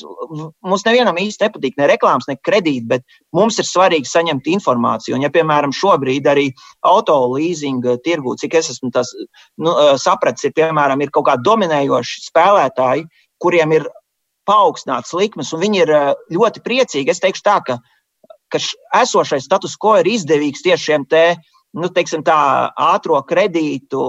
mums 0.65 0.85
nevienam 0.87 1.19
īsti 1.21 1.45
nepatīk 1.45 1.75
ne 1.77 1.89
reklāmas, 1.91 2.25
ne 2.31 2.39
kredīti, 2.41 2.87
bet 2.89 3.05
mums 3.37 3.59
ir 3.61 3.69
svarīgi 3.69 4.09
saņemt 4.09 4.49
informāciju. 4.55 5.19
Un, 5.19 5.27
ja, 5.27 5.31
piemēram, 5.35 5.75
šobrīd 5.77 6.29
arī 6.33 6.47
auto 6.89 7.19
leasinga 7.35 7.99
tirgū, 8.07 8.39
cik 8.41 8.57
es 8.63 8.73
esmu 8.73 8.89
tas, 8.95 9.13
nu, 9.61 9.77
sapratis, 10.01 10.49
ir, 10.49 10.57
piemēram, 10.57 11.05
ir 11.05 11.13
kaut 11.13 11.29
kādi 11.29 11.45
dominējoši 11.51 12.25
spēlētāji, 12.31 13.05
kuriem 13.43 13.77
ir 13.77 13.89
paaugstināts 14.49 15.13
likmes, 15.19 15.53
un 15.53 15.63
viņi 15.63 15.85
ir 15.85 15.97
ļoti 16.33 16.65
priecīgi. 16.65 17.13
Es 17.13 17.21
teikšu 17.23 17.45
tā, 17.47 17.61
ka, 17.67 17.79
ka 18.49 18.61
esošais 19.03 19.45
status 19.45 19.77
quo 19.77 19.99
ir 20.01 20.09
izdevīgs 20.09 20.65
tieši 20.65 20.89
šiem 20.89 21.09
te. 21.11 21.27
Nu, 21.73 21.89
teiksim, 21.89 22.21
tā 22.21 22.37
ātrā 22.77 23.23
kredītu 23.25 24.01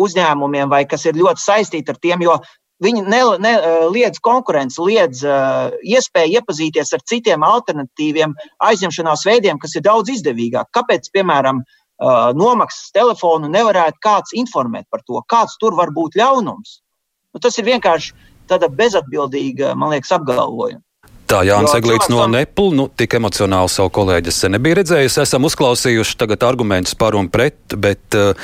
uzņēmumiem, 0.00 0.70
vai 0.72 0.86
kas 0.88 1.04
ir 1.04 1.18
ļoti 1.20 1.42
saistīti 1.42 1.92
ar 1.92 1.98
tiem, 2.00 2.22
jo 2.24 2.38
viņi 2.82 3.04
ne, 3.06 3.20
ne, 3.42 3.52
eh, 3.52 3.84
liedz 3.92 4.20
konkurenci, 4.22 4.80
liedz 4.82 5.22
uh, 5.26 5.70
iespēju 5.86 6.40
iepazīties 6.40 6.92
ar 6.96 7.04
citiem 7.08 7.44
alternatīviem 7.46 8.34
aizņemšanās 8.68 9.24
veidiem, 9.28 9.60
kas 9.62 9.76
ir 9.78 9.86
daudz 9.86 10.12
izdevīgāk. 10.12 10.70
Kāpēc, 10.76 11.10
piemēram, 11.14 11.62
uh, 11.62 12.30
nomaksas 12.36 12.92
telefonu 12.96 13.50
nevarētu 13.52 14.02
kāds 14.02 14.36
informēt 14.38 14.88
par 14.90 15.04
to, 15.06 15.22
kāds 15.30 15.58
tur 15.62 15.76
var 15.78 15.94
būt 15.94 16.18
ļaunums? 16.18 16.80
Nu, 17.32 17.40
tas 17.40 17.56
ir 17.58 17.68
vienkārši 17.70 18.14
tāda 18.50 18.68
bezatbildīga, 18.68 19.74
man 19.78 19.94
liekas, 19.94 20.12
apgalvojuma. 20.18 20.82
Tā 21.32 21.38
Jānis 21.48 21.72
Eglīts 21.72 22.10
no 22.12 22.26
Nepla, 22.28 22.74
nu, 22.76 22.84
tik 22.92 23.14
emocionāli 23.16 23.70
savu 23.72 23.88
kolēģi 23.96 24.32
sen 24.36 24.52
nebija 24.52 24.76
redzējis. 24.82 25.14
Esam 25.22 25.46
uzklausījuši 25.48 26.16
tagad 26.20 26.42
argumentus 26.44 26.92
par 26.98 27.16
un 27.16 27.30
pret, 27.32 27.56
bet 27.80 28.16
uh, 28.18 28.34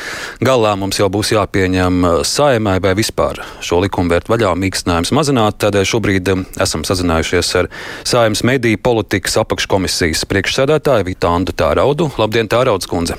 galā 0.41 0.71
mums 0.81 0.97
jau 0.97 1.11
būs 1.13 1.35
jāpieņem 1.35 1.99
uh, 2.01 2.15
saimai 2.25 2.79
vai 2.81 2.95
vispār 2.97 3.43
šo 3.61 3.83
likumu 3.85 4.15
vērt 4.15 4.31
vaļā, 4.33 4.55
mīkstinājums 4.63 5.13
mazināt. 5.19 5.59
Tādēļ 5.61 5.85
šobrīd 5.91 6.31
um, 6.33 6.45
esam 6.65 6.87
sazinājušies 6.89 7.51
ar 7.61 7.69
saimas 8.09 8.41
mediju 8.49 8.81
politikas 8.81 9.37
apakškomisijas 9.43 10.25
priekšsēdētāju 10.31 11.11
Vitāndu 11.11 11.53
Tāraudu. 11.61 12.09
Labdien, 12.17 12.49
Tārauds 12.49 12.89
kundze! 12.89 13.19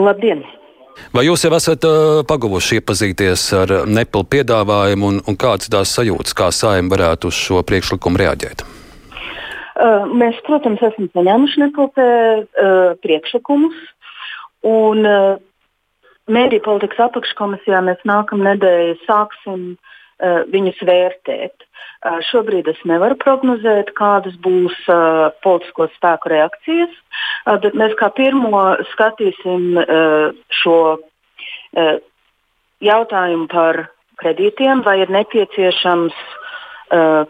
Labdien! 0.00 0.40
Vai 1.12 1.26
jūs 1.26 1.44
jau 1.44 1.50
esat 1.58 1.84
uh, 1.84 2.22
paguvuši 2.24 2.80
iepazīties 2.80 3.44
ar 3.60 3.76
Nepal 3.84 4.24
piedāvājumu 4.32 5.12
un, 5.12 5.20
un 5.28 5.36
kādas 5.36 5.68
tās 5.68 5.92
sajūtas, 5.98 6.32
kā 6.40 6.48
saima 6.56 6.94
varētu 6.96 7.28
uz 7.28 7.42
šo 7.50 7.60
priekšlikumu 7.68 8.22
reaģēt? 8.24 8.64
Uh, 9.74 10.04
mēs, 10.14 10.38
protams, 10.46 10.82
esam 10.86 11.08
saņēmuši 11.10 11.64
Nepalpē 11.64 12.06
uh, 12.06 12.94
priekšlikumus. 13.02 13.74
Un 14.64 15.02
uh, 15.02 15.42
Mēdī 16.24 16.56
politikas 16.64 17.02
apakškomisijā 17.10 17.82
mēs 17.84 18.00
nākamnedēļ 18.08 18.94
sāksim 19.04 19.64
uh, 19.74 20.38
viņus 20.48 20.78
vērtēt. 20.88 21.66
Uh, 22.00 22.16
šobrīd 22.24 22.70
es 22.72 22.80
nevaru 22.88 23.18
prognozēt, 23.20 23.90
kādas 23.98 24.38
būs 24.40 24.78
uh, 24.88 25.28
politisko 25.44 25.90
spēku 25.98 26.32
reakcijas, 26.32 26.94
uh, 27.44 27.58
bet 27.60 27.76
mēs 27.76 27.92
kā 28.00 28.08
pirmo 28.16 28.62
skatīsim 28.94 29.76
uh, 29.82 30.32
šo 30.62 30.78
uh, 30.96 31.92
jautājumu 32.80 33.48
par 33.52 33.82
kredītiem, 34.22 34.80
vai 34.86 35.02
ir 35.02 35.12
nepieciešams 35.12 36.16
uh, 36.16 37.28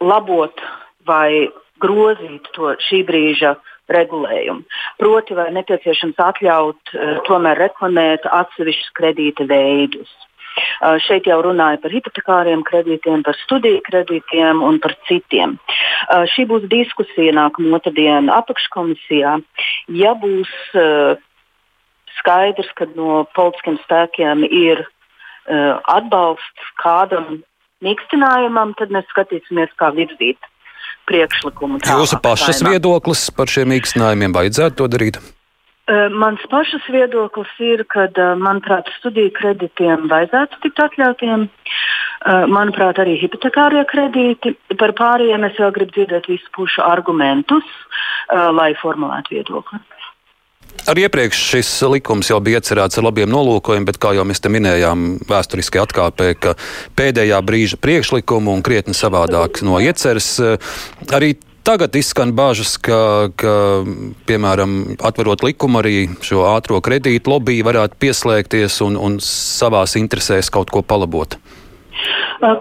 labot 0.00 0.64
vai 1.06 1.48
grozīt 1.82 2.48
to 2.56 2.74
šī 2.88 3.02
brīža 3.08 3.56
regulējumu. 3.92 4.64
Proti, 5.00 5.36
vai 5.38 5.50
nepieciešams 5.54 6.22
atļaut 6.28 6.94
uh, 6.94 7.18
tomēr 7.28 7.60
reklamēt 7.66 8.26
atsevišķus 8.26 8.94
kredīta 8.96 9.46
veidus. 9.48 10.10
Uh, 10.56 10.96
šeit 11.04 11.28
jau 11.28 11.38
runāja 11.44 11.78
par 11.82 11.92
hipotekāriem 11.94 12.64
kredītiem, 12.66 13.22
par 13.26 13.36
studiju 13.44 13.82
kredītiem 13.86 14.64
un 14.64 14.80
par 14.82 14.96
citiem. 15.08 15.56
Uh, 16.08 16.24
šī 16.32 16.48
būs 16.50 16.66
diskusija 16.72 17.36
nākamā 17.36 17.78
otrdiena 17.78 18.40
apakškomisijā. 18.40 19.38
Ja 19.94 20.16
būs 20.18 20.50
skaidrs, 22.16 22.70
ka 22.74 22.88
no 22.96 23.26
politiskiem 23.36 23.76
spēkiem 23.84 24.46
ir 24.48 24.80
atbalsts 25.46 26.70
kādam 26.80 27.42
mīkstinājumam, 27.84 28.72
tad 28.80 28.90
mēs 28.90 29.06
skatīsimies, 29.12 29.70
kā 29.78 29.92
virzīt 29.94 30.40
priekšlikumu. 31.08 31.80
Jūsu 31.86 32.20
pašas 32.22 32.62
viedoklis 32.66 33.28
par 33.36 33.50
šiem 33.50 33.72
mīkstinājumiem 33.74 34.36
vajadzētu 34.36 34.80
to 34.82 34.90
darīt? 34.92 35.18
Uh, 35.86 36.08
mans 36.10 36.42
pašas 36.50 36.82
viedoklis 36.90 37.50
ir, 37.62 37.84
ka, 37.86 38.08
uh, 38.10 38.32
manuprāt, 38.42 38.88
studiju 38.98 39.30
kredītiem 39.36 40.08
vajadzētu 40.10 40.58
tikt 40.64 40.82
atļautiem. 40.82 41.46
Uh, 41.46 42.42
manuprāt, 42.50 42.98
arī 42.98 43.14
hipotekārie 43.20 43.84
kredīti. 43.86 44.56
Par 44.80 44.96
pārējiem 44.98 45.46
es 45.46 45.60
vēl 45.62 45.70
gribu 45.76 45.94
dzirdēt 45.94 46.26
visu 46.32 46.50
pušu 46.56 46.82
argumentus, 46.82 47.68
lai 48.26 48.72
formulētu 48.80 49.36
viedokli. 49.36 49.78
Arī 50.86 51.02
iepriekš 51.08 51.38
šis 51.50 51.70
likums 51.90 52.28
jau 52.30 52.38
bija 52.44 52.60
iecerēts 52.60 53.00
ar 53.00 53.08
labiem 53.08 53.30
nolūkojumiem, 53.32 53.88
bet, 53.88 53.98
kā 53.98 54.12
jau 54.14 54.22
mēs 54.28 54.38
te 54.44 54.52
minējām, 54.54 55.06
vēsturiski 55.26 55.80
atkāpē, 55.82 56.28
ka 56.38 56.54
pēdējā 56.98 57.40
brīža 57.42 57.80
priekšlikumu 57.82 58.54
un 58.54 58.62
krietni 58.66 58.94
savādāk 58.94 59.64
no 59.66 59.80
ieceres 59.82 60.36
arī 61.10 61.34
Tagad 61.66 61.96
izskan 61.98 62.30
bažas, 62.30 62.76
ka, 62.78 63.26
ka 63.34 63.52
piemēram, 64.28 64.74
atverot 65.02 65.42
likumu, 65.42 65.80
arī 65.80 66.04
šo 66.22 66.44
ātrā 66.46 66.78
kredītu 66.78 67.32
lobby 67.32 67.56
varētu 67.66 67.98
pieslēgties 68.04 68.76
un, 68.86 68.94
un 68.94 69.16
savās 69.18 69.96
interesēs 69.98 70.46
kaut 70.54 70.70
ko 70.70 70.84
palabot. 70.86 71.34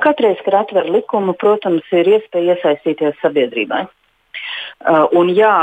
Katreiz, 0.01 0.41
kad 0.41 0.57
atver 0.63 0.89
likumu, 0.89 1.35
protams, 1.37 1.85
ir 1.93 2.09
iespēja 2.15 2.55
iesaistīties 2.55 3.21
sabiedrībai. 3.21 3.83
Un 5.21 5.29
jā, 5.37 5.53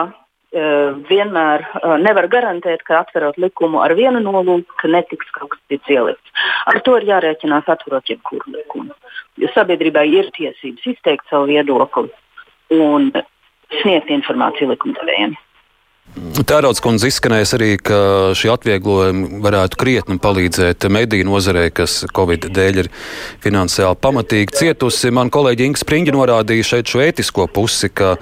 vienmēr 0.52 1.64
nevar 2.02 2.28
garantēt, 2.28 2.82
ka 2.84 3.00
atverot 3.00 3.38
likumu 3.40 3.80
ar 3.80 3.94
vienu 3.96 4.20
nolūku, 4.20 4.76
ka 4.76 4.88
netiks 4.88 5.30
kaut 5.32 5.54
kas 5.54 5.60
cits 5.72 5.88
ielikts. 5.88 6.32
Ar 6.68 6.80
to 6.84 6.96
ir 6.98 7.08
jārēķinās 7.08 7.70
atverot 7.72 8.10
jebkuru 8.10 8.52
likumu. 8.52 8.92
Jo 9.40 9.48
sabiedrībai 9.54 10.04
ir 10.12 10.28
tiesības 10.36 10.84
izteikt 10.92 11.24
savu 11.30 11.48
viedokli 11.48 12.10
un 12.76 13.08
sniegt 13.80 14.12
informāciju 14.12 14.74
likumdevējiem. 14.74 15.36
Tērauds 16.12 16.83
kundze 16.85 17.09
izskanēs 17.09 17.55
arī, 17.57 17.70
ka 17.81 17.96
šī 18.37 18.51
atvieglojuma 18.53 19.38
varētu 19.44 19.79
krietni 19.81 20.18
palīdzēt 20.20 20.85
mediju 20.92 21.25
nozarei, 21.25 21.70
kas 21.72 22.03
Covid 22.12 22.51
dēļ 22.53 22.81
ir 22.83 22.88
finansiāli 23.40 23.96
pamatīgi 24.03 24.53
cietusi. 24.59 25.09
Man 25.14 25.31
kolēģi 25.33 25.70
Inga 25.70 25.81
Springi 25.81 26.12
norādīja 26.12 26.66
šeit 26.68 26.92
šo 26.92 27.01
ētisko 27.07 27.46
pusi, 27.57 27.88
ka 27.88 28.18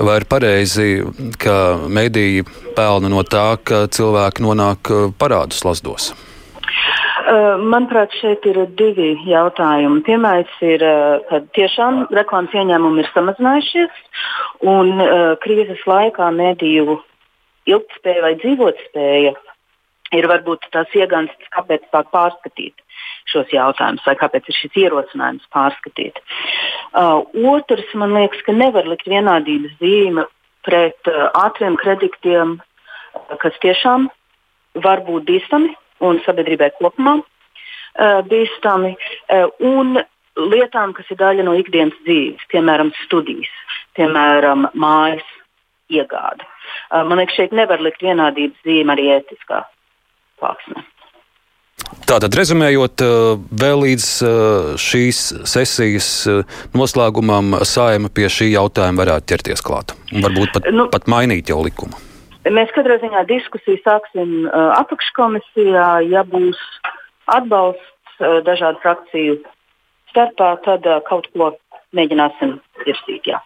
vai 0.00 0.14
ir 0.22 0.26
pareizi, 0.30 1.02
ka 1.42 1.56
mediji 1.92 2.46
pelna 2.76 3.10
no 3.12 3.20
tā, 3.20 3.50
ka 3.60 3.84
cilvēki 3.92 4.46
nonāk 4.46 4.92
parādus 5.20 5.60
lasdos. 5.66 6.14
Uh, 7.26 7.58
manuprāt, 7.58 8.14
šeit 8.20 8.44
ir 8.46 8.62
divi 8.78 9.10
jautājumi. 9.26 9.98
Pirmais 10.06 10.50
ir, 10.64 10.84
uh, 10.86 11.18
ka 11.28 11.42
tiešām 11.58 12.06
reklāmas 12.14 12.54
ieņēmumi 12.54 13.02
ir 13.02 13.10
samazinājušies, 13.10 14.00
un 14.70 14.94
uh, 14.94 15.34
krīzes 15.42 15.82
laikā 15.90 16.30
mediju 16.36 17.00
ilgspēja 17.70 18.24
vai 18.24 18.34
dzīvotspēja 18.42 19.34
ir 20.14 20.28
varbūt 20.30 20.68
tās 20.74 20.92
iegansts, 20.94 21.50
kāpēc 21.54 21.86
tā 21.92 22.02
pārskatīt 22.12 22.82
šos 23.30 23.50
jautājumus, 23.52 24.04
vai 24.06 24.14
kāpēc 24.20 24.48
ir 24.48 24.58
šis 24.60 24.78
ierosinājums 24.84 25.48
pārskatīt. 25.54 26.20
Uh, 26.96 27.26
otrs, 27.52 27.88
man 27.98 28.14
liekas, 28.14 28.42
ka 28.46 28.54
nevar 28.54 28.86
likt 28.88 29.08
vienādības 29.10 29.74
zīme 29.82 30.26
pret 30.66 31.10
uh, 31.10 31.26
ātriem 31.42 31.78
kredītiem, 31.80 32.56
kas 33.42 33.58
tiešām 33.64 34.08
var 34.84 35.02
būt 35.06 35.26
bīstami 35.28 35.74
un 36.06 36.20
sabiedrībai 36.24 36.70
kopumā 36.78 37.18
uh, 37.18 38.20
bīstami, 38.30 38.94
uh, 38.94 39.48
un 39.66 39.98
lietām, 40.36 40.92
kas 40.96 41.10
ir 41.10 41.20
daļa 41.20 41.46
no 41.46 41.56
ikdienas 41.58 41.96
dzīves, 42.06 42.46
piemēram, 42.52 42.92
studijas, 43.06 43.52
piemēram, 43.98 44.68
mājas 44.76 45.26
iegāde. 45.92 46.46
Uh, 46.90 47.02
man 47.08 47.20
liekas, 47.22 47.38
šeit 47.38 47.56
nevar 47.56 47.82
likt 47.82 48.04
vienādības 48.04 48.66
zīme 48.66 48.94
arī 48.96 49.10
ētiskā 49.20 49.64
plāksnē. 50.40 50.84
Tātad, 52.06 52.34
rezumējot, 52.34 53.02
vēl 53.60 53.82
līdz 53.82 54.06
šīs 54.80 55.20
sesijas 55.46 56.08
noslēgumam, 56.74 57.58
saima 57.68 58.10
pie 58.10 58.30
šī 58.32 58.48
jautājuma 58.54 59.02
varētu 59.02 59.28
ķerties 59.32 59.62
klāt 59.62 59.92
un 60.14 60.24
varbūt 60.24 60.54
pat, 60.54 60.68
nu, 60.72 60.86
pat 60.90 61.06
mainīt 61.10 61.52
jau 61.52 61.60
likumu. 61.66 61.98
Mēs 62.46 62.72
katrā 62.74 62.96
ziņā 63.02 63.24
diskusiju 63.28 63.82
sāksim 63.84 64.48
apakškomisijā, 64.54 65.88
ja 66.08 66.22
būs 66.30 66.58
atbalsts 67.34 68.24
dažādu 68.46 68.80
frakciju 68.82 69.38
starpā, 70.12 70.54
tad 70.64 70.86
kaut 71.10 71.28
ko 71.34 71.52
mēģināsim 71.96 72.56
virsīt. 72.86 73.26
Jā. 73.34 73.42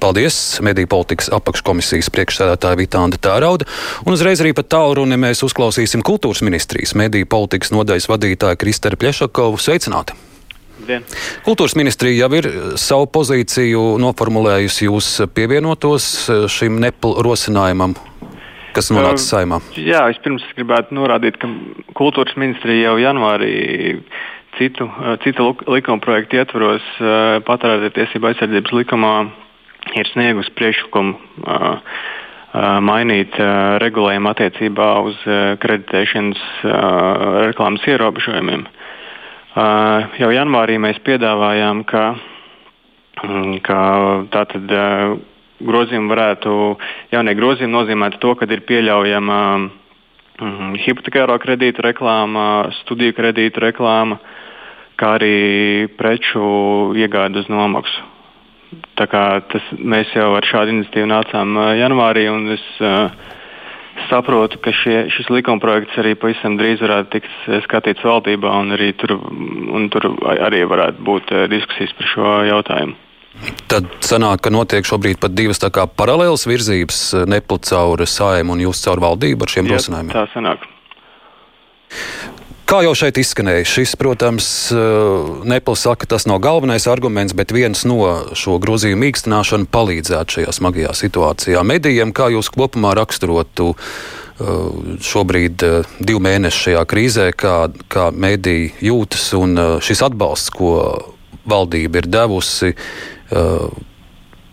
Paldies! 0.00 0.60
Mediju 0.64 0.88
politikas 0.88 1.28
apakškomisijas 1.36 2.08
priekšsēdētāja 2.14 2.78
Vitāna 2.80 3.20
Tērauda. 3.20 3.66
Un 4.06 4.14
uzreiz 4.16 4.40
arī 4.40 4.54
pat 4.56 4.70
tālruni 4.72 5.18
mēs 5.20 5.44
uzklausīsim 5.44 6.00
kultūras 6.06 6.40
ministrijas 6.46 6.94
mediju 6.96 7.28
politikas 7.28 7.74
nodaļas 7.74 8.08
vadītāju 8.08 8.60
Kristēru 8.62 8.96
Plešakovu. 9.00 9.60
Sveicināti! 9.60 10.16
Dien. 10.86 11.04
Kultūras 11.44 11.76
ministrija 11.76 12.24
jau 12.24 12.30
ir 12.38 12.48
savu 12.80 13.10
pozīciju 13.12 13.98
noformulējusi. 14.00 14.86
Jūs 14.88 15.10
pievienotos 15.36 16.06
šim 16.48 16.80
nepl 16.80 17.18
rosinājumam, 17.26 17.92
kas 18.72 18.88
nonāca 18.94 19.20
saimā? 19.20 19.60
Jā, 19.76 20.06
vispirms 20.08 20.46
gribētu 20.56 20.96
norādīt, 20.96 21.36
ka 21.42 21.50
kultūras 21.98 22.38
ministrija 22.40 22.88
jau 22.88 22.96
janvārī 23.02 23.52
citu, 24.56 24.88
citu 25.26 25.52
likuma 25.68 26.00
projektu 26.00 26.40
ietvaros 26.40 26.88
patērētāju 27.44 27.96
tiesību 28.00 28.32
aizsardzības 28.32 28.76
likumā 28.80 29.14
ir 29.98 30.10
sniegusi 30.12 30.52
priekšlikumu 30.58 31.14
uh, 31.14 31.78
mainīt 32.84 33.36
uh, 33.38 33.78
regulējumu 33.82 34.30
attiecībā 34.32 34.90
uz 35.06 35.18
uh, 35.26 35.56
kreditēšanas 35.62 36.44
reklāmas 37.50 37.86
ierobežojumiem. 37.86 38.66
Jau 40.20 40.28
janvārī 40.30 40.76
mēs 40.78 41.00
piedāvājām, 41.02 41.80
ka, 41.90 42.02
mm, 43.24 43.56
ka 43.66 43.78
tātad 44.30 44.70
grozījumi 45.60 46.12
varētu, 46.12 46.52
jaunie 47.10 47.34
grozījumi 47.34 47.74
nozīmētu 47.74 48.20
to, 48.22 48.34
ka 48.38 48.46
ir 48.46 48.62
pieļaujama 48.68 49.40
mm, 49.58 50.76
hipotekāro 50.84 51.38
kredītu 51.42 51.84
reklāma, 51.88 52.44
studiju 52.82 53.16
kredītu 53.18 53.64
reklāma, 53.66 54.20
kā 55.00 55.16
arī 55.18 55.88
preču 55.98 56.46
iegāde 56.96 57.42
uz 57.42 57.50
nomaksu. 57.52 58.09
Tas, 59.00 59.66
mēs 59.74 60.12
jau 60.14 60.30
ar 60.36 60.46
šādu 60.46 60.74
iniciatīvu 60.76 61.08
nācām 61.10 61.56
janvārī, 61.74 62.28
un 62.30 62.52
es 62.54 62.64
uh, 62.84 63.10
saprotu, 64.08 64.60
ka 64.62 64.72
šie, 64.74 65.08
šis 65.12 65.30
likumprojekts 65.32 65.98
arī 66.00 66.14
pavisam 66.18 66.56
drīz 66.60 66.82
varētu 66.84 67.12
tikt 67.16 67.48
skatīts 67.66 68.04
valdībā, 68.06 68.52
un 68.62 68.74
arī 68.76 68.92
tur, 68.98 69.16
un 69.18 69.88
tur 69.92 70.10
arī 70.38 70.62
varētu 70.70 71.06
būt 71.06 71.32
diskusijas 71.52 71.94
par 71.98 72.12
šo 72.14 72.34
jautājumu. 72.48 72.98
Tad 73.70 73.86
sanāk, 74.04 74.42
ka 74.44 74.50
notiek 74.52 74.86
šobrīd 74.86 75.20
pat 75.22 75.34
divas 75.38 75.62
paralēlas 75.62 76.46
virzības, 76.50 77.00
neplat 77.30 77.68
caur 77.70 78.02
sājumu 78.02 78.56
un 78.56 78.66
jūs 78.66 78.82
caur 78.84 79.02
valdību 79.02 79.46
ar 79.46 79.54
šiem 79.54 79.70
rosinājumiem. 79.70 80.14
Tā 80.16 80.26
sanāk. 80.34 80.66
Kā 82.70 82.84
jau 82.86 82.92
šeit 82.94 83.16
izskanēja, 83.18 83.64
šis, 83.66 83.96
protams, 83.98 84.46
eh, 84.70 84.78
Neplis 85.50 85.80
saka, 85.82 86.06
tas 86.06 86.22
nav 86.30 86.38
galvenais 86.38 86.84
arguments, 86.86 87.34
bet 87.34 87.50
viens 87.50 87.82
no 87.82 88.04
šo 88.38 88.60
grozījumu 88.62 89.08
mīkstināšanu 89.08 89.66
palīdzētu 89.74 90.36
šajā 90.36 90.54
smagajā 90.54 90.92
situācijā. 90.94 91.64
Medijiem, 91.66 92.12
kā 92.14 92.28
jūs 92.30 92.46
kopumā 92.54 92.92
raksturotu 92.94 93.72
eh, 93.74 94.44
šobrīd 95.02 95.64
eh, 95.66 95.90
divu 95.98 96.22
mēnešu 96.22 96.62
šajā 96.68 96.84
krīzē, 96.86 97.26
kā, 97.34 97.56
kā 97.90 98.12
mediji 98.14 98.70
jūtas 98.86 99.26
un 99.34 99.58
šis 99.82 100.04
atbalsts, 100.06 100.54
ko 100.54 100.70
valdība 101.50 102.04
ir 102.04 102.06
devusi, 102.06 102.76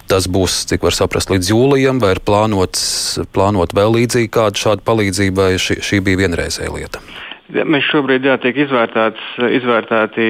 tas 0.08 0.26
būs, 0.26 0.64
cik 0.72 0.82
var 0.90 0.96
saprast, 0.96 1.30
līdz 1.30 1.54
jūlijam, 1.54 2.02
vai 2.02 2.16
ir 2.16 2.24
plānots, 2.26 2.82
plānot 3.30 3.78
vēl 3.78 3.94
līdzīgi 4.00 4.34
kādu 4.34 4.66
šādu 4.66 4.88
palīdzību, 4.88 5.38
vai 5.38 5.54
šī, 5.62 5.82
šī 5.86 6.02
bija 6.02 6.26
vienreizēja 6.26 6.74
lieta? 6.74 7.04
Mēs 7.48 7.86
šobrīd 7.88 8.26
jā, 8.28 8.34
tiek 8.44 8.58
izvērtēti, 8.60 10.24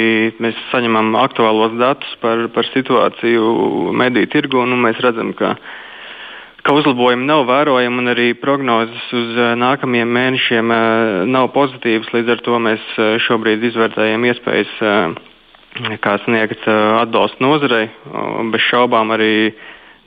mēs 0.43 0.57
saņemam 0.69 1.15
aktuālos 1.17 1.73
datus 1.79 2.11
par, 2.21 2.43
par 2.53 2.67
situāciju 2.69 3.93
mediju 3.97 4.29
tirgu, 4.29 4.59
un 4.61 4.75
mēs 4.83 4.99
redzam, 5.01 5.31
ka, 5.37 5.55
ka 6.61 6.75
uzlabojumi 6.77 7.25
nav 7.25 7.47
vērojami, 7.49 8.03
un 8.03 8.11
arī 8.13 8.27
prognozes 8.37 9.07
uz 9.17 9.33
eh, 9.33 9.55
nākamajiem 9.57 10.13
mēnešiem 10.13 10.75
eh, 10.75 10.81
nav 11.33 11.49
pozitīvas. 11.57 12.11
Līdz 12.13 12.35
ar 12.35 12.43
to 12.45 12.61
mēs 12.67 12.85
eh, 13.01 13.15
šobrīd 13.25 13.65
izvērtējam 13.65 14.29
iespējas, 14.29 14.77
kā 16.01 16.13
sniegt 16.23 16.69
atbalstu 16.69 17.41
nozarei. 17.41 17.89
Bez 18.53 18.61
šaubām 18.69 19.09
arī 19.17 19.33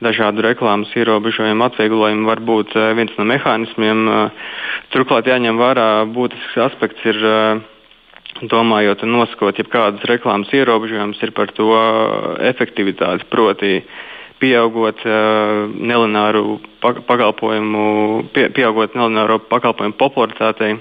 dažādu 0.04 0.44
reklāmas 0.44 0.92
ierobežojumu 0.96 1.66
atvieglojumu 1.68 2.28
var 2.28 2.40
būt 2.44 2.76
eh, 2.76 2.92
viens 2.98 3.12
no 3.18 3.26
mehānismiem. 3.28 4.06
Eh, 4.08 4.46
turklāt 4.94 5.28
jāņem 5.30 5.60
vērā 5.60 5.90
būtisks 6.14 6.64
aspekts 6.68 7.12
ir. 7.12 7.20
Eh, 7.34 7.68
domājot 8.40 9.02
un 9.04 9.10
nosakot, 9.10 9.58
ja 9.58 9.66
kādas 9.66 10.04
reklāmas 10.06 10.52
ierobežojums 10.54 11.18
ir 11.26 11.32
par 11.36 11.50
to 11.52 11.66
efektivitāti, 12.46 13.26
proti, 13.28 13.82
pieaugot 14.40 15.02
nelināru 15.74 16.60
pakalpojumu, 16.80 17.82
pie, 18.32 18.46
pieaugot 18.54 18.94
nelināru 18.96 19.40
pakalpojumu 19.50 19.98
popularitātei, 19.98 20.78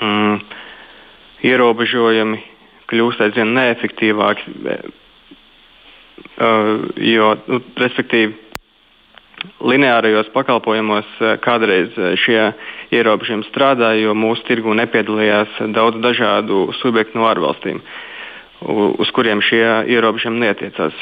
mm, 0.00 0.40
ierobežojumi 1.52 2.42
kļūst 2.90 3.22
aizvien 3.28 3.54
neefektīvāki 3.60 4.56
jo, 7.04 7.28
nu, 7.48 7.60
respektīvi, 7.80 8.34
lineārajos 9.60 10.30
pakalpojumos 10.34 11.10
uh, 11.20 11.34
kādreiz 11.44 11.92
uh, 12.00 12.14
šie 12.20 12.40
ierobežojumi 12.96 13.46
strādāja, 13.50 14.06
jo 14.06 14.16
mūsu 14.16 14.46
tirgu 14.48 14.74
nepiedalījās 14.78 15.60
daudz 15.76 16.00
dažādu 16.04 16.66
subjektu 16.80 17.20
no 17.20 17.28
ārvalstīm. 17.28 17.82
Uh, 17.82 18.13
uz 18.64 19.10
kuriem 19.12 19.42
šie 19.44 19.62
ierobežojumi 19.92 20.40
netiecās. 20.40 20.96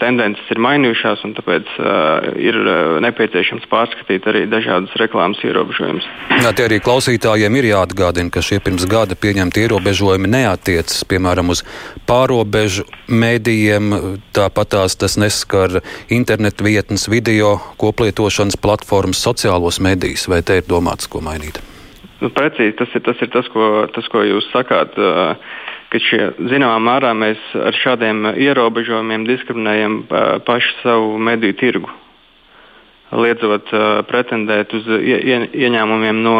Tendences 0.00 0.48
ir 0.52 0.60
mainījušās, 0.62 1.24
un 1.26 1.34
tāpēc 1.36 1.68
uh, 1.76 2.30
ir 2.40 2.56
nepieciešams 3.04 3.66
pārskatīt 3.72 4.26
arī 4.30 4.44
dažādas 4.50 4.94
reklāmas 5.00 5.42
ierobežojumus. 5.44 6.06
Jā, 6.42 6.52
tie 6.56 6.66
arī 6.68 6.80
klausītājiem 6.84 7.58
ir 7.60 7.70
jāatgādina, 7.72 8.32
ka 8.32 8.44
šie 8.44 8.62
pirms 8.64 8.86
gada 8.90 9.18
pieņemti 9.18 9.66
ierobežojumi 9.66 10.30
neatiecas 10.32 11.02
piemēram 11.10 11.52
uz 11.52 11.64
pārobežu 12.08 12.86
mēdījiem, 13.12 13.92
tāpat 14.36 14.72
tās 14.76 14.96
tas 15.00 15.18
neskar 15.20 15.82
internetu 16.12 16.66
vietnes, 16.66 17.08
video 17.12 17.58
koplietošanas 17.82 18.56
platformas, 18.62 19.20
sociālos 19.20 19.82
medijus, 19.84 20.28
vai 20.30 20.40
te 20.46 20.60
ir 20.62 20.68
domāts, 20.68 21.10
ko 21.10 21.20
mainīt? 21.24 21.60
Nu, 22.22 22.30
precīzi, 22.30 22.76
tas 22.78 22.92
ir 22.94 23.02
tas, 23.02 23.18
ir 23.24 23.30
tas, 23.34 23.48
ko, 23.50 23.68
tas 23.94 24.06
ko 24.12 24.22
jūs 24.22 24.46
sakāt. 24.54 24.94
Uh, 24.94 25.34
ka 25.92 26.00
šie, 26.00 26.20
zināmā 26.48 26.78
mērā 26.80 27.12
mēs 27.16 27.40
ar 27.56 27.76
šādiem 27.76 28.24
ierobežojumiem 28.32 29.26
diskriminējam 29.28 29.98
pašu 30.46 30.72
savu 30.80 31.18
mediju 31.20 31.56
tirgu, 31.60 31.92
liedzot 33.12 33.68
pretendēt 34.08 34.72
uz 34.78 34.88
ie, 34.96 35.18
ieņēmumiem 35.52 36.22
no, 36.24 36.36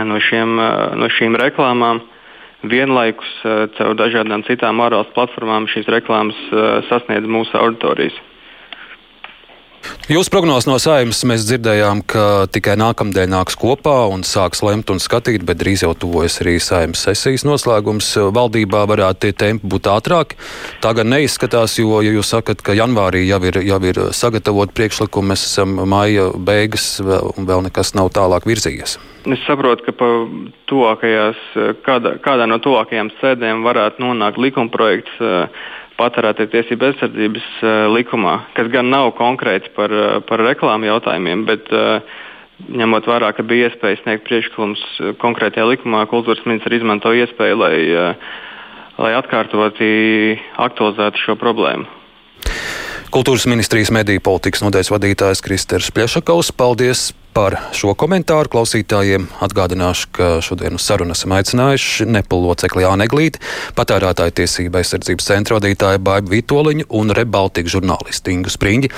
no, 0.00 0.20
šiem, 0.30 0.56
no 1.00 1.12
šīm 1.18 1.38
reklāmām. 1.44 2.02
Vienlaikus 2.64 3.28
caur 3.76 3.92
dažādām 4.00 4.40
citām 4.48 4.80
ārvalstu 4.80 5.12
platformām 5.12 5.66
šīs 5.68 5.90
reklāmas 5.92 6.38
sasniedz 6.88 7.28
mūsu 7.28 7.58
auditorijas. 7.60 8.16
Jūsu 10.04 10.32
prognozes 10.32 10.66
no 10.68 10.76
saimnes 10.82 11.22
mēs 11.28 11.46
dzirdējām, 11.48 12.02
ka 12.08 12.44
tikai 12.52 12.74
nākamdēļ 12.80 13.30
nāks 13.32 13.56
kopā 13.60 13.96
un 14.12 14.24
sāks 14.28 14.60
lemt 14.64 14.92
un 14.92 15.00
skatīt, 15.00 15.46
bet 15.48 15.60
drīz 15.62 15.84
jau 15.86 15.94
tuvojas 15.96 16.40
arī 16.44 16.58
saimnes 16.60 17.06
sesijas 17.06 17.46
noslēgums. 17.48 18.10
Valdībā 18.36 18.84
varētu 18.90 19.24
tie 19.24 19.32
tempi 19.44 19.70
būt 19.72 19.88
ātrāki. 19.92 20.36
Tā 20.84 20.92
gan 20.98 21.08
neizskatās, 21.12 21.78
jo, 21.80 22.02
ja 22.04 22.12
jūs 22.12 22.34
sakat, 22.34 22.60
ka 22.64 22.76
janvārī 22.76 23.24
jau 23.24 23.40
ir, 23.48 23.62
jau 23.64 23.80
ir 23.88 24.02
sagatavot 24.12 24.74
priekšlikumu, 24.76 25.32
mēs 25.32 25.46
esam 25.48 25.78
maija 25.88 26.30
beigas 26.36 26.98
un 27.00 27.48
vēl 27.48 27.64
nekas 27.70 27.94
nav 27.96 28.12
tālāk 28.12 28.48
virzījies. 28.48 28.98
Es 29.24 29.40
saprotu, 29.46 29.86
ka 29.86 30.10
tuvākajās, 30.68 31.38
kādā, 31.86 32.18
kādā 32.24 32.44
no 32.50 32.58
tuvākajām 32.60 33.08
sēdēm 33.22 33.64
varētu 33.64 34.04
nonākt 34.04 34.36
likumprojekts 34.36 35.16
patērētāju 35.98 36.50
tiesību 36.52 36.88
aizsardzības 36.90 37.48
uh, 37.62 37.72
likumā, 37.94 38.36
kas 38.56 38.70
gan 38.72 38.90
nav 38.92 39.12
konkrēts 39.18 39.72
par, 39.76 39.92
uh, 39.94 40.20
par 40.28 40.42
reklāmu 40.42 40.88
jautājumiem, 40.90 41.44
bet 41.48 41.70
uh, 41.74 42.22
ņemot 42.70 43.08
vērā, 43.10 43.32
ka 43.36 43.46
bija 43.46 43.70
iespēja 43.70 44.02
sniegt 44.02 44.26
priekšlikumus 44.28 44.84
konkrētajā 45.22 45.66
likumā, 45.72 46.04
kultūras 46.10 46.44
ministrs 46.46 46.78
izmanto 46.78 47.10
iespēju, 47.14 47.58
lai, 47.58 47.74
lai 49.00 49.12
atkārtoti 49.18 49.90
aktualizētu 50.62 51.24
šo 51.24 51.34
problēmu. 51.40 52.03
Kultūras 53.14 53.44
ministrijas 53.46 53.92
mediju 53.94 54.18
politikas 54.26 54.64
nodaļas 54.64 54.88
vadītājs 54.90 55.40
Kristers 55.46 55.92
Pļešakovs. 55.94 56.48
Paldies 56.58 57.12
par 57.30 57.54
šo 57.70 57.92
komentāru 57.94 58.50
klausītājiem. 58.50 59.28
Atgādināšu, 59.38 60.08
ka 60.16 60.30
šodien 60.42 60.74
uz 60.74 60.82
sarunu 60.82 61.14
esam 61.14 61.36
aicinājuši 61.36 62.08
Nepal 62.10 62.42
locekli 62.42 62.82
Jānu 62.82 63.06
Eglīti, 63.06 63.38
patērētāju 63.78 64.34
tiesība 64.40 64.82
aizsardzības 64.82 65.30
centra 65.30 65.60
vadītāju 65.60 66.02
Baibu 66.02 66.34
Vitoļiņu 66.34 66.88
un 66.90 67.14
Rebaltika 67.14 67.70
žurnālistu 67.76 68.34
Ingu 68.34 68.50
Spriņģi. 68.50 68.90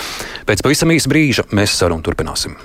Pēc 0.48 0.64
pavisam 0.64 0.96
īsa 0.96 1.12
brīža 1.12 1.44
mēs 1.52 1.76
sarunu 1.76 2.00
turpināsim. 2.08 2.56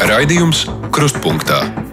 Raidījums 0.00 0.64
Krustpunktā. 0.96 1.89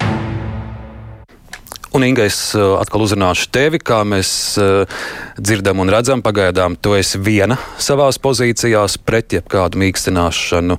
Un, 1.97 2.03
Inga, 2.05 2.27
es 2.29 2.51
uh, 2.53 2.75
atkal 2.77 3.01
uzrunāšu 3.01 3.47
tevi, 3.49 3.79
kā 3.81 4.03
mēs 4.05 4.29
uh, 4.61 4.99
dzirdam 5.41 5.79
un 5.81 5.89
redzam. 5.89 6.21
Pagaidām 6.21 6.75
tu 6.77 6.91
esi 6.93 7.17
viena 7.17 7.55
savā 7.81 8.05
pozīcijās 8.21 8.99
pret 9.01 9.33
jebkādu 9.33 9.81
mīkstināšanu, 9.81 10.77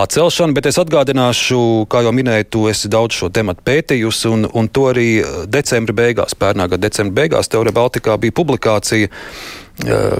atcelšanu, 0.00 0.56
bet 0.56 0.70
es 0.70 0.80
atgādināšu, 0.80 1.58
kā 1.92 2.00
jau 2.06 2.14
minēju, 2.16 2.46
tu 2.56 2.62
esi 2.70 2.88
daudz 2.88 3.18
šo 3.18 3.28
tematu 3.28 3.60
pētījusi, 3.68 4.30
un, 4.32 4.46
un 4.56 4.70
to 4.72 4.86
arī 4.94 5.10
uh, 5.18 5.42
decembra 5.44 5.98
beigās, 6.00 6.32
pērnā 6.32 6.70
gada 6.72 6.86
decembra 6.86 7.18
beigās, 7.20 7.52
Teorija 7.52 7.76
Baltikā 7.82 8.16
bija 8.24 8.38
publikācija 8.40 9.12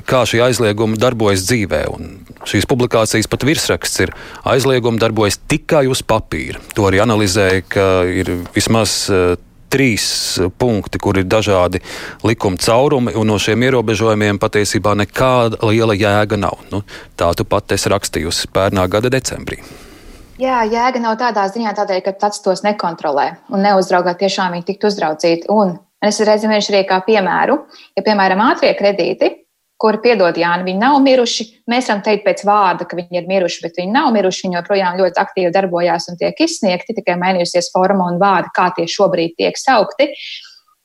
kā 0.04 0.24
šī 0.26 0.40
aizlieguma 0.44 0.98
darbojas 1.00 1.46
dzīvē. 1.46 1.84
Un 1.94 2.12
šīs 2.44 2.68
publikācijas 2.68 3.30
pat 3.32 3.48
virsraksts 3.48 4.04
ir 4.04 4.12
aizlieguma 4.50 5.00
darbojas 5.00 5.40
tikai 5.48 5.86
uz 5.88 6.04
papīra. 6.04 6.60
To 6.76 6.90
arī 6.90 7.00
analizēja, 7.06 7.64
ka 7.70 7.88
ir 8.12 8.34
vismaz 8.52 9.06
trīs 9.74 10.04
punkti, 10.58 11.00
kur 11.02 11.18
ir 11.18 11.26
dažādi 11.26 11.82
likuma 12.26 12.60
caurumi, 12.62 13.14
un 13.18 13.32
no 13.32 13.38
šiem 13.42 13.66
ierobežojumiem 13.66 14.38
patiesībā 14.42 14.94
nekāda 15.02 15.58
liela 15.66 15.96
jēga 15.98 16.38
nav. 16.38 16.60
Nu, 16.70 16.84
tā 17.18 17.32
tu 17.34 17.46
pat 17.48 17.74
esi 17.74 17.90
rakstījusi 17.92 18.52
pērnā 18.54 18.86
gada 18.90 19.10
decembrī. 19.12 19.60
Jā, 20.40 20.64
jēga 20.66 20.98
nav 21.02 21.14
tādā 21.20 21.46
ziņā, 21.50 21.76
tādēļ, 21.78 22.00
ka 22.06 22.16
pats 22.18 22.42
tos 22.42 22.64
nekontrolē 22.66 23.28
un 23.54 23.62
neuzraugā 23.62 24.16
tiešām 24.18 24.56
viņi 24.56 24.66
tiktu 24.72 24.90
uzraudzīti. 24.90 25.46
Un 25.54 25.76
es 26.02 26.18
reiz 26.26 26.42
minēšu 26.46 26.74
arī 26.74 26.82
kā 26.88 26.98
piemēru, 27.06 27.60
ja, 27.94 28.02
piemēram, 28.02 28.42
ātrie 28.50 28.72
kredīti 28.78 29.30
kuri, 29.80 30.00
piedod, 30.04 30.38
Jāni, 30.38 30.66
viņi 30.68 30.80
nav 30.80 30.96
miruši. 31.04 31.46
Mēs 31.70 31.90
varam 31.90 32.02
teikt 32.06 32.24
pēc 32.26 32.44
vārda, 32.46 32.86
ka 32.88 32.98
viņi 32.98 33.20
ir 33.20 33.28
miruši, 33.30 33.60
bet 33.66 33.78
viņi 33.80 33.94
nav 33.94 34.10
miruši. 34.14 34.46
Viņi 34.46 34.58
joprojām 34.60 34.98
ļoti 35.00 35.22
aktīvi 35.24 35.52
darbojās 35.54 36.08
un 36.12 36.18
tiek 36.20 36.40
izsniegti, 36.46 36.96
tikai 36.96 37.18
mainījusies 37.20 37.72
forma 37.74 38.08
un 38.12 38.20
vārdi, 38.22 38.52
kā 38.56 38.70
tie 38.76 38.88
šobrīd 38.90 39.36
tiek 39.40 39.58
saukti. 39.60 40.10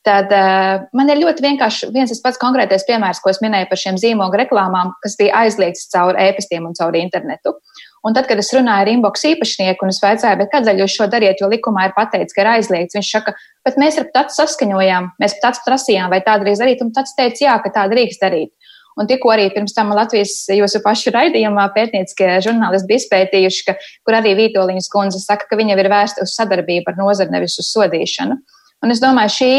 Tad 0.07 0.31
uh, 0.31 0.85
man 0.95 1.11
ir 1.11 1.19
ļoti 1.19 1.43
vienkārši 1.43 1.89
viens 1.91 2.11
tas 2.13 2.21
pats 2.23 2.39
konkrētais 2.39 2.85
piemērs, 2.87 3.19
ko 3.19 3.33
es 3.33 3.41
minēju 3.43 3.67
par 3.69 3.81
šiem 3.81 3.97
zīmogu 3.99 4.39
reklāmām, 4.39 4.93
kas 5.03 5.17
bija 5.19 5.41
aizliegts 5.43 5.89
caur 5.91 6.15
e-pastiem 6.15 6.69
un 6.69 6.77
caur 6.77 6.95
internetu. 6.95 7.53
Un 8.07 8.15
tad, 8.15 8.29
kad 8.29 8.39
es 8.39 8.53
runāju 8.55 8.85
ar 8.85 8.91
inbox 8.93 9.25
īpašnieku 9.27 9.83
un 9.83 9.91
es 9.91 9.99
vaicāju, 9.99 10.47
kādēļ 10.53 10.79
jūs 10.85 10.95
šo 10.95 11.09
dariet, 11.11 11.41
jo 11.43 11.49
likumā 11.51 11.89
ir 11.89 11.95
pateikts, 11.97 12.35
ka 12.35 12.45
ir 12.45 12.51
aizliegts, 12.53 12.95
viņš 12.95 13.09
saka, 13.11 13.35
bet 13.67 13.75
mēs 13.81 13.99
ar 13.99 14.07
tādu 14.15 14.37
saskaņojām, 14.37 15.11
mēs 15.19 15.35
pat 15.43 15.59
prasījām, 15.65 16.07
vai 16.13 16.21
tā 16.23 16.37
drīkst 16.39 16.63
darīt, 16.63 16.85
un 16.85 16.93
tāds 16.95 17.11
teica, 17.19 17.43
jā, 17.43 17.57
ka 17.65 17.73
tā 17.75 17.83
drīkst 17.91 18.23
darīt. 18.23 18.53
Un 18.99 19.07
tikko 19.07 19.31
arī 19.31 19.47
pirms 19.53 19.75
tam 19.75 19.93
Latvijas 19.95 20.33
jūsu 20.51 20.81
pašu 20.83 21.13
raidījumā 21.15 21.69
pētnieciskie 21.75 22.33
žurnālisti 22.43 22.89
bija 22.89 23.03
izpētījuši, 23.03 23.65
ka, 23.67 23.75
kur 24.03 24.17
arī 24.19 24.35
Vītoliņas 24.39 24.89
kundze 24.91 25.21
saka, 25.23 25.47
ka 25.47 25.59
viņa 25.59 25.77
ir 25.77 25.91
vērsta 25.91 26.25
uz 26.25 26.35
sadarbību 26.35 26.91
ar 26.91 26.99
nozari, 26.99 27.31
nevis 27.31 27.55
uz 27.61 27.71
sodīšanu. 27.71 28.35
Un 28.83 28.95
es 28.95 29.03
domāju, 29.03 29.35
šī 29.39 29.53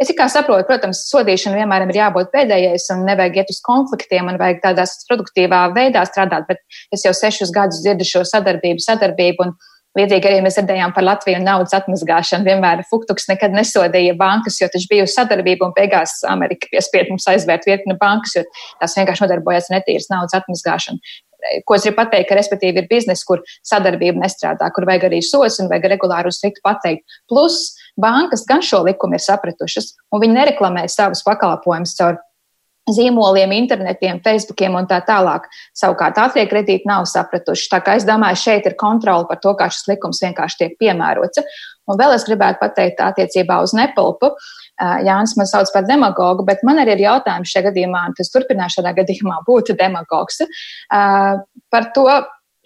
Es 0.00 0.08
kā 0.16 0.24
saprotu, 0.32 0.64
protams, 0.64 1.02
sodīšana 1.10 1.58
vienmēr 1.60 1.82
ir 1.84 1.98
jābūt 1.98 2.30
pēdējais 2.32 2.86
un 2.94 3.02
nevajag 3.04 3.34
iet 3.42 3.50
uz 3.52 3.58
konfliktiem 3.60 4.30
un 4.32 4.38
vajag 4.40 4.62
tādā 4.62 4.86
produktīvā 5.10 5.58
veidā 5.76 6.06
strādāt, 6.08 6.46
bet 6.48 6.62
es 6.96 7.04
jau 7.04 7.12
sešus 7.12 7.52
gadus 7.52 7.82
dzirdu 7.84 8.06
šo 8.08 8.22
sadarbību, 8.30 8.80
sadarbību 8.80 9.44
un 9.44 9.52
Līdzīgi 9.98 10.28
arī 10.28 10.42
mēs 10.44 10.54
dzirdējām 10.54 10.92
par 10.94 11.02
Latviju 11.02 11.40
naudas 11.42 11.74
atmazgāšanu. 11.74 12.46
Vienmēr 12.46 12.84
Fuktuks 12.86 13.26
nekad 13.26 13.56
nesodīja 13.56 14.14
bankas, 14.18 14.60
jo 14.60 14.68
taču 14.70 14.86
bija 14.92 15.06
sadarbība 15.10 15.66
un 15.66 15.74
beigās 15.74 16.20
Amerika 16.30 16.70
piespied 16.70 17.10
mums 17.10 17.26
aizvērt 17.30 17.66
virkni 17.66 17.96
bankas, 17.98 18.36
jo 18.38 18.44
tās 18.78 18.94
vienkārši 19.00 19.26
nodarbojās 19.26 19.66
ar 19.66 19.80
netīras 19.80 20.06
naudas 20.12 20.38
atmazgāšanu. 20.38 21.02
Ko 21.66 21.74
es 21.74 21.86
gribu 21.86 21.96
pateikt, 21.96 22.28
ka 22.28 22.36
respektīvi 22.36 22.82
ir 22.82 22.88
biznesa, 22.90 23.24
kur 23.26 23.42
sadarbība 23.66 24.22
nestrādā, 24.22 24.68
kur 24.76 24.86
vajag 24.86 25.08
arī 25.08 25.22
sos 25.24 25.58
un 25.58 25.70
vajag 25.72 25.88
regulāri 25.94 26.30
strikti 26.36 26.62
pateikt. 26.62 27.18
Plus 27.32 27.58
bankas 27.98 28.44
gan 28.46 28.62
šo 28.62 28.84
likumu 28.86 29.18
ir 29.18 29.24
sapratušas, 29.24 29.94
un 30.12 30.22
viņi 30.22 30.36
nereklamē 30.36 30.84
savus 30.92 31.24
pakalpojumus 31.26 31.96
caur 31.98 32.20
zīmoliem, 32.96 33.52
internetiem, 33.56 34.20
Facebookiem 34.24 34.78
un 34.78 34.88
tā 34.90 35.00
tālāk. 35.06 35.46
Savukārt 35.76 36.18
ātrie 36.22 36.46
kredīti 36.50 36.88
nav 36.88 37.06
sapratuši. 37.10 37.68
Tā 37.72 37.82
kā 37.84 37.96
es 37.98 38.06
domāju, 38.08 38.40
šeit 38.42 38.66
ir 38.68 38.78
kontrole 38.80 39.28
par 39.28 39.40
to, 39.42 39.54
kā 39.58 39.68
šis 39.72 39.88
likums 39.92 40.22
vienkārši 40.24 40.62
tiek 40.62 40.74
piemērots. 40.80 41.44
Un 41.90 41.98
vēl 41.98 42.14
es 42.14 42.26
gribētu 42.28 42.60
pateikt 42.62 43.02
attiecībā 43.02 43.60
uz 43.64 43.74
nepulpu. 43.76 44.32
Jānis 44.80 45.36
man 45.36 45.48
sauc 45.50 45.70
par 45.74 45.84
demagogu, 45.88 46.44
bet 46.48 46.62
man 46.64 46.80
arī 46.80 46.94
ir 46.96 47.06
jautājums 47.08 47.50
šajā 47.52 47.68
gadījumā, 47.68 48.06
un 48.08 48.14
tas 48.16 48.30
turpināšu 48.32 48.80
šādā 48.80 48.94
gadījumā 49.02 49.40
būt 49.48 49.74
demagogs, 49.76 50.40
par 50.88 51.88
to 51.96 52.06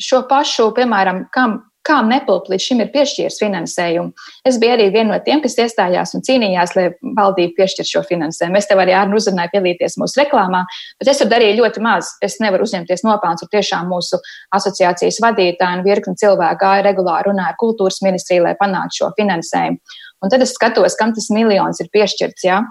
šo 0.01 0.25
pašu, 0.31 0.71
piemēram, 0.77 1.25
kam 1.35 1.63
kā 1.85 1.99
Nepilp 2.07 2.49
līdz 2.51 2.64
šim 2.64 2.81
ir 2.85 2.90
piešķīris 2.94 3.38
finansējumu. 3.42 4.12
Es 4.49 4.59
biju 4.61 4.77
arī 4.77 4.88
viena 4.94 5.14
no 5.14 5.18
tiem, 5.25 5.42
kas 5.44 5.57
iestājās 5.61 6.14
un 6.16 6.25
cīnījās, 6.27 6.75
lai 6.79 6.87
valdība 7.18 7.59
piešķir 7.59 7.88
šo 7.88 8.05
finansējumu. 8.09 8.59
Es 8.61 8.68
tev 8.70 8.81
arī 8.83 8.97
ar 8.97 9.12
uzrunāju 9.14 9.53
piedalīties 9.53 9.99
mūsu 10.01 10.23
reklāmā, 10.23 10.64
bet 11.01 11.12
es 11.12 11.20
tur 11.20 11.31
darīju 11.33 11.59
ļoti 11.61 11.85
maz. 11.85 12.14
Es 12.25 12.38
nevaru 12.42 12.66
uzņemties 12.68 13.05
nopelnus, 13.07 13.44
un 13.44 13.53
tiešām 13.53 13.92
mūsu 13.92 14.20
asociācijas 14.57 15.20
vadītāji 15.25 15.81
un 15.81 15.85
virkni 15.87 16.16
cilvēku 16.20 16.62
gāja 16.64 16.88
regulāri 16.88 17.31
runāja 17.31 17.53
ar 17.53 17.61
kultūras 17.61 18.01
ministriju, 18.07 18.47
lai 18.49 18.57
panāktu 18.61 19.03
šo 19.03 19.12
finansējumu. 19.20 20.01
Un 20.25 20.31
tad 20.33 20.40
es 20.40 20.55
skatos, 20.57 20.97
kam 20.97 21.12
tas 21.12 21.27
miljons 21.35 21.83
ir 21.83 21.90
piešķirts. 21.92 22.47
Ja? 22.47 22.62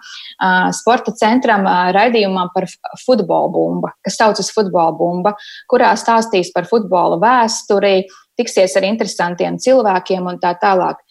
Sporta 0.73 1.13
centram 1.19 1.67
raidījumam 1.93 2.49
par 2.55 2.65
futbola 3.03 3.51
bumbu, 3.53 3.91
kas 4.05 4.17
saucas 4.17 4.49
futbola 4.55 4.95
bumba, 4.97 5.35
kurā 5.69 5.91
stāstīs 5.99 6.49
par 6.55 6.65
futbola 6.69 7.19
vēsturi, 7.21 8.07
tiksies 8.39 8.75
ar 8.79 8.87
interesantiem 8.87 9.59
cilvēkiem 9.61 10.29
un 10.29 10.39
tā 10.41 10.53
tālāk. 10.61 11.01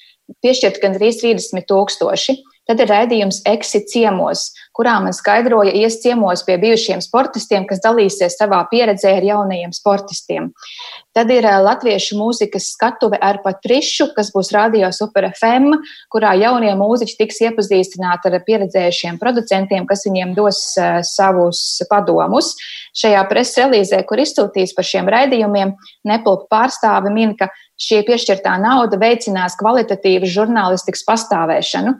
Piešķirt 0.42 0.80
gandrīz 0.82 1.20
30 1.22 1.66
tūkstoši. 1.68 2.38
Tad 2.68 2.78
ir 2.78 2.90
raidījums 2.92 3.40
Exit 3.50 3.88
ciemos, 3.90 4.52
kurā 4.76 4.94
man 5.02 5.14
skaidroja, 5.16 5.72
ies 5.74 5.96
ciemos 6.02 6.44
pie 6.46 6.54
bijušiem 6.62 7.00
sportistiem, 7.02 7.66
kas 7.66 7.82
dalīsies 7.82 8.36
savā 8.38 8.60
pieredzē 8.70 9.16
ar 9.18 9.26
jaunajiem 9.26 9.72
sportistiem. 9.74 10.52
Tad 11.12 11.28
ir 11.34 11.44
latviešu 11.44 12.16
mūzikas 12.16 12.70
skatuve 12.76 13.18
ar 13.20 13.40
Patrišu, 13.42 14.12
kas 14.16 14.30
būs 14.32 14.52
Radio 14.54 14.92
Super 14.94 15.26
FM, 15.32 15.74
kurā 16.14 16.36
jaunie 16.38 16.70
mūziķi 16.78 17.18
tiks 17.18 17.42
iepazīstināti 17.48 18.30
ar 18.30 18.38
pieredzējušiem 18.46 19.18
producentiem, 19.20 19.88
kas 19.90 20.06
viņiem 20.06 20.36
dos 20.38 20.62
savus 21.10 21.82
padomus. 21.90 22.54
Šajā 22.96 23.26
preses 23.28 23.58
relīzē, 23.58 24.04
kur 24.06 24.22
izsūtīs 24.22 24.72
par 24.78 24.86
šiem 24.86 25.10
raidījumiem, 25.12 25.74
Nepilpa 26.08 26.48
pārstāve 26.50 27.12
min, 27.12 27.34
ka 27.36 27.50
šī 27.82 28.02
piešķirtā 28.06 28.54
nauda 28.62 28.98
veicinās 29.00 29.56
kvalitatīvu 29.60 30.28
žurnālistikas 30.30 31.04
pastāvēšanu. 31.08 31.94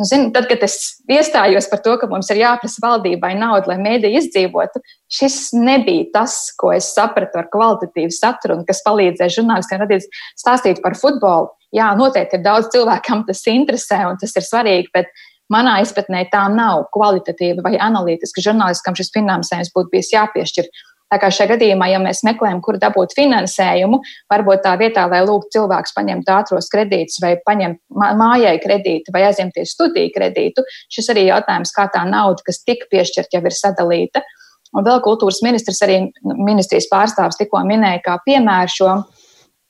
Nu, 0.00 0.06
zin, 0.08 0.30
tad, 0.32 0.46
kad 0.48 0.62
es 0.64 0.74
iestājos 1.10 1.66
par 1.68 1.82
to, 1.84 1.92
ka 2.00 2.08
mums 2.08 2.30
ir 2.32 2.40
jāprasa 2.40 2.80
valdībai 2.80 3.34
nauda, 3.36 3.74
lai 3.74 3.76
mēdī 3.82 4.14
izdzīvotu, 4.16 4.80
šis 5.12 5.50
nebija 5.52 6.06
tas, 6.14 6.36
ko 6.58 6.70
es 6.72 6.88
sapratu 6.96 7.42
ar 7.42 7.50
kvalitatīvu 7.52 8.14
saturu 8.16 8.56
un 8.56 8.64
kas 8.68 8.80
palīdzēja 8.86 9.36
žurnālistiem 9.36 9.82
radīt 9.84 10.08
stāstīt 10.40 10.80
par 10.84 10.96
futbolu. 10.96 11.52
Jā, 11.76 11.90
noteikti 11.96 12.40
ir 12.40 12.44
daudz 12.44 12.72
cilvēku, 12.72 13.04
kam 13.06 13.26
tas 13.28 13.44
interesē 13.52 14.00
un 14.08 14.16
tas 14.20 14.32
ir 14.36 14.48
svarīgi, 14.48 14.88
bet 14.96 15.12
manā 15.52 15.78
izpratnē 15.84 16.24
tā 16.32 16.46
nav 16.52 16.86
kvalitatīva 16.96 17.64
vai 17.64 17.76
analītiska 17.76 18.44
žurnālistiska, 18.44 18.88
kam 18.88 18.96
šis 18.96 19.12
finansējums 19.12 19.72
būtu 19.76 19.92
bijis 19.92 20.12
jāpiešķir. 20.14 20.72
Tā 21.12 21.18
kā 21.20 21.28
šajā 21.28 21.50
gadījumā, 21.50 21.90
ja 21.92 21.98
mēs 22.00 22.22
meklējam, 22.24 22.62
kur 22.64 22.78
dabūt 22.80 23.12
finansējumu, 23.18 23.98
varbūt 24.32 24.62
tā 24.64 24.72
vietā, 24.80 25.04
lai 25.12 25.20
lūgtu 25.28 25.58
cilvēkus 25.58 25.92
paņemt 25.92 26.30
ātros 26.32 26.70
kredītus 26.72 27.20
vai 27.20 27.34
paņemt 27.44 27.82
mājai 27.92 28.54
kredītu 28.62 29.12
vai 29.12 29.26
aizņemties 29.28 29.74
studiju 29.76 30.14
kredītu, 30.14 30.64
šis 30.92 31.12
arī 31.12 31.26
jautājums, 31.26 31.74
kā 31.76 31.84
tā 31.92 32.06
nauda, 32.08 32.40
kas 32.46 32.62
tika 32.64 32.88
piešķirta, 32.94 33.36
jau 33.36 33.44
ir 33.44 33.58
sadalīta. 33.58 34.24
Un 34.72 34.86
vēl 34.86 35.02
kultūras 35.04 35.42
ministrs, 35.44 35.82
arī 35.84 35.98
ministrijas 36.24 36.88
pārstāvs 36.88 37.36
tikko 37.36 37.60
minēja, 37.68 38.00
kā 38.06 38.16
piemēru 38.24 38.72
šo, 38.72 38.96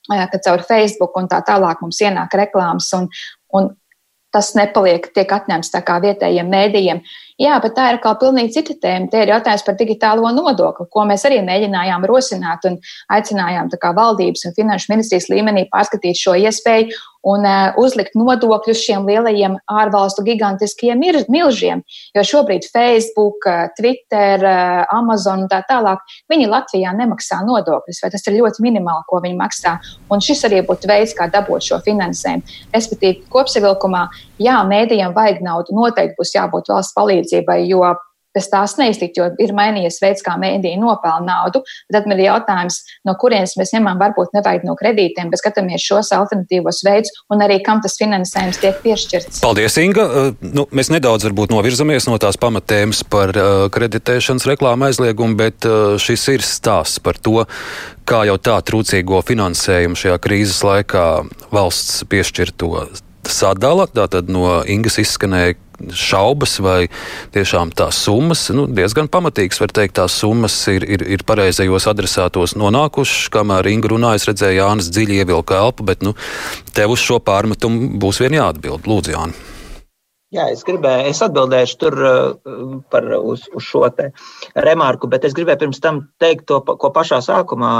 ka 0.07 0.43
caur 0.47 0.63
Facebook 0.67 1.19
un 1.19 1.27
tā 1.31 1.43
tālāk 1.43 1.83
mums 1.83 1.99
ienāk 2.03 2.39
reklāmas 2.39 2.87
un, 2.95 3.11
un 3.51 3.73
tas 4.33 4.53
nepaliek, 4.57 5.05
tiek 5.13 5.29
atņemts 5.29 5.69
tā 5.75 5.83
kā 5.85 5.99
vietējiem 6.03 6.49
mēdījiem. 6.49 7.03
Jā, 7.41 7.55
bet 7.63 7.73
tā 7.77 7.87
ir 7.93 7.99
kā 8.03 8.13
pilnīgi 8.21 8.53
cita 8.59 8.75
tēma. 8.83 9.09
Tie 9.09 9.23
ir 9.23 9.31
jautājums 9.33 9.63
par 9.65 9.77
digitālo 9.79 10.29
nodokli, 10.35 10.85
ko 10.93 11.05
mēs 11.09 11.25
arī 11.25 11.39
mēģinājām 11.45 12.05
rosināt 12.09 12.67
un 12.69 12.77
aicinājām 13.13 13.71
valdības 13.73 14.45
un 14.45 14.53
finanšu 14.57 14.93
ministrijas 14.93 15.29
līmenī 15.33 15.65
pārskatīt 15.73 16.19
šo 16.19 16.37
iespēju 16.37 16.93
un 17.23 17.45
uh, 17.47 17.71
uzlikt 17.79 18.17
nodokļus 18.19 18.81
šiem 18.83 19.07
lielajiem 19.07 19.55
ārvalstu 19.71 20.25
gigantiskiem 20.27 20.99
milžiem. 21.31 21.83
Jo 22.15 22.23
šobrīd 22.27 22.67
Facebook, 22.67 23.47
eh, 23.47 23.69
Twitter, 23.77 24.43
uh, 24.43 24.83
Amazon 24.91 25.45
un 25.45 25.49
tā 25.51 25.61
tālāk, 25.69 26.03
viņi 26.31 26.49
Latvijā 26.51 26.91
nemaksā 26.97 27.39
nodokļus, 27.47 28.01
vai 28.03 28.11
tas 28.11 28.27
ir 28.27 28.37
ļoti 28.41 28.65
minimāli, 28.65 29.07
ko 29.07 29.21
viņi 29.23 29.39
maksā. 29.39 29.77
Un 30.11 30.23
šis 30.23 30.43
arī 30.49 30.61
būtu 30.67 30.89
veids, 30.91 31.15
kā 31.15 31.29
dabūt 31.31 31.63
šo 31.69 31.79
finansējumu. 31.85 32.43
Respektīvi, 32.75 33.23
kopsavilkumā, 33.31 34.03
jā, 34.43 34.59
mēdījiem 34.67 35.15
vajag 35.15 35.41
naudu, 35.47 35.75
noteikti 35.79 36.19
būs 36.19 36.35
jābūt 36.35 36.71
valsts 36.73 36.95
palīdzībai, 36.97 37.22
jo 37.31 37.83
bez 38.33 38.49
tās 38.49 38.75
neiztikt, 38.79 39.17
jo 39.17 39.27
ir 39.41 39.53
mainījies 39.55 39.99
veids, 40.01 40.23
kā 40.25 40.35
mēdīji 40.41 40.79
nopelna 40.81 41.25
naudu. 41.27 41.61
Tad 41.93 42.07
man 42.09 42.17
ir 42.17 42.31
jautājums, 42.31 42.79
no 43.07 43.15
kurienes 43.19 43.55
mēs 43.59 43.73
ņemam, 43.75 43.99
varbūt 44.01 44.33
nevajag 44.37 44.65
no 44.67 44.75
kredītiem, 44.79 45.29
bet 45.31 45.41
skatāmies 45.41 45.85
šos 45.85 46.11
alternatīvos 46.17 46.81
veidus 46.87 47.13
un 47.33 47.45
arī 47.45 47.59
kam 47.65 47.83
tas 47.83 47.97
finansējums 48.01 48.61
tiek 48.63 48.81
piešķirts. 48.85 49.41
Paldies, 49.43 49.77
Inga. 49.81 50.07
Uh, 50.07 50.49
nu, 50.55 50.65
mēs 50.73 50.89
nedaudz 50.93 51.27
varbūt 51.29 51.53
novirzamies 51.53 52.09
no 52.09 52.17
tās 52.21 52.39
pamatēmas 52.41 53.03
par 53.05 53.33
uh, 53.37 53.53
kreditēšanas 53.73 54.49
reklāmu 54.49 54.89
aizliegumu, 54.89 55.37
bet 55.39 55.69
uh, 55.69 55.95
šis 56.01 56.25
ir 56.33 56.45
stāsts 56.47 57.01
par 57.03 57.21
to, 57.21 57.45
kā 58.09 58.25
jau 58.27 58.39
tā 58.41 58.57
trūcīgo 58.65 59.21
finansējumu 59.25 59.99
šajā 59.99 60.19
krīzes 60.23 60.63
laikā 60.65 61.07
valsts 61.53 62.01
piešķirto 62.09 62.87
sadala. 63.29 63.85
Tātad 63.87 64.31
no 64.31 64.61
Ingas 64.69 64.97
izskanēja 65.03 65.55
šaubas, 65.93 66.57
vai 66.63 66.87
tiešām 67.35 67.73
tās 67.77 67.99
summas, 68.05 68.47
nu, 68.55 68.65
diezgan 68.67 69.09
pamatīgas, 69.11 69.61
var 69.63 69.73
teikt, 69.75 69.97
tās 69.99 70.17
summas 70.21 70.55
ir, 70.71 70.85
ir, 70.85 71.05
ir 71.17 71.25
pareizajos 71.27 71.87
adresātos 71.91 72.57
nonākušas. 72.59 73.31
Kamēr 73.33 73.71
Inga 73.73 73.93
runāja, 73.93 74.21
es 74.21 74.29
redzēju, 74.29 74.59
Jānis 74.61 74.91
dziļi 74.93 75.23
ievilka 75.23 75.59
elpu, 75.61 75.87
bet 75.87 76.05
nu, 76.05 76.15
tev 76.75 76.95
uz 76.95 77.03
šo 77.03 77.19
pārmetumu 77.23 77.97
būs 78.01 78.21
vien 78.23 78.39
jāatbild. 78.39 78.87
Lūdzu, 78.89 79.15
Jāni. 79.15 79.51
Jā, 80.33 80.47
es 80.49 80.63
gribēju, 80.65 81.11
es 81.11 81.19
atbildēšu 81.21 81.75
tur 81.77 81.95
par, 82.89 83.05
uz, 83.21 83.43
uz 83.53 83.65
šo 83.67 83.85
remarku, 84.65 85.09
bet 85.11 85.27
es 85.27 85.35
gribēju 85.37 85.61
pirms 85.61 85.81
tam 85.83 85.99
teikt 86.21 86.47
to, 86.49 86.57
ko 86.63 86.89
pašā 86.95 87.19
sākumā 87.21 87.73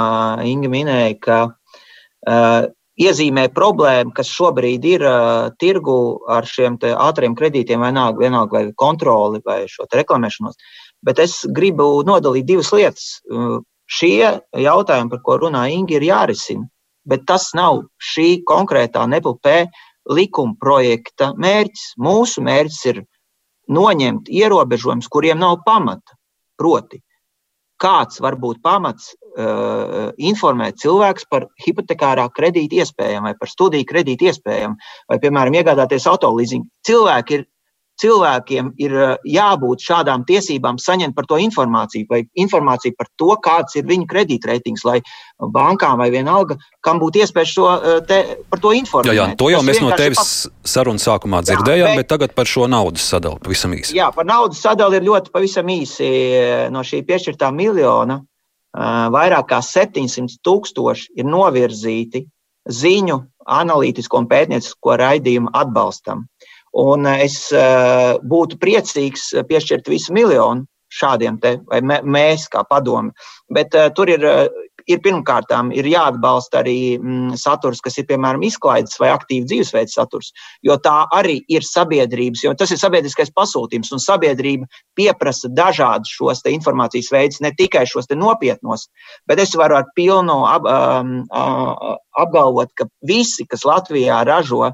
Inga 0.46 0.70
minēja, 0.70 1.16
ka 1.24 1.39
uh, 1.50 2.70
iezīmē 3.02 3.48
problēmu, 3.54 4.14
kas 4.14 4.30
šobrīd 4.30 4.86
ir 4.86 5.06
uh, 5.08 5.50
tirgu 5.60 5.98
ar 6.30 6.46
šiem 6.46 6.78
ātriem 6.82 7.36
kredītiem, 7.38 7.82
vienalga, 7.82 8.22
vienalga 8.22 8.60
vai 8.60 8.74
kontroli 8.78 9.41
vai 9.46 9.64
šo 9.70 9.88
reklamēšanos. 9.89 10.60
Bet 11.04 11.20
es 11.20 11.41
gribu 11.56 12.04
nodalīt 12.06 12.46
divas 12.50 12.72
lietas. 12.76 13.08
Uh, 13.30 13.62
šie 13.89 14.39
jautājumi, 14.56 15.12
par 15.12 15.24
ko 15.26 15.39
runā 15.41 15.66
Inga, 15.74 15.98
ir 15.98 16.06
jārisina, 16.08 16.68
bet 17.10 17.26
tas 17.28 17.50
nav 17.58 17.84
šī 18.14 18.44
konkrētā 18.48 19.06
NPP 19.10 19.56
likuma 20.14 20.56
projekta 20.60 21.34
mērķis. 21.39 21.94
Mūsu 21.98 22.44
mērķis 22.46 22.86
ir 22.91 23.02
noņemt 23.74 24.30
ierobežojumus, 24.30 25.10
kuriem 25.12 25.41
nav 25.41 25.62
pamata. 25.66 26.18
Proti, 26.60 27.00
kāds 27.84 28.22
var 28.24 28.38
būt 28.40 28.62
pamats 28.64 29.12
uh, 29.14 30.12
informēt 30.18 30.80
cilvēks 30.84 31.28
par 31.32 31.48
hipotekārā 31.66 32.30
kredīta 32.36 32.82
iespējām 32.84 33.28
vai 33.28 33.36
par 33.40 33.52
studiju 33.52 33.90
kredīta 33.90 34.32
iespējām, 34.32 34.78
vai, 35.12 35.20
piemēram, 35.24 35.60
iegādāties 35.60 36.08
autolīzingu. 36.12 36.70
Cilvēki 36.88 37.40
ir 37.40 37.46
cilvēkiem 38.02 38.72
ir 38.82 38.96
eh, 38.96 39.14
jābūt 39.36 39.84
šādām 39.86 40.26
tiesībām 40.28 40.80
saņemt 40.82 41.16
par 41.16 41.28
to 41.30 41.38
informāciju, 41.41 42.08
vai 42.10 42.24
informāciju 42.39 42.98
par 42.98 43.10
to, 43.20 43.30
kāds 43.44 43.78
ir 43.80 43.88
viņu 43.89 44.08
kredītreitings, 44.10 44.86
lai 44.88 45.00
bankām 45.54 46.00
vai 46.02 46.10
vienalga, 46.14 46.58
kam 46.86 47.02
būtu 47.04 47.24
iespēja 47.24 47.52
šo, 47.52 47.70
eh, 47.76 48.02
te, 48.10 48.20
par 48.50 48.64
to 48.64 48.74
informēt. 48.78 49.14
Jā, 49.14 49.30
jā, 49.30 49.38
to 49.39 49.52
jau 49.54 49.62
Tas 49.62 49.70
mēs 49.70 49.82
no 49.84 49.94
tevis 50.00 50.22
pa... 50.22 50.68
sarunas 50.76 51.08
sākumā 51.08 51.44
dzirdējām, 51.46 51.88
jā, 51.88 51.96
bet, 51.96 52.04
bet 52.04 52.12
tagad 52.16 52.38
par 52.38 52.50
šo 52.50 52.68
naudas 52.72 53.06
sadalu 53.14 53.41
pavisam 53.44 53.76
īsi. 53.78 53.98
Jā, 53.98 54.10
par 54.16 54.28
naudas 54.30 54.62
sadalu 54.64 55.00
ir 55.00 55.10
ļoti 55.10 55.34
pavisam 55.34 55.70
īsi 55.74 56.10
eh, 56.10 56.70
no 56.74 56.86
šī 56.86 57.04
piešķirtā 57.08 57.54
miljona. 57.56 58.24
Vairāk 58.74 59.52
kā 59.52 59.60
700 59.62 60.39
tūkstoši 60.41 61.12
ir 61.22 61.28
novirzīti 61.30 62.24
ziņu, 62.74 63.20
analītisko 63.46 64.24
un 64.24 64.28
pētniecisko 64.32 64.96
raidījumu 64.98 65.52
atbalstam. 65.54 66.26
Un 66.74 67.05
eh, 67.05 67.26
es 67.28 67.38
eh, 67.53 68.13
būtu 68.24 68.59
priecīgs 68.61 69.32
piešķirt 69.49 69.89
visu 69.91 70.13
miljonu 70.15 70.65
šādiem 70.93 71.39
te, 71.41 71.57
vai 71.71 71.80
mēs 71.82 72.45
kā 72.53 72.61
padomi. 72.69 73.09
Bet 73.49 73.74
tur 73.97 74.11
ir, 74.13 74.21
ir 74.86 74.99
pirmkārt 75.03 75.51
ir 75.74 75.88
jāatbalsta 75.89 76.59
arī 76.61 76.97
mm, 76.99 77.34
saturs, 77.39 77.82
kas 77.82 77.97
ir 77.97 78.05
piemēram 78.09 78.43
izklaides 78.45 78.99
vai 79.01 79.09
aktīva 79.13 79.47
dzīvesveida 79.49 79.89
saturs, 79.89 80.30
jo 80.61 80.78
tā 80.78 81.07
arī 81.15 81.39
ir 81.49 81.65
sabiedrības, 81.65 82.43
jo 82.45 82.53
tas 82.57 82.69
ir 82.69 82.82
sabiedriskais 82.82 83.34
pasūtījums, 83.34 83.89
un 83.95 84.03
sabiedrība 84.03 84.69
pieprasa 84.93 85.49
dažādus 85.49 86.13
šos 86.13 86.43
informācijas 86.51 87.11
veidus, 87.13 87.41
ne 87.41 87.53
tikai 87.57 87.88
šos 87.89 88.11
nopietnos, 88.13 88.86
bet 89.26 89.41
es 89.41 89.55
varu 89.57 89.80
ar 89.80 89.89
pilnu 89.97 90.43
ap, 90.45 90.69
um, 90.69 91.24
apgalvot, 92.21 92.69
ka 92.78 92.86
visi, 93.07 93.47
kas 93.49 93.65
Latvijā 93.65 94.21
ražo 94.28 94.69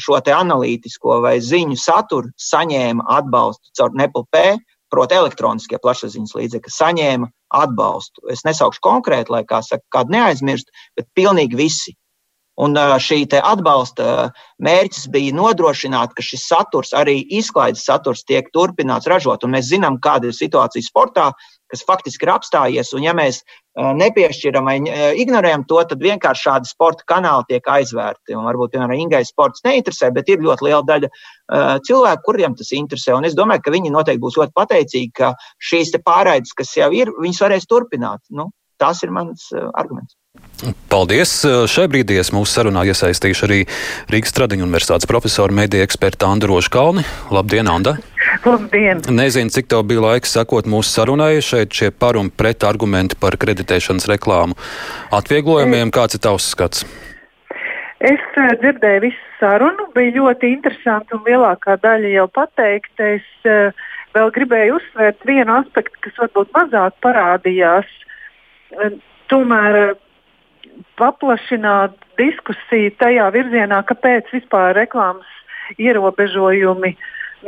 šo 0.00 0.20
analītisko 0.20 1.20
vai 1.24 1.38
ziņu 1.40 1.76
saturu 1.76 2.32
saņēma 2.36 3.06
atbalstu 3.18 3.72
caur 3.78 3.96
NPP, 3.96 4.44
proti, 4.92 5.16
elektroniskie 5.16 5.80
plašsaziņas 5.80 6.36
līdzekļi, 6.36 6.74
saņēma 6.76 7.30
atbalstu. 7.62 8.26
Es 8.32 8.44
nesaukšu 8.44 8.82
konkrēti, 8.84 9.32
lai 9.32 9.42
kā 9.48 9.62
saka, 9.64 9.84
kādu 9.92 10.16
neaizmirst, 10.16 10.72
bet 10.96 11.08
pilnīgi 11.16 11.58
visi. 11.58 11.96
Un 12.60 12.76
šī 12.76 13.24
atbalsta 13.40 14.30
mērķis 14.60 15.06
bija 15.12 15.32
nodrošināt, 15.32 16.12
ka 16.12 16.22
šis 16.22 16.44
saturs, 16.50 16.92
arī 16.92 17.22
izklaides 17.32 17.86
saturs, 17.88 18.26
tiek 18.28 18.50
turpināts 18.52 19.08
ražot. 19.08 19.44
Un 19.44 19.56
mēs 19.56 19.70
zinām, 19.72 19.96
kāda 20.04 20.28
ir 20.28 20.36
situācija 20.36 20.84
sportā, 20.84 21.30
kas 21.72 21.84
faktiski 21.88 22.26
ir 22.26 22.32
apstājies. 22.34 22.92
Un, 22.96 23.02
ja 23.06 23.14
mēs 23.16 23.40
nepiešķiram 23.72 24.68
vai 24.68 24.76
ignorējam 25.18 25.64
to, 25.68 25.80
tad 25.88 26.04
vienkārši 26.04 26.46
šādi 26.46 26.70
sporta 26.70 27.06
kanāli 27.08 27.48
tiek 27.48 27.68
aizvērti. 27.74 28.36
Un 28.36 28.44
varbūt, 28.48 28.74
piemēram, 28.74 28.98
Ingai 29.06 29.22
sports 29.24 29.64
neinteresē, 29.64 30.12
bet 30.12 30.28
ir 30.28 30.44
ļoti 30.44 30.68
liela 30.68 30.82
daļa 30.88 31.12
cilvēku, 31.88 32.26
kuriem 32.28 32.56
tas 32.58 32.72
interesē. 32.76 33.16
Un 33.16 33.28
es 33.28 33.36
domāju, 33.38 33.64
ka 33.64 33.74
viņi 33.74 33.94
noteikti 33.94 34.22
būs 34.22 34.36
ļoti 34.40 34.56
pateicīgi, 34.60 35.12
ka 35.16 35.32
šīs 35.72 35.96
pārraides, 36.04 36.52
kas 36.58 36.76
jau 36.76 36.92
ir, 36.92 37.14
viņas 37.18 37.46
varēs 37.46 37.70
turpināt. 37.70 38.20
Nu, 38.30 38.50
tas 38.82 39.06
ir 39.06 39.14
mans 39.14 39.48
arguments. 39.72 40.18
Paldies! 40.92 41.30
Šai 41.68 41.88
brīdī 41.90 42.16
es 42.20 42.30
mūsu 42.34 42.54
sarunā 42.54 42.84
iesaistīšu 42.88 43.44
arī 43.48 43.58
Rīgas 44.12 44.34
Tradiņu 44.36 44.64
universitātes 44.64 45.08
profesoru 45.10 45.56
mediju 45.58 45.82
ekspertu 45.84 46.28
Andu 46.28 46.48
Roškalni. 46.50 47.02
Labdien, 47.34 47.68
Anda! 47.68 47.96
Labdien! 48.46 49.02
Nezinu, 49.12 49.52
cik 49.52 49.68
tev 49.72 49.82
bija 49.90 50.04
laiks 50.04 50.34
sekot 50.36 50.68
mūsu 50.70 50.94
sarunai. 50.94 51.34
Šeit 51.44 51.74
šie 51.76 51.90
par 51.90 52.16
un 52.20 52.30
pret 52.30 52.64
argumenti 52.68 53.18
par 53.18 53.36
kreditēšanas 53.42 54.06
reklāmu 54.12 54.56
atvieglojumiem. 55.18 55.90
Kāds 55.94 56.16
ir 56.16 56.22
tavs 56.28 56.46
skats? 56.54 56.86
Es 58.02 58.22
uh, 58.38 58.54
dzirdēju 58.62 59.02
visu 59.08 59.26
sarunu, 59.40 59.88
bija 59.96 60.14
ļoti 60.20 60.54
interesanti 60.54 61.18
un 61.18 61.26
lielākā 61.26 61.76
daļa 61.82 62.14
jau 62.16 62.28
pateikta. 62.38 63.12
Es 63.18 63.50
vēl 64.14 64.32
gribēju 64.38 64.78
uzsvērt 64.78 65.28
vienu 65.28 65.58
aspektu, 65.58 66.06
kas 66.06 66.24
varbūt 66.24 66.56
mazāk 66.56 66.96
parādījās. 67.04 67.90
Uh, 67.90 68.08
tomēr 69.32 69.94
paplašināt 71.00 71.96
diskusiju 72.20 72.92
tajā 73.00 73.28
virzienā, 73.34 73.82
kāpēc 73.88 74.30
vispār 74.34 74.76
reklāmas 74.76 75.28
ierobežojumi 75.80 76.92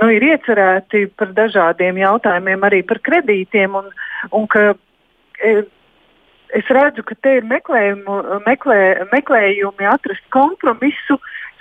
nu, 0.00 0.08
ir 0.10 0.26
iecerēti 0.32 1.06
par 1.18 1.32
dažādiem 1.36 2.00
jautājumiem, 2.02 2.66
arī 2.66 2.82
par 2.86 3.00
kredītiem. 3.06 3.76
Un, 3.78 3.90
un 4.34 4.46
ka, 4.50 4.74
e, 5.38 5.54
es 6.58 6.70
redzu, 6.78 7.04
ka 7.06 7.16
te 7.22 7.38
ir 7.38 7.48
meklē, 7.48 7.84
meklējumi 9.12 9.90
atrast 9.90 10.24
kompromisu 10.34 11.18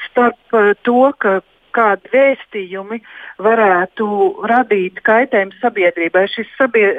starp 0.10 0.58
e, 0.58 0.74
to, 0.88 1.12
ka 1.24 1.42
kādi 1.74 2.12
vēstījumi 2.14 3.02
varētu 3.42 4.08
radīt 4.50 5.02
kaitējumu 5.06 5.58
sabiedrībai. 5.62 6.28
Šis, 6.34 6.50
sabie, 6.60 6.90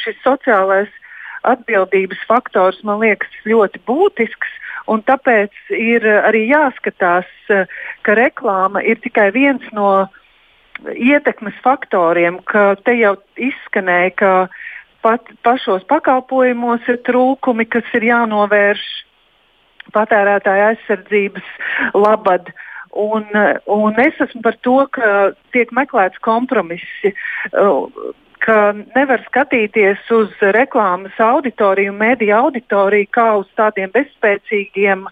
šis 0.00 0.20
sociālais 0.24 0.92
atbildības 1.44 2.20
faktors 2.28 2.80
man 2.86 3.02
liekas 3.02 3.32
ļoti 3.48 3.82
būtisks. 3.88 4.60
Un 4.90 5.00
tāpēc 5.06 5.54
ir 5.72 6.04
arī 6.04 6.44
jāskatās, 6.50 7.28
ka 8.04 8.16
reklāma 8.18 8.82
ir 8.84 9.00
tikai 9.00 9.30
viens 9.32 9.64
no 9.72 10.06
ietekmes 10.92 11.56
faktoriem, 11.64 12.42
ka 12.44 12.74
te 12.84 12.92
jau 12.98 13.14
izskanēja, 13.40 14.12
ka 14.18 14.32
pat 15.04 15.32
pašos 15.44 15.86
pakalpojumos 15.88 16.84
ir 16.88 17.00
trūkumi, 17.06 17.66
kas 17.68 17.88
ir 17.96 18.08
jānovērš 18.10 18.84
patērētāja 19.94 20.74
aizsardzības 20.74 21.50
labad. 21.96 22.52
Un, 22.94 23.26
un 23.66 23.96
es 23.98 24.20
esmu 24.22 24.40
par 24.44 24.56
to, 24.62 24.76
ka 24.94 25.32
tiek 25.56 25.72
meklēts 25.74 26.20
kompromisi, 26.22 27.10
ka 28.44 28.58
nevar 28.94 29.22
skatīties 29.28 30.04
uz 30.12 30.32
reklāmas 30.54 31.16
auditoriju, 31.22 31.94
mediju 31.96 32.36
auditoriju 32.42 33.08
kā 33.14 33.28
uz 33.40 33.48
tādiem 33.58 33.92
bezspēcīgiem, 33.94 35.06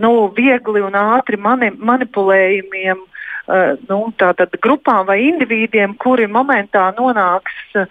nu, 0.00 0.12
viegli 0.36 0.82
un 0.84 0.96
ātri 0.96 1.38
mani, 1.40 1.72
manipulējumiem 1.74 3.00
uh, 3.02 3.74
nu, 3.90 3.98
grupām 4.64 5.08
vai 5.10 5.18
individiem, 5.26 5.96
kuri 6.02 6.28
momentā 6.30 6.88
nonāks 6.98 7.56
uh, 7.74 7.90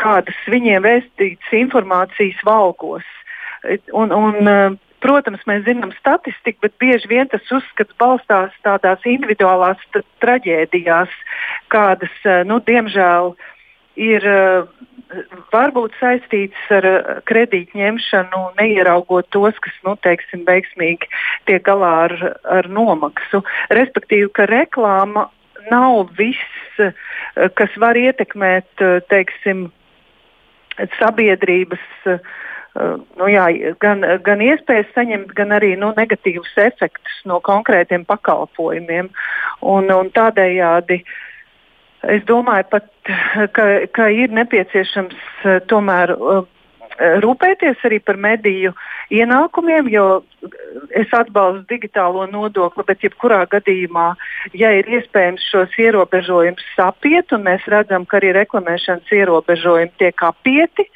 kādas 0.00 0.38
viņiem 0.48 0.86
vēstītas 0.86 1.56
informācijas 1.64 2.40
valgos. 2.46 3.08
Un, 3.92 4.14
un, 4.14 4.46
uh, 4.46 4.78
Protams, 5.00 5.40
mēs 5.48 5.62
zinām 5.64 5.94
statistiku, 5.96 6.66
bet 6.66 6.74
bieži 6.76 7.08
vien 7.08 7.28
tas 7.32 7.46
uzskats 7.56 7.94
balstās 7.96 8.52
tādās 8.66 9.00
individuālās 9.08 9.80
traģēdijās, 10.20 11.14
kādas, 11.72 12.12
nu, 12.44 12.58
diemžēl, 12.66 13.32
ir 14.00 14.24
varbūt 15.52 15.96
saistīts 15.98 16.68
ar 16.72 16.86
kredītņemšanu, 17.26 18.42
neieraugot 18.60 19.28
tos, 19.34 19.58
kas, 19.62 19.74
nu, 19.86 19.96
teiksim, 20.06 20.44
veiksmīgi 20.46 21.10
tiek 21.50 21.64
galā 21.66 21.92
ar, 22.06 22.16
ar 22.58 22.70
nomaksu. 22.70 23.42
Respektīvi, 23.74 24.30
ka 24.38 24.46
reklāma 24.50 25.26
nav 25.70 26.14
viss, 26.18 26.78
kas 27.58 27.74
var 27.82 27.98
ietekmēt, 27.98 28.86
teiksim, 29.10 29.66
sabiedrības 31.00 31.82
uh, 32.08 32.22
Eh, 32.70 32.98
nu, 33.18 33.26
jā, 33.26 33.48
gan, 33.82 34.04
gan 34.22 34.42
iespējas 34.44 34.90
saņemt, 34.94 35.32
gan 35.34 35.50
arī 35.56 35.72
nu, 35.78 35.90
negatīvus 35.96 36.52
efektus 36.62 37.16
no 37.26 37.40
konkrētiem 37.42 38.04
pakalpojumiem. 38.06 39.10
Un, 39.66 39.90
un 39.90 40.10
tādējādi 40.14 41.00
es 42.08 42.24
domāju, 42.28 42.68
pat, 42.70 42.88
ka, 43.56 43.66
ka 43.92 44.08
ir 44.14 44.32
nepieciešams 44.32 45.18
eh, 45.44 45.60
tomēr 45.68 46.14
uh, 46.16 46.42
rūpēties 47.00 47.80
arī 47.88 47.98
par 48.04 48.18
mediju 48.20 48.72
ienākumiem, 49.14 49.88
jo 49.90 50.22
es 50.96 51.12
atbalstu 51.16 51.64
digitālo 51.70 52.26
nodokli, 52.30 52.84
bet 52.86 53.04
jebkurā 53.04 53.42
gadījumā, 53.50 54.12
ja 54.54 54.72
ir 54.76 54.88
iespējams 54.98 55.46
šos 55.50 55.76
ierobežojumus 55.80 56.76
apiet, 56.84 57.32
un 57.32 57.46
mēs 57.48 57.66
redzam, 57.72 58.06
ka 58.06 58.20
arī 58.20 58.34
reklamēšanas 58.36 59.12
ierobežojumi 59.16 59.96
tiek 60.00 60.26
apieti, 60.28 60.86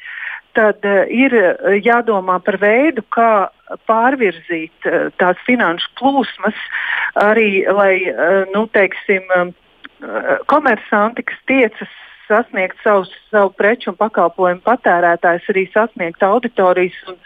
tad 0.55 0.85
ir 1.11 1.35
eh, 1.35 1.81
jādomā 1.83 2.39
par 2.45 2.59
veidu, 2.61 3.03
kā 3.11 3.49
pārvirzīt 3.89 4.85
tās 5.17 5.39
finanšu 5.47 5.89
plūsmas 5.97 6.57
arī, 7.17 7.65
lai, 7.65 7.95
nu, 8.53 8.67
teiksim, 8.69 9.25
komersanti, 10.51 11.23
kas 11.23 11.39
tiecas 11.47 11.93
sasniegt 12.27 12.77
savus, 12.83 13.11
savu 13.29 13.51
preču 13.57 13.91
un 13.91 13.97
pakalpojumu 13.99 14.63
patērētājs, 14.65 15.45
arī 15.51 15.65
sasniegt 15.73 16.23
auditorijas 16.25 16.97
un 17.11 17.17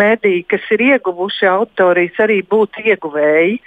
mēdīji, 0.00 0.46
kas 0.52 0.64
ir 0.72 0.84
ieguvuši 0.86 1.48
auditorijas, 1.50 2.20
arī 2.24 2.40
būt 2.48 2.80
ieguvēji. 2.84 3.58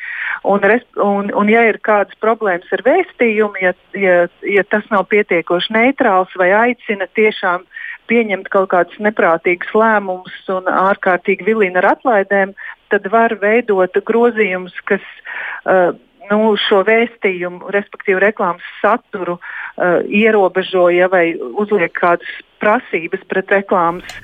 Un, 0.49 0.65
un, 1.03 1.29
un 1.35 1.51
ja 1.51 1.65
ir 1.69 1.81
kādas 1.85 2.17
problēmas 2.23 2.71
ar 2.75 2.83
vēstījumu, 2.85 3.61
ja, 3.61 3.75
ja, 3.97 4.17
ja 4.47 4.65
tas 4.71 4.87
nav 4.93 5.07
pietiekoši 5.11 5.75
neitrāls 5.75 6.33
vai 6.39 6.51
aicina 6.65 7.09
tiešām 7.17 7.67
pieņemt 8.09 8.49
kaut 8.49 8.71
kādus 8.71 8.97
neprātīgus 9.03 9.69
lēmumus 9.77 10.37
un 10.49 10.69
ārkārtīgi 10.71 11.45
vilina 11.45 11.83
ar 11.83 11.91
atlaidēm, 11.93 12.55
tad 12.89 13.05
var 13.13 13.35
veidot 13.41 13.99
grozījumus, 14.07 14.73
kas 14.89 15.03
uh, 15.69 15.91
nu, 16.31 16.53
šo 16.67 16.83
vēstījumu, 16.87 17.71
respektīvi 17.75 18.21
reklāmas 18.23 18.65
saturu, 18.81 19.37
uh, 19.39 19.99
ierobežoja 20.05 21.09
vai 21.11 21.33
uzliek 21.37 21.93
kādas 21.97 22.29
prasības 22.63 23.25
pret 23.31 23.51
reklāmas 23.59 24.17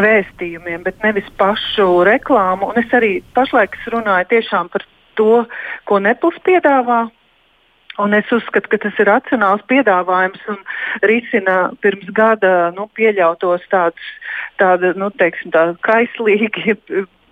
vēstījumiem, 0.00 0.84
bet 0.86 1.00
nevis 1.04 1.28
pašu 1.40 2.04
reklāmu. 2.08 2.70
Un 2.70 2.82
es 2.82 2.92
arī 2.96 3.18
pašlaik 3.36 3.76
runāju 3.92 4.30
tiešām 4.34 4.70
par 4.72 4.86
to, 5.18 5.44
ko 5.84 5.98
Neplis 6.02 6.38
piedāvā, 6.46 7.08
Un 8.00 8.14
es 8.16 8.28
uzskatu, 8.32 8.70
ka 8.72 8.78
tas 8.80 8.98
ir 9.02 9.08
racionāls 9.10 9.64
piedāvājums 9.68 10.44
un 10.52 10.60
risina 11.04 11.56
pirms 11.84 12.08
gada 12.16 12.70
nu, 12.76 12.86
pieļautos 12.96 13.66
tādus 13.72 14.12
tāda, 14.60 14.94
nu, 14.96 15.10
teiksim, 15.20 15.52
tā 15.52 15.66
kaislīgi 15.84 16.78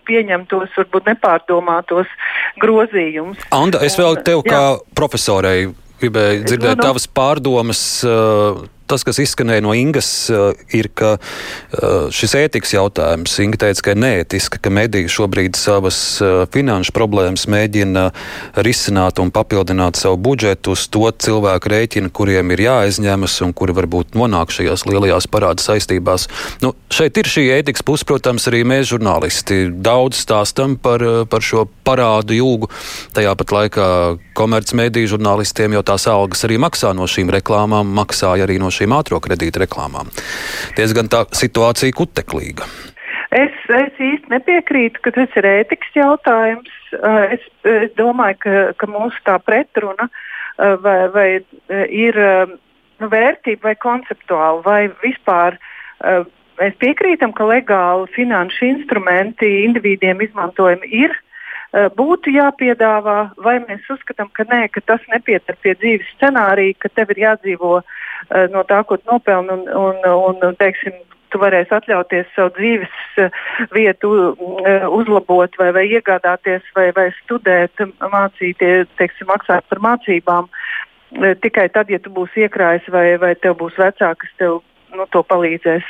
pieņemtos, 0.09 0.73
varbūt 0.79 1.13
nepārdomātos 1.13 2.17
grozījumus. 2.63 3.45
Anda, 3.55 3.83
es 3.87 3.99
vēl 4.01 4.19
tev 4.27 4.43
kā 4.47 4.63
profesorei 4.97 5.69
gribēju 5.99 6.45
dzirdēt 6.47 6.77
nu, 6.77 6.81
nu. 6.81 6.87
tavas 6.89 7.09
pārdomas. 7.11 7.85
Uh, 8.07 8.67
tas, 8.89 9.05
kas 9.07 9.21
izskanēja 9.23 9.65
no 9.65 9.75
Ingas, 9.77 10.11
uh, 10.33 10.51
ir, 10.75 10.91
ka 10.97 11.17
uh, 11.19 12.09
šis 12.15 12.35
ētikas 12.39 12.75
jautājums, 12.75 13.37
Inga 13.45 13.61
teica, 13.67 13.85
ka 13.85 13.95
ir 13.95 14.03
neētiski, 14.03 14.61
ka 14.63 14.73
mediji 14.73 15.11
šobrīd 15.13 15.59
savas 15.59 15.99
uh, 16.25 16.43
finanšu 16.53 16.95
problēmas 16.97 17.47
mēģina 17.51 18.09
risināt 18.65 19.21
un 19.23 19.33
papildināt 19.35 20.01
savu 20.01 20.19
budžetu 20.29 20.75
uz 20.77 20.87
to 20.93 21.07
cilvēku 21.11 21.73
rēķinu, 21.73 22.13
kuriem 22.15 22.55
ir 22.55 22.65
jāaizņemas 22.67 23.39
un 23.47 23.55
kuri 23.57 23.77
varbūt 23.77 24.17
nonāk 24.19 24.53
šajās 24.55 24.87
lielajās 24.89 25.29
parāda 25.31 25.65
saistībās. 25.65 26.29
Nu, 26.65 26.73
šeit 26.93 27.19
ir 27.21 27.29
šī 27.29 27.47
ētikas 27.59 27.85
puse, 27.87 28.07
protams, 28.09 28.49
arī 28.51 28.65
mēs 28.69 28.89
žurnālisti 28.93 29.69
daudz 29.73 30.23
stāstam 30.25 30.79
par, 30.81 31.05
par 31.31 31.45
šo 31.45 31.67
parādu 31.87 32.37
jūgu. 32.37 32.71
Tajā 33.17 33.35
pat 33.39 33.55
laikā 33.55 33.89
komercmediju 34.39 35.15
žurnālistiem 35.15 35.75
jau 35.77 35.85
tās 35.87 36.07
algas 36.11 36.45
arī 36.47 36.59
maksā 36.63 36.95
no 36.97 37.09
šīm 37.11 37.33
reklāmām, 37.35 37.91
maksāja 37.99 38.47
arī 38.47 38.59
no 38.63 38.71
šīm 38.71 38.78
ātrā 38.87 39.19
kredīta 39.25 39.65
reklāmām. 39.65 40.13
Diezgan 40.77 41.11
tā 41.11 41.25
situācija 41.35 41.97
kuteklīga. 41.99 42.69
Es, 43.35 43.53
es 43.69 43.99
īsti 44.01 44.33
nepiekrītu, 44.33 45.03
ka 45.05 45.13
tas 45.13 45.35
ir 45.37 45.45
ētikas 45.45 45.99
jautājums. 45.99 46.71
Eh, 46.97 47.37
es, 47.37 47.45
es 47.69 47.93
domāju, 47.99 48.39
ka, 48.45 48.57
ka 48.81 48.89
mūsu 48.89 49.21
tā 49.27 49.37
pretruna 49.45 50.09
eh, 50.09 50.77
vai, 50.85 50.99
vai 51.13 51.29
eh, 51.37 51.85
ir 51.91 52.17
nu, 52.99 53.11
vērtība 53.13 53.71
vai 53.71 53.77
konceptuāla 53.77 54.63
vai 54.65 54.81
vispār. 55.05 55.59
Mēs 56.59 56.75
piekrītam, 56.79 57.33
ka 57.35 57.47
legāli 57.47 58.07
finanšu 58.15 58.67
instrumenti 58.67 59.47
individiem 59.67 60.23
izmantojami 60.23 60.91
ir 60.95 61.15
Eh, 61.15 61.27
būtu 61.99 62.33
jāpiedāvā, 62.35 63.19
vai 63.45 63.59
mēs 63.65 63.87
uzskatām, 63.93 64.31
ka 64.33 64.47
nē, 64.49 64.69
ka 64.73 64.83
tas 64.87 65.05
nepietiek 65.13 65.59
pie 65.63 65.75
dzīves 65.79 66.15
scenārija, 66.17 66.77
ka 66.83 66.91
tev 66.95 67.13
ir 67.15 67.23
jādzīvo 67.25 67.75
uh, 67.81 67.85
no 68.55 68.65
tā, 68.69 68.83
ko 68.89 68.99
nopelni, 69.11 69.61
un, 69.77 70.01
un, 70.09 70.41
un 70.49 70.59
teiksim, 70.61 70.97
tu 71.29 71.41
varēsi 71.43 71.75
atļauties 71.77 72.31
savu 72.35 72.55
dzīves 72.57 73.21
uh, 73.21 73.43
vietu 73.77 74.13
uzlabot, 74.97 75.59
vai, 75.61 75.71
vai 75.77 75.85
iegādāties, 75.91 76.65
vai, 76.77 76.89
vai 76.97 77.11
studēt, 77.23 77.85
mācīties, 78.01 78.89
teiksim, 79.01 79.29
maksāt 79.33 79.69
par 79.69 79.83
mācībām. 79.85 80.49
Tikai 81.41 81.71
tad, 81.73 81.89
ja 81.89 82.01
tu 82.05 82.13
būsi 82.13 82.45
iekrājis, 82.45 82.89
vai, 82.93 83.07
vai 83.21 83.33
tev 83.41 83.57
būs 83.61 83.77
vecāki, 83.81 84.27
kas 84.27 84.35
tev 84.41 84.59
nu, 84.97 85.07
to 85.13 85.23
palīdzēs, 85.29 85.87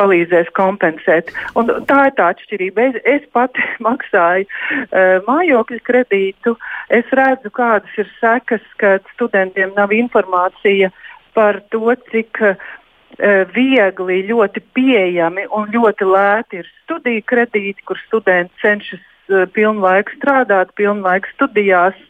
palīdzēs 0.00 0.52
kompensēt. 0.56 1.32
Un 1.58 1.70
tā 1.88 1.98
ir 2.08 2.14
tā 2.18 2.30
atšķirība. 2.34 2.88
Es, 2.90 3.00
es 3.16 3.26
pati 3.36 3.64
maksāju 3.86 4.46
uh, 4.46 5.18
mājokļu 5.28 5.82
kredītu. 5.86 6.56
Es 7.00 7.10
redzu, 7.16 7.52
kādas 7.54 8.00
ir 8.00 8.10
sekas, 8.20 8.64
kad 8.82 9.06
studentiem 9.14 9.74
nav 9.76 9.94
informācija 9.96 10.92
par 11.36 11.60
to, 11.74 11.92
cik 12.12 12.40
uh, 12.42 12.56
viegli, 13.54 14.22
ļoti 14.30 14.62
pieejami 14.76 15.46
un 15.56 15.68
ļoti 15.74 16.08
lēti 16.08 16.62
ir 16.62 16.72
studiju 16.84 17.26
kredīti, 17.28 17.84
kur 17.88 18.00
studenti 18.06 18.64
cenšas 18.64 19.02
uh, 19.02 19.44
pilnvaiku 19.52 20.18
strādāt, 20.18 20.74
pilnvaiku 20.78 21.36
studijās 21.36 22.02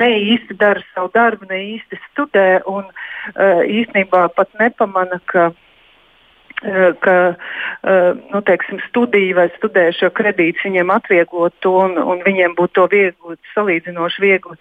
ne 0.00 0.10
īsti 0.32 0.56
dara 0.60 0.82
savu 0.94 1.10
darbu, 1.14 1.48
ne 1.50 1.60
īsti 1.76 2.00
studē 2.10 2.48
un 2.70 2.84
uh, 2.88 3.62
īstenībā 3.64 4.26
pat 4.36 4.50
nepamana, 4.60 5.20
ka, 5.32 5.50
uh, 5.52 6.90
ka 7.04 7.16
uh, 7.34 8.10
nu, 8.32 8.42
teiksim, 8.48 8.80
studija 8.88 9.40
vai 9.40 9.48
studēšo 9.56 10.12
kredīts 10.16 10.64
viņiem 10.66 10.92
atvieglot 10.94 11.56
to 11.64 11.76
un, 11.84 11.98
un 12.00 12.24
viņiem 12.26 12.56
būtu 12.58 12.80
to 12.80 12.88
viegli, 12.92 13.38
salīdzinoši 13.54 14.24
viegli 14.24 14.60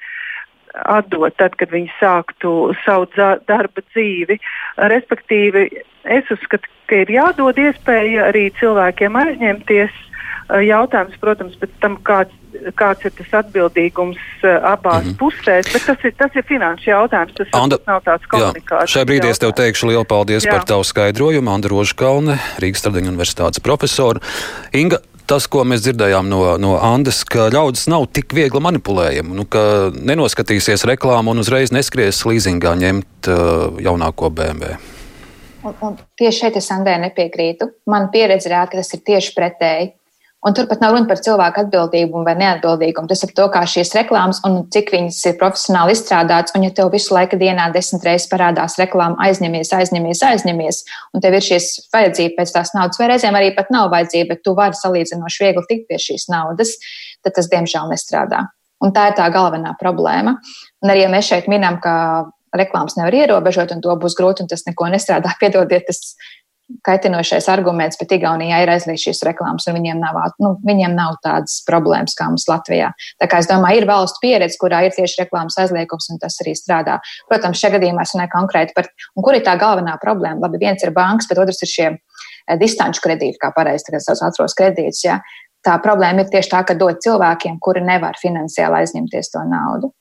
atdot, 0.84 1.36
tad, 1.40 1.56
kad 1.60 1.72
viņi 1.72 1.92
sāktu 2.00 2.74
savu 2.84 3.08
darba 3.16 3.84
dzīvi. 3.94 4.40
Respektīvi, 4.92 5.70
es 6.04 6.32
uzskatu, 6.34 6.68
ka 6.90 7.04
ir 7.04 7.14
jādod 7.16 7.60
iespēja 7.62 8.30
arī 8.30 8.50
cilvēkiem 8.60 9.16
aizņemties 9.22 10.02
Jautājums, 10.46 11.16
protams, 11.18 11.56
pēc 11.58 11.72
tam, 11.82 11.96
kāds, 12.06 12.34
kāds 12.78 13.08
ir 13.08 13.14
tas 13.18 13.32
atbildīgums 13.40 14.20
abās 14.46 15.04
mm 15.04 15.10
-hmm. 15.10 15.18
pusēs, 15.18 15.72
bet 15.74 15.88
tas 15.88 16.06
ir, 16.06 16.14
tas 16.20 16.38
ir 16.38 16.46
finanšu 16.46 16.90
jautājums. 16.90 17.34
Tas 17.38 17.48
Anda, 17.58 17.80
nav 17.88 18.04
tāds 18.06 18.30
komunikācijas. 18.30 18.94
Šai 18.94 19.06
brīdī 19.10 19.34
es 19.34 19.42
tev 19.42 19.56
teikšu 19.58 19.90
lielu 19.90 20.06
paldies 20.06 20.46
jā. 20.46 20.52
par 20.52 20.64
tavu 20.64 20.84
skaidrojumu. 20.84 21.50
Anda 21.50 21.68
Rožkalne, 21.68 22.38
Rīgas 22.62 22.86
Tradiņu 22.86 23.10
universitātes 23.10 23.60
profesora. 23.60 24.20
Inga, 24.74 25.02
tas, 25.26 25.48
ko 25.48 25.64
mēs 25.64 25.82
dzirdējām 25.86 26.30
no, 26.30 26.42
no 26.62 26.78
Andas, 26.78 27.24
ka 27.26 27.50
ļaudis 27.54 27.88
nav 27.92 28.08
tik 28.14 28.34
viegli 28.38 28.62
manipulējami, 28.62 29.36
nu, 29.36 29.46
ka 29.50 29.92
nenoskatīsies 29.96 30.86
reklāmu 30.86 31.34
un 31.34 31.42
uzreiz 31.44 31.74
neskries 31.76 32.22
līzingā 32.26 32.76
ņemt 32.82 33.30
uh, 33.32 33.82
jaunāko 33.82 34.30
BMW. 34.30 34.78
Un, 35.66 35.74
un 35.82 35.98
tieši 36.20 36.44
šeit 36.44 36.58
es 36.62 36.70
Andrē 36.74 37.00
nepiekrītu. 37.02 37.72
Man 37.90 38.12
pieredze 38.14 38.52
rāda, 38.52 38.70
ka 38.72 38.84
tas 38.84 38.94
ir 38.94 39.02
tieši 39.06 39.34
pretēji. 39.38 39.94
Un 40.46 40.54
tur 40.54 40.68
pat 40.70 40.82
nav 40.84 40.94
runa 40.94 41.10
par 41.10 41.18
cilvēku 41.26 41.64
atbildību 41.64 42.20
vai 42.26 42.36
neatbildīgumu. 42.38 43.10
Tas 43.10 43.24
ir 43.26 43.32
to, 43.38 43.48
kā 43.50 43.64
šīs 43.70 43.96
reklāmas 43.98 44.44
un 44.46 44.60
cik 44.74 44.92
viņas 44.94 45.18
ir 45.32 45.40
profesionāli 45.40 45.96
izstrādātas. 45.96 46.54
Un, 46.54 46.68
ja 46.68 46.74
tev 46.78 46.92
visu 46.94 47.16
laiku 47.16 47.40
dienā 47.42 47.72
desmit 47.74 48.06
reizes 48.06 48.30
parādās 48.30 48.78
reklāma, 48.78 49.18
aizņemies, 49.26 49.74
aizņemies, 49.74 50.22
aizņemies, 50.30 50.84
un 51.18 51.26
tev 51.26 51.40
ir 51.40 51.48
šīs 51.48 51.72
vajadzība 51.96 52.38
pēc 52.44 52.54
tās 52.60 52.76
naudas, 52.78 53.02
vai 53.02 53.10
reizēm 53.16 53.40
arī 53.40 53.56
pat 53.58 53.74
nav 53.74 53.90
vajadzība, 53.96 54.36
bet 54.36 54.46
tu 54.46 54.54
vari 54.60 54.78
salīdzinoši 54.78 55.44
viegli 55.48 55.66
tikt 55.72 55.90
pie 55.90 56.02
šīs 56.06 56.30
naudas, 56.30 56.78
tad 57.26 57.40
tas 57.40 57.50
diemžēl 57.50 57.90
nestrādā. 57.90 58.46
Un 58.86 58.94
tā 58.94 59.10
ir 59.10 59.18
tā 59.18 59.26
galvenā 59.34 59.74
problēma. 59.82 60.38
Un 60.86 60.94
arī, 60.94 61.08
ja 61.08 61.10
mēs 61.10 61.32
šeit 61.32 61.50
minam, 61.50 61.82
ka 61.82 61.96
reklāmas 62.56 63.00
nevar 63.00 63.16
ierobežot, 63.18 63.74
un 63.74 63.82
to 63.84 63.94
būs 64.00 64.14
grūti, 64.18 64.46
un 64.46 64.52
tas 64.52 64.66
neko 64.68 64.94
nestrādā. 64.94 65.34
Piedodiet, 65.42 65.90
tas 65.90 66.16
kaitinošais 66.86 67.48
arguments, 67.52 67.98
bet 68.00 68.14
Igaunijā 68.16 68.62
ir 68.64 68.72
aizliegts 68.74 69.06
šīs 69.06 69.22
reklāmas, 69.28 69.68
un 69.70 69.78
viņiem 69.78 70.00
nav, 70.02 70.18
nu, 70.42 70.56
viņiem 70.66 70.96
nav 70.98 71.18
tādas 71.26 71.60
problēmas 71.68 72.18
kā 72.18 72.28
mums 72.32 72.48
Latvijā. 72.50 72.92
Tā 73.22 73.30
kā 73.30 73.42
es 73.42 73.50
domāju, 73.50 73.84
ir 73.84 73.90
valstu 73.90 74.22
pieredze, 74.24 74.58
kurā 74.62 74.82
ir 74.86 74.96
tieši 74.96 75.22
reklāmas 75.24 75.58
aizliegums, 75.62 76.10
un 76.14 76.22
tas 76.22 76.38
arī 76.44 76.56
strādā. 76.58 76.98
Protams, 77.30 77.62
šajā 77.62 77.78
gadījumā 77.78 78.06
es 78.06 78.16
runāju 78.16 78.34
konkrēti 78.34 78.78
par, 78.78 78.90
un 79.16 79.26
kur 79.26 79.38
ir 79.38 79.46
tā 79.46 79.58
galvenā 79.62 79.98
problēma. 80.02 80.42
Labi, 80.46 80.62
viens 80.66 80.86
ir 80.86 80.94
bankas, 80.96 81.30
bet 81.30 81.42
otrs 81.42 81.62
ir 81.62 81.72
šie 81.72 81.90
eh, 81.92 82.58
distanču 82.62 83.04
kredīti, 83.06 83.42
kā 83.42 83.52
pareizi 83.56 83.90
tagad 83.90 84.08
sauc 84.08 84.24
atceros 84.30 84.58
kredītus. 84.58 85.04
Ja? 85.06 85.20
Tā 85.66 85.78
problēma 85.82 86.26
ir 86.26 86.34
tieši 86.34 86.54
tā, 86.54 86.66
ka 86.66 86.78
dod 86.78 87.02
cilvēkiem, 87.06 87.62
kuri 87.62 87.86
nevar 87.86 88.18
finansiāli 88.22 88.84
aizņemties 88.84 89.34
to 89.34 89.46
naudu 89.50 89.94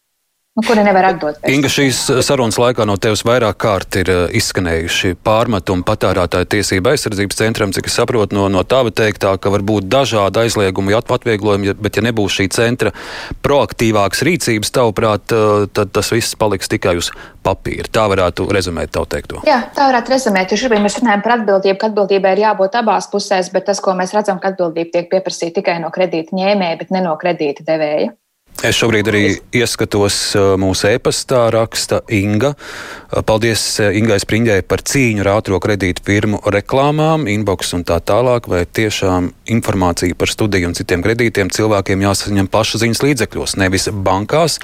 nu, 0.54 0.62
kuri 0.66 0.84
nevar 0.86 1.08
atdot. 1.08 1.40
Inga, 1.50 1.68
šīs 1.72 1.98
sarunas 2.22 2.56
laikā 2.62 2.86
no 2.86 2.94
tevis 3.02 3.24
vairāk 3.26 3.56
kārt 3.64 3.98
ir 3.98 4.10
eh, 4.12 4.20
izskanējuši 4.38 5.16
pārmetumi 5.26 5.82
patērētāju 5.86 6.48
tiesību 6.54 6.92
aizsardzības 6.92 7.40
centram, 7.40 7.74
cik 7.74 7.90
es 7.90 7.98
saprotu 7.98 8.38
no, 8.38 8.46
no 8.52 8.62
tava 8.62 8.92
teiktā, 8.94 9.34
ka 9.34 9.50
var 9.50 9.66
būt 9.66 9.88
dažādi 9.90 10.44
aizliegumi, 10.44 10.94
atvieglojumi, 10.94 11.74
bet 11.82 11.98
ja 11.98 12.06
nebūs 12.06 12.38
šī 12.38 12.48
centra 12.54 12.94
proaktīvākas 13.42 14.22
rīcības, 14.30 14.72
tavuprāt, 14.78 15.34
eh, 15.34 15.66
tad 15.74 15.90
tas 15.94 16.14
viss 16.14 16.38
paliks 16.38 16.70
tikai 16.70 16.94
uz 17.02 17.10
papīra. 17.44 17.90
Tā 17.90 18.06
varētu 18.14 18.46
rezumēt 18.54 18.94
tavu 18.94 19.10
teikto. 19.10 19.42
Jā, 19.50 19.58
tā 19.74 19.90
varētu 19.90 20.14
rezumēt, 20.14 20.54
jo 20.54 20.62
šobrīd 20.62 20.86
mēs 20.86 21.02
runājam 21.02 21.26
par 21.26 21.40
atbildību, 21.40 21.80
ka 21.80 21.90
atbildībai 21.90 22.38
ir 22.38 22.46
jābūt 22.46 22.78
abās 22.78 23.10
pusēs, 23.10 23.50
bet 23.50 23.66
tas, 23.72 23.82
ko 23.82 23.98
mēs 23.98 24.14
redzam, 24.14 24.38
ka 24.38 24.54
atbildība 24.54 25.00
tiek 25.00 25.10
pieprasīta 25.10 25.58
tikai 25.58 25.80
no 25.82 25.90
kredīta 25.94 26.38
ņēmēja, 26.38 26.84
bet 26.84 26.94
ne 26.94 27.02
no 27.02 27.18
kredīta 27.18 27.66
devēja. 27.66 28.14
Es 28.62 28.78
šobrīd 28.78 29.08
arī 29.10 29.22
ieskatos 29.52 30.16
uh, 30.38 30.54
mūsu 30.60 30.86
e-pastā, 30.94 31.48
raksta 31.52 31.98
Inga. 32.14 32.52
Uh, 32.54 33.18
paldies 33.26 33.60
uh, 33.82 33.90
Ingai 33.92 34.20
Spriņģai 34.22 34.60
par 34.70 34.80
cīņu 34.86 35.24
ar 35.24 35.30
ātrā 35.34 35.58
kredītu 35.60 36.04
firmu 36.06 36.38
reklāmām, 36.54 37.26
inbox 37.28 37.74
un 37.74 37.82
tā 37.84 37.98
tālāk. 37.98 38.46
Vai 38.48 38.62
tiešām 38.64 39.32
informācija 39.52 40.16
par 40.16 40.30
studiju 40.30 40.70
un 40.70 40.76
citiem 40.78 41.02
kredītiem 41.04 41.50
cilvēkiem 41.52 42.04
jāsaņem 42.06 42.48
pašaziņas 42.52 43.02
līdzekļos, 43.04 43.56
nevis 43.60 43.88
bankās? 44.06 44.60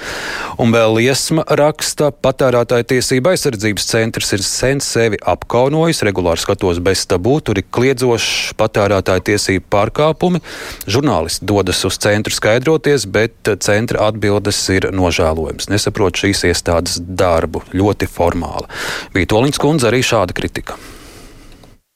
Un 0.61 0.71
vēl 0.73 0.95
liesma 1.01 1.43
raksta, 1.59 2.09
patērētāja 2.15 2.87
tiesība 2.95 3.35
aizsardzības 3.35 3.89
centrs 3.91 4.33
ir 4.33 4.45
sen 4.47 4.81
sevi 4.81 5.19
apkaunojis, 5.19 6.01
regulāri 6.07 6.41
skatos 6.41 6.79
bez 6.81 7.03
tabū, 7.11 7.37
tur 7.43 7.59
ir 7.59 7.67
kliedzošs 7.67 8.55
patērētāja 8.57 9.27
tiesību 9.33 9.67
pārkāpumi. 9.77 10.41
Žurnālisti 10.89 11.45
dodas 11.51 11.85
uz 11.85 12.01
centru 12.01 12.33
skaidroties, 12.33 13.05
bet 13.11 13.35
centrs 13.61 13.80
centra 13.81 14.05
atbildes 14.09 14.61
ir 14.73 14.89
nožēlojams. 14.93 15.69
Nesaprot 15.73 16.21
šīs 16.21 16.45
iestādes 16.51 16.99
darbu 17.01 17.63
ļoti 17.73 18.09
formāli. 18.09 18.69
Bija 19.15 19.33
Toliņas 19.33 19.61
kundze 19.61 19.89
arī 19.89 20.03
šāda 20.05 20.37
kritika. 20.37 20.77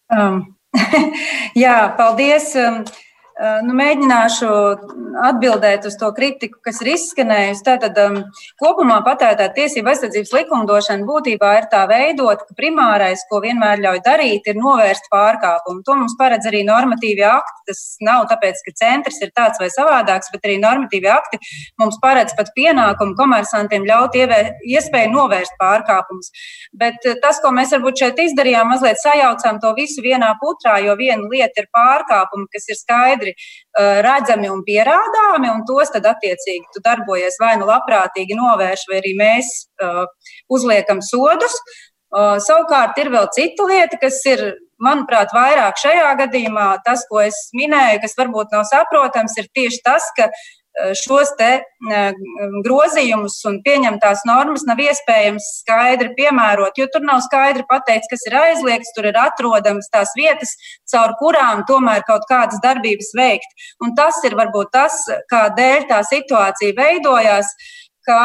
Um, 0.10 0.42
jā, 1.66 1.78
paldies. 1.98 2.54
Eh, 3.36 3.58
nu, 3.68 3.74
mēģināšu 3.76 4.50
atbildēt 5.28 5.84
uz 5.90 5.98
to 6.00 6.08
kritiku, 6.16 6.62
kas 6.64 6.78
ir 6.80 6.94
izskanējusi. 6.94 7.64
Tātad, 7.68 7.98
um, 8.00 8.22
kopumā 8.62 9.02
patērētāja 9.04 9.52
tiesība 9.58 9.92
aizsardzības 9.92 10.32
likumdošana 10.38 11.04
būtībā 11.04 11.50
ir 11.60 11.68
tā 11.72 11.82
veidot, 11.90 12.46
ka 12.48 12.56
primārais, 12.56 13.26
ko 13.28 13.42
vienmēr 13.44 13.82
ļauj 13.84 14.00
darīt, 14.06 14.48
ir 14.48 14.56
novērst 14.56 15.10
pārkāpumu. 15.12 15.84
To 15.84 15.98
mums 16.00 16.16
paredz 16.20 16.48
arī 16.48 16.62
normatīvi 16.68 17.26
akti. 17.28 17.66
Tas 17.68 17.82
nav 18.08 18.28
tāpēc, 18.30 18.62
ka 18.64 18.74
centrs 18.80 19.20
ir 19.26 19.34
tāds 19.36 19.60
vai 19.60 19.68
savādāks, 19.74 20.32
bet 20.32 20.48
arī 20.48 20.56
normatīvi 20.62 21.12
akti 21.12 21.42
mums 21.82 22.00
paredz 22.00 22.38
pat 22.38 22.54
pienākumu 22.56 23.18
komersantiem 23.20 23.84
ļaut 23.90 24.16
ievē, 24.16 24.40
iespēju 24.78 25.12
novērst 25.12 25.60
pārkāpumus. 25.60 26.32
Bet 26.72 27.04
eh, 27.04 27.20
tas, 27.20 27.44
ko 27.44 27.52
mēs 27.52 27.76
varbūt 27.76 28.06
šeit 28.06 28.24
izdarījām, 28.30 28.72
mazliet 28.72 29.04
sajaucām 29.04 29.60
to 29.60 29.76
visu 29.76 30.08
vienā 30.08 30.32
putrā, 30.40 30.80
jo 30.88 30.96
viena 30.96 31.28
lieta 31.28 31.66
ir 31.66 31.72
pārkāpumi, 31.76 32.48
kas 32.56 32.72
ir 32.72 32.80
skaidri 32.80 33.25
skaidri 33.26 33.34
uh, 33.34 34.02
redzami 34.06 34.50
un 34.50 34.64
pierādāmi, 34.64 35.50
un 35.50 35.66
tos 35.66 35.92
tad 35.92 36.06
attiecīgi 36.06 36.72
tu 36.74 36.82
darbojies 36.84 37.38
vai 37.42 37.58
nu 37.58 37.66
labprātīgi 37.66 38.36
novērš, 38.36 38.88
vai 38.90 39.02
arī 39.02 39.16
mēs 39.18 39.70
uh, 39.82 40.06
uzliekam 40.50 41.02
sodus. 41.02 41.56
Uh, 42.16 42.38
savukārt 42.40 42.98
ir 43.02 43.10
vēl 43.12 43.28
cita 43.34 43.66
lieta, 43.68 43.98
kas 44.00 44.22
ir, 44.30 44.54
manuprāt, 44.80 45.32
vairāk 45.34 45.78
šajā 45.80 46.14
gadījumā. 46.20 46.82
Tas, 46.86 47.06
ko 47.10 47.22
es 47.24 47.50
minēju, 47.56 48.02
kas 48.04 48.16
varbūt 48.20 48.54
nav 48.54 48.66
saprotams, 48.68 49.36
ir 49.40 49.48
tieši 49.56 49.82
tas, 49.84 50.08
ka 50.16 50.30
Eh, 50.30 50.55
šos 51.00 51.32
te 51.40 51.52
eh, 51.62 52.18
grozījumus 52.66 53.38
un 53.50 53.62
pieņemtās 53.66 54.26
normas 54.28 54.66
nav 54.68 54.82
iespējams 54.84 55.48
skaidri 55.62 56.12
piemērot, 56.18 56.76
jo 56.80 56.88
tur 56.92 57.06
nav 57.08 57.22
skaidri 57.26 57.64
pateikts, 57.70 58.10
kas 58.12 58.26
ir 58.28 58.36
aizliegts, 58.42 58.92
tur 58.96 59.08
ir 59.08 59.20
atrodams 59.20 59.88
tās 59.94 60.12
vietas, 60.20 60.56
caur 60.92 61.16
kurām 61.22 61.64
tomēr 61.70 62.04
kaut 62.08 62.28
kādas 62.32 62.60
darbības 62.64 63.14
veikt. 63.18 63.66
Un 63.84 63.96
tas 63.96 64.20
ir 64.28 64.36
varbūt 64.36 64.74
tas, 64.76 65.00
kādēļ 65.32 65.88
tā 65.92 66.04
situācija 66.12 66.76
veidojās 66.78 67.54
ka 68.08 68.20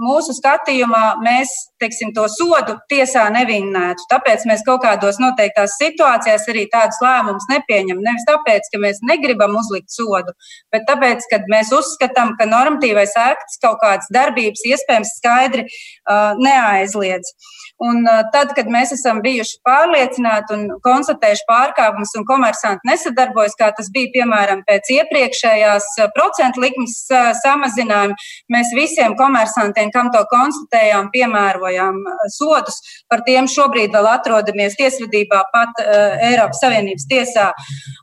mūsu 0.00 0.34
skatījumā 0.36 1.02
mēs 1.24 1.52
teiksim, 1.82 2.12
to 2.16 2.26
sodu 2.30 2.76
tiesā 2.92 3.24
nevinnētu. 3.34 4.06
Tāpēc 4.10 4.46
mēs 4.48 4.64
kaut 4.66 4.82
kādos 4.84 5.18
noteiktās 5.22 5.76
situācijās 5.80 6.46
arī 6.52 6.66
tādus 6.72 7.00
lēmumus 7.04 7.48
nepieņemam. 7.50 8.04
Nevis 8.06 8.28
tāpēc, 8.28 8.68
ka 8.72 8.82
mēs 8.82 9.02
negribam 9.08 9.56
uzlikt 9.58 9.92
sodu, 9.94 10.34
bet 10.74 10.86
tāpēc, 10.90 11.26
ka 11.30 11.42
mēs 11.52 11.72
uzskatām, 11.76 12.36
ka 12.38 12.48
normatīvais 12.50 13.16
akts 13.24 13.60
kaut 13.62 13.80
kādas 13.82 14.10
darbības 14.14 14.64
iespējams 14.72 15.16
skaidri 15.18 15.66
uh, 15.66 16.32
neaizliedz. 16.40 17.34
Un 17.82 18.04
uh, 18.06 18.20
tad, 18.30 18.52
kad 18.54 18.68
mēs 18.70 18.92
esam 18.94 19.18
bijuši 19.24 19.56
pārliecināti 19.66 20.54
un 20.54 20.68
konstatējuši 20.84 21.46
pārkāpumus 21.48 22.12
un 22.18 22.26
komersanti 22.28 22.86
nesadarbojas, 22.86 23.56
kā 23.58 23.72
tas 23.74 23.88
bija 23.94 24.12
piemēram 24.14 24.62
pēc 24.68 24.90
iepriekšējās 24.96 25.88
procentu 26.14 26.62
likmes 26.62 26.94
uh, 27.10 27.32
samazinājuma, 27.40 28.14
mēs 28.54 28.70
visiem 28.78 29.16
komersantiem, 29.18 29.90
kam 29.94 30.12
to 30.14 30.22
konstatējām, 30.30 31.10
piemērojām 31.14 31.98
uh, 31.98 32.22
sodus. 32.36 32.78
Par 33.10 33.24
tiem 33.26 33.50
šobrīd 33.50 33.90
vēl 33.96 34.10
atrodamies 34.12 34.78
tiesvedībā 34.78 35.42
pat 35.50 35.82
uh, 35.82 36.14
Eiropas 36.30 36.62
Savienības 36.62 37.08
tiesā. 37.10 37.48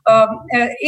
Uh, 0.04 0.36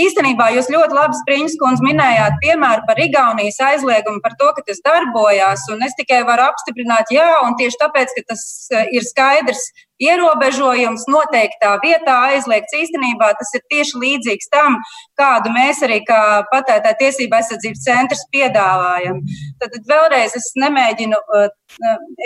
īstenībā 0.05 0.51
jūs 0.59 0.69
ļoti 0.73 0.99
labi, 0.99 1.21
Spriņas 1.23 1.57
kundze, 1.65 1.87
minējāt 1.89 2.37
piemēru 2.45 2.85
par 2.89 3.01
Igaunijas 3.01 3.61
aizliegumu, 3.71 4.21
par 4.21 4.37
to, 4.37 4.53
ka 4.59 4.69
tas 4.69 4.85
darbojās. 4.85 5.65
Un 5.73 5.89
es 5.89 5.97
tikai 5.97 6.23
varu 6.29 6.45
apstiprināt, 6.51 7.09
jā, 7.15 7.29
un 7.47 7.57
tieši 7.57 7.81
tāpēc, 7.87 8.17
ka 8.19 8.29
tas 8.35 8.47
ir 8.91 9.05
skaidrs 9.07 9.63
ierobežojums 10.03 11.05
noteiktā 11.11 11.77
vietā 11.83 12.17
aizliegts. 12.33 12.75
Īstenībā 12.75 13.29
tas 13.39 13.53
ir 13.55 13.63
tieši 13.71 14.01
līdzīgs 14.03 14.51
tam, 14.53 14.79
kādu 15.21 15.53
mēs 15.55 15.83
arī 15.87 16.01
kā 16.09 16.43
patērētāja 16.51 16.99
tiesība 17.05 17.39
aizsardzības 17.39 17.85
centrs 17.87 18.25
piedāvājam. 18.35 19.21
Tad, 19.63 19.77
vēlreiz 19.91 20.35
es 20.39 20.51
nemēģinu, 20.59 21.19
uh, 21.39 21.49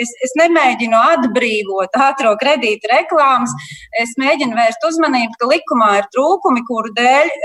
es, 0.01 0.13
es 0.25 0.37
nemēģinu 0.41 0.97
atbrīvot 0.97 1.99
ātrā 2.07 2.33
kredīta 2.41 2.95
reklāmas, 2.95 3.53
es 4.01 4.15
mēģinu 4.21 4.57
vērst 4.57 4.87
uzmanību, 4.89 5.37
ka 5.37 5.51
likumā 5.53 5.91
ir 6.01 6.09
trūkumi, 6.15 6.65
kuru 6.69 6.95
dēļ 6.97 7.35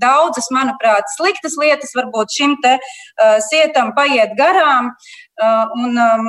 daudzas, 0.00 0.48
manuprāt, 0.54 1.08
sliktas 1.16 1.56
lietas 1.60 1.94
varbūt 1.96 2.34
šim 2.36 2.56
te 2.62 2.76
uh, 2.78 3.38
sietam 3.50 3.92
paiet 3.96 4.36
garām. 4.38 4.92
Uh, 5.34 5.72
un, 5.82 5.98
um, 5.98 6.28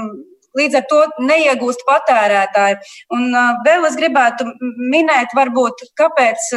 Līdz 0.55 0.79
ar 0.79 0.85
to 0.91 1.01
neiegūst 1.23 1.85
patērētāji. 1.87 2.79
Un 3.15 3.29
vēl 3.65 3.87
es 3.89 3.97
gribētu 3.99 4.47
minēt, 4.91 5.33
varbūt, 5.37 5.83
kāpēc, 5.99 6.49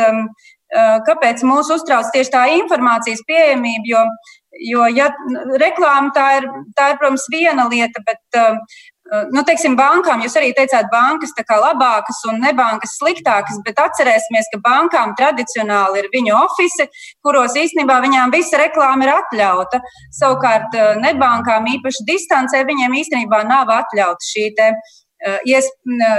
kāpēc 1.09 1.43
mūs 1.49 1.73
uztrauc 1.75 2.11
tieši 2.15 2.35
tā 2.35 2.45
informācijas 2.59 3.25
pieejamība, 3.29 3.89
jo, 3.89 4.05
jo 4.73 4.87
ja 4.93 5.09
reklāma 5.63 6.13
tā 6.15 6.29
ir, 6.41 6.49
tā 6.77 6.93
ir, 6.93 7.01
protams, 7.01 7.27
viena 7.33 7.69
lieta, 7.71 8.03
bet 8.07 8.39
uh, 8.39 8.59
nu, 9.33 9.43
teiksim, 9.47 9.77
bankām, 9.79 10.21
jūs 10.25 10.37
arī 10.41 10.51
teicāt, 10.57 10.89
bankas 10.93 11.33
tā 11.37 11.45
kā 11.49 11.57
labākas 11.61 12.21
un 12.29 12.41
nebankas 12.43 12.97
sliktākas, 13.01 13.61
bet 13.65 13.81
atcerēsimies, 13.81 14.51
ka 14.53 14.61
bankām 14.65 15.15
tradicionāli 15.19 16.03
ir 16.03 16.11
viņu 16.13 16.37
ofici, 16.37 16.89
kuros 17.25 17.57
īstenībā 17.57 17.99
viņām 18.05 18.35
visa 18.35 18.61
reklāma 18.61 19.07
ir 19.07 19.15
atļauta. 19.17 19.81
Savukārt 20.21 20.77
nebankām 21.01 21.69
īpaši 21.79 22.07
distancē 22.09 22.65
viņiem 22.69 22.97
īstenībā 23.01 23.43
nav 23.49 23.73
atļauta 23.79 24.29
šī 24.29 24.49
te, 24.59 24.71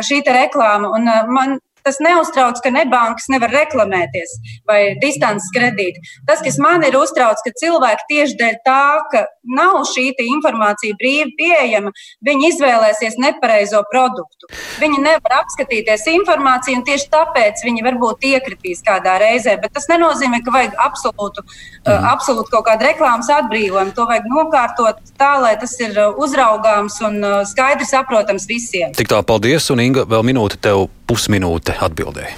šī 0.10 0.22
te 0.26 0.36
reklāma. 0.36 0.90
Un 0.98 1.12
man 1.34 1.58
Tas 1.90 1.98
neuztrauc, 2.06 2.60
ka 2.62 2.70
nebankas 2.70 3.26
nevar 3.34 3.50
reklamēties 3.50 4.36
vai 4.70 4.94
distances 5.02 5.50
kredīti. 5.56 6.04
Tas, 6.30 6.44
kas 6.46 6.60
man 6.62 6.84
ir 6.86 6.94
uztrauc, 7.00 7.40
ka 7.42 7.54
cilvēki 7.58 8.06
tieši 8.12 8.36
dēļ 8.38 8.58
tā, 8.68 8.84
ka 9.10 9.24
nav 9.58 9.80
šī 9.90 10.12
informācija 10.22 10.94
brīvi 11.00 11.34
pieejama, 11.40 11.90
viņi 12.26 12.52
izvēlēsies 12.52 13.18
nepareizo 13.18 13.82
produktu. 13.90 14.52
Viņi 14.84 15.02
nevar 15.02 15.40
apskatīties 15.40 16.06
informāciju, 16.14 16.78
un 16.78 16.86
tieši 16.86 17.10
tāpēc 17.10 17.66
viņi 17.66 17.86
varbūt 17.88 18.30
iekritīs 18.30 18.86
kādā 18.86 19.18
reizē. 19.24 19.58
Bet 19.64 19.74
tas 19.74 19.90
nenozīmē, 19.90 20.44
ka 20.46 20.54
vajag 20.54 20.78
absolūtu, 20.86 21.42
uh, 21.42 22.08
absolūtu 22.12 22.54
kaut 22.54 22.68
kādu 22.70 22.86
reklāmas 22.86 23.32
atbrīvojumu. 23.34 23.96
To 23.98 24.06
vajag 24.14 24.30
nokārtot 24.30 25.02
tā, 25.18 25.34
lai 25.42 25.56
tas 25.58 25.74
ir 25.82 25.98
uzraugāms 26.22 27.02
un 27.10 27.20
uh, 27.24 27.42
skaidrs 27.50 27.96
saprotams 27.98 28.46
visiem. 28.50 28.94
Tik 28.94 29.10
tā, 29.10 29.24
paldies, 29.26 29.72
un 29.74 29.82
Inga, 29.90 30.06
vēl 30.10 30.30
minūte 30.30 30.62
tev 30.62 30.86
pusminūte 31.10 31.74
atbildēji. 31.88 32.36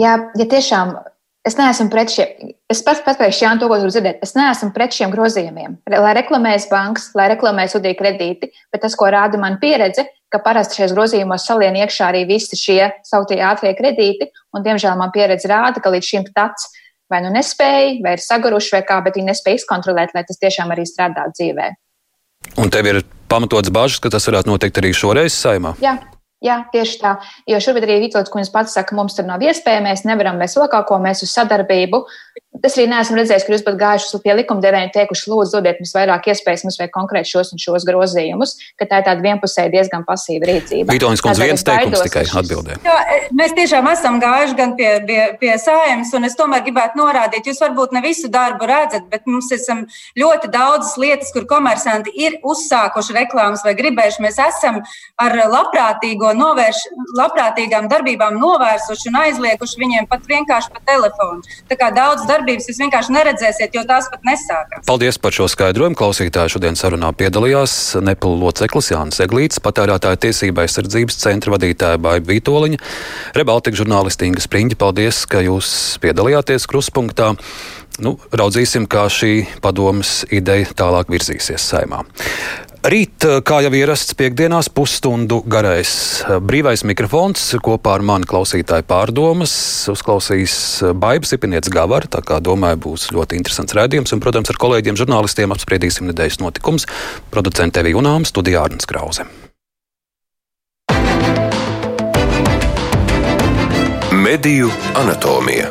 Jā, 0.00 0.14
ja 0.38 0.46
tiešām 0.48 0.94
es 1.46 1.56
neesmu 1.58 1.90
pret 1.92 2.12
šiem, 2.12 2.52
es 2.70 2.80
pats 2.86 3.02
pateikšu, 3.04 3.44
Jā, 3.44 3.52
to, 3.60 3.68
ko 3.68 3.78
tur 3.82 3.92
dzirdēt, 3.92 4.22
es 4.24 4.34
neesmu 4.38 4.70
pret 4.74 4.94
šiem 4.96 5.12
grozījumiem. 5.12 5.76
Lai 5.90 6.14
reklamēs 6.16 6.68
bankas, 6.70 7.10
lai 7.18 7.28
reklamēs 7.34 7.76
UDI 7.78 7.96
kredīti, 7.98 8.52
bet 8.72 8.84
tas, 8.86 8.96
ko 8.98 9.10
rāda 9.12 9.40
man 9.42 9.58
pieredze, 9.62 10.06
ka 10.32 10.40
parasti 10.40 10.78
šajos 10.78 10.94
grozījumos 10.96 11.44
salien 11.44 11.76
iekšā 11.82 12.08
arī 12.08 12.22
visi 12.30 12.56
šie 12.56 12.86
sauktie 13.04 13.42
ātrie 13.44 13.74
kredīti, 13.76 14.30
un 14.56 14.64
diemžēl 14.64 14.96
man 14.96 15.12
pieredze 15.12 15.50
rāda, 15.50 15.82
ka 15.82 15.92
līdz 15.92 16.08
šim 16.08 16.30
tāds 16.32 16.70
vai 17.12 17.20
nu 17.20 17.32
nespēja, 17.34 17.98
vai 18.04 18.16
ir 18.16 18.22
saguruši, 18.24 18.72
vai 18.78 18.84
kā, 18.88 19.02
bet 19.04 19.18
viņi 19.18 19.28
nespēja 19.28 19.60
izkontrolēt, 19.60 20.14
lai 20.16 20.24
tas 20.24 20.40
tiešām 20.40 20.72
arī 20.72 20.86
strādā 20.88 21.26
dzīvē. 21.34 21.66
Un 22.62 22.72
tev 22.72 22.88
ir 22.88 23.02
pamatots 23.32 23.72
bažas, 23.72 24.00
ka 24.02 24.12
tas 24.12 24.26
varētu 24.28 24.50
notikt 24.52 24.80
arī 24.82 24.92
šoreiz 24.96 25.36
saimā? 25.36 25.76
Jā. 25.82 25.96
Jā, 26.42 26.56
tieši 26.72 26.96
tā. 26.98 27.12
Jo 27.46 27.60
šobrīd 27.62 27.84
arī 27.86 28.00
Vitoļs 28.08 28.32
kundze 28.32 28.50
pats 28.50 28.72
saka, 28.74 28.96
mums 28.98 29.14
tur 29.14 29.28
nav 29.28 29.44
iespēja, 29.46 29.78
mēs 29.84 30.02
nevaram, 30.02 30.40
mēs 30.42 30.56
vēl 30.58 30.66
kaut 30.72 30.88
ko, 30.88 30.98
mēs 30.98 31.22
uz 31.22 31.30
sadarbību. 31.36 32.00
Tas 32.62 32.76
arī 32.78 32.86
neesmu 32.92 33.16
redzējis, 33.18 33.44
kur 33.46 33.56
jūs 33.56 33.64
pat 33.66 33.78
gājuši 33.80 34.20
pie 34.22 34.34
likumdevēja 34.38 34.86
un 34.86 34.92
teikuši, 34.94 35.24
lūdzu, 35.32 35.56
dodiet 35.56 35.80
mums 35.82 35.94
vairāk 35.96 36.28
iespējas, 36.30 36.62
mums 36.66 36.78
vajag 36.78 36.92
konkrēti 36.94 37.32
šos 37.32 37.50
un 37.56 37.62
šos 37.62 37.86
grozījumus, 37.88 38.54
ka 38.78 38.86
tā 38.86 39.00
ir 39.00 39.06
tāda 39.08 39.24
vienpusēja 39.24 39.72
diezgan 39.72 40.04
pasīva 40.06 40.46
rīcība. 40.46 40.94
Vitoļs 40.94 41.24
kundze 41.24 41.48
viens 41.48 41.66
teikums 41.66 42.04
tikai 42.06 42.22
atbildē. 42.42 42.76
Jā, 42.86 42.98
e, 43.16 43.18
mēs 43.38 43.56
tiešām 43.58 43.88
esam 43.90 44.20
gājuši 44.22 44.58
gan 44.60 44.74
pie, 44.78 44.90
pie, 45.08 45.18
pie 45.40 45.56
sājums, 45.58 46.12
un 46.14 46.28
es 46.28 46.38
tomēr 46.38 46.62
gribētu 46.68 47.00
norādīt, 47.00 47.50
jūs 47.50 47.58
varbūt 47.64 47.96
ne 47.96 48.04
visu 48.04 48.30
darbu 48.30 48.68
redzat, 48.70 49.08
bet 49.10 49.26
mums 49.26 49.50
esam 49.54 49.82
ļoti 50.18 50.52
daudzas 50.54 50.94
lietas, 51.02 51.32
kur 51.34 51.48
komersanti 51.50 52.14
ir 52.14 52.38
uzsākuši 52.46 53.18
reklāmas 53.18 53.66
vai 53.66 53.74
gribējuši. 53.78 54.22
Mēs 54.22 54.38
esam 54.46 54.78
ar 55.18 55.36
labprātīgo 55.50 56.30
novērš, 56.38 56.84
labprātīgām 57.18 57.90
darbībām 57.90 58.38
novērsuši 58.38 59.10
un 59.10 59.20
aizlieguši 59.24 59.82
viņiem 59.82 60.08
pat 60.10 60.30
vienkārši 60.30 60.72
pa 60.76 60.86
telefonu. 60.92 61.42
Tā 61.66 61.78
kā 61.80 61.90
daudz 61.94 62.26
darbības 62.52 62.68
jūs 62.68 62.80
vienkārši 62.82 63.14
neredzēsiet, 63.14 63.76
jo 63.76 63.82
tās 63.88 64.08
pat 64.12 64.24
nesākās. 64.26 64.84
Paldies 64.86 65.18
par 65.22 65.34
šo 65.34 65.48
skaidrojumu. 65.50 65.96
Klausītāji 65.98 66.54
šodien 66.54 66.76
sarunā 66.76 67.12
piedalījās 67.16 67.96
Neplu 68.04 68.34
loceklis 68.40 68.92
Jānis 68.92 69.22
Eglīts, 69.24 69.62
patērētāja 69.64 70.20
tiesība 70.26 70.66
aizsardzības 70.66 71.20
centra 71.22 71.54
vadītāja 71.56 72.00
Baiba 72.02 72.32
Vītoliņa, 72.32 72.80
Rebaltika 73.38 73.80
žurnālisti 73.80 74.28
Inga 74.28 74.44
Spriņģa. 74.44 74.80
Paldies, 74.82 75.22
ka 75.30 75.44
jūs 75.44 75.72
piedalījāties 76.02 76.68
kruspunktā. 76.70 77.32
Nu, 78.02 78.16
raudzīsim, 78.32 78.88
kā 78.90 79.06
šī 79.12 79.60
padomas 79.64 80.22
ideja 80.32 80.72
tālāk 80.76 81.12
virzīsies 81.12 81.64
saimā. 81.72 82.04
Rīt, 82.82 83.22
kā 83.46 83.60
jau 83.62 83.70
ierasts 83.78 84.16
piekdienās, 84.18 84.66
pusstundu 84.74 85.36
garais 85.46 85.92
brīvais 86.42 86.82
mikrofons 86.82 87.44
kopā 87.62 87.92
ar 87.94 88.02
mani 88.02 88.26
klausītāju 88.26 88.82
pārdomas. 88.88 89.52
Uzklausīs 89.92 90.54
Baibas 90.98 91.30
Ipinietes 91.36 91.70
Gavara, 91.70 92.10
tā 92.10 92.18
kā 92.26 92.40
domāju 92.42 92.80
būs 92.82 93.04
ļoti 93.14 93.38
interesants 93.38 93.76
rādījums. 93.78 94.10
Un, 94.16 94.22
protams, 94.24 94.50
ar 94.50 94.58
kolēģiem 94.58 94.98
žurnālistiem 94.98 95.54
apspriedīsim 95.54 96.10
nedēļas 96.10 96.40
notikums. 96.42 96.88
Producente 97.30 97.84
Evija 97.84 98.00
Unām, 98.02 98.26
studijā 98.26 98.64
Arnas 98.66 98.90
Krause. 98.90 99.28
Mediju 104.10 104.72
anatomija. 104.98 105.70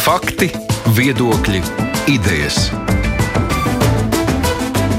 Fakti, 0.00 0.48
viedokļi, 0.96 1.62
idejas. 2.16 2.64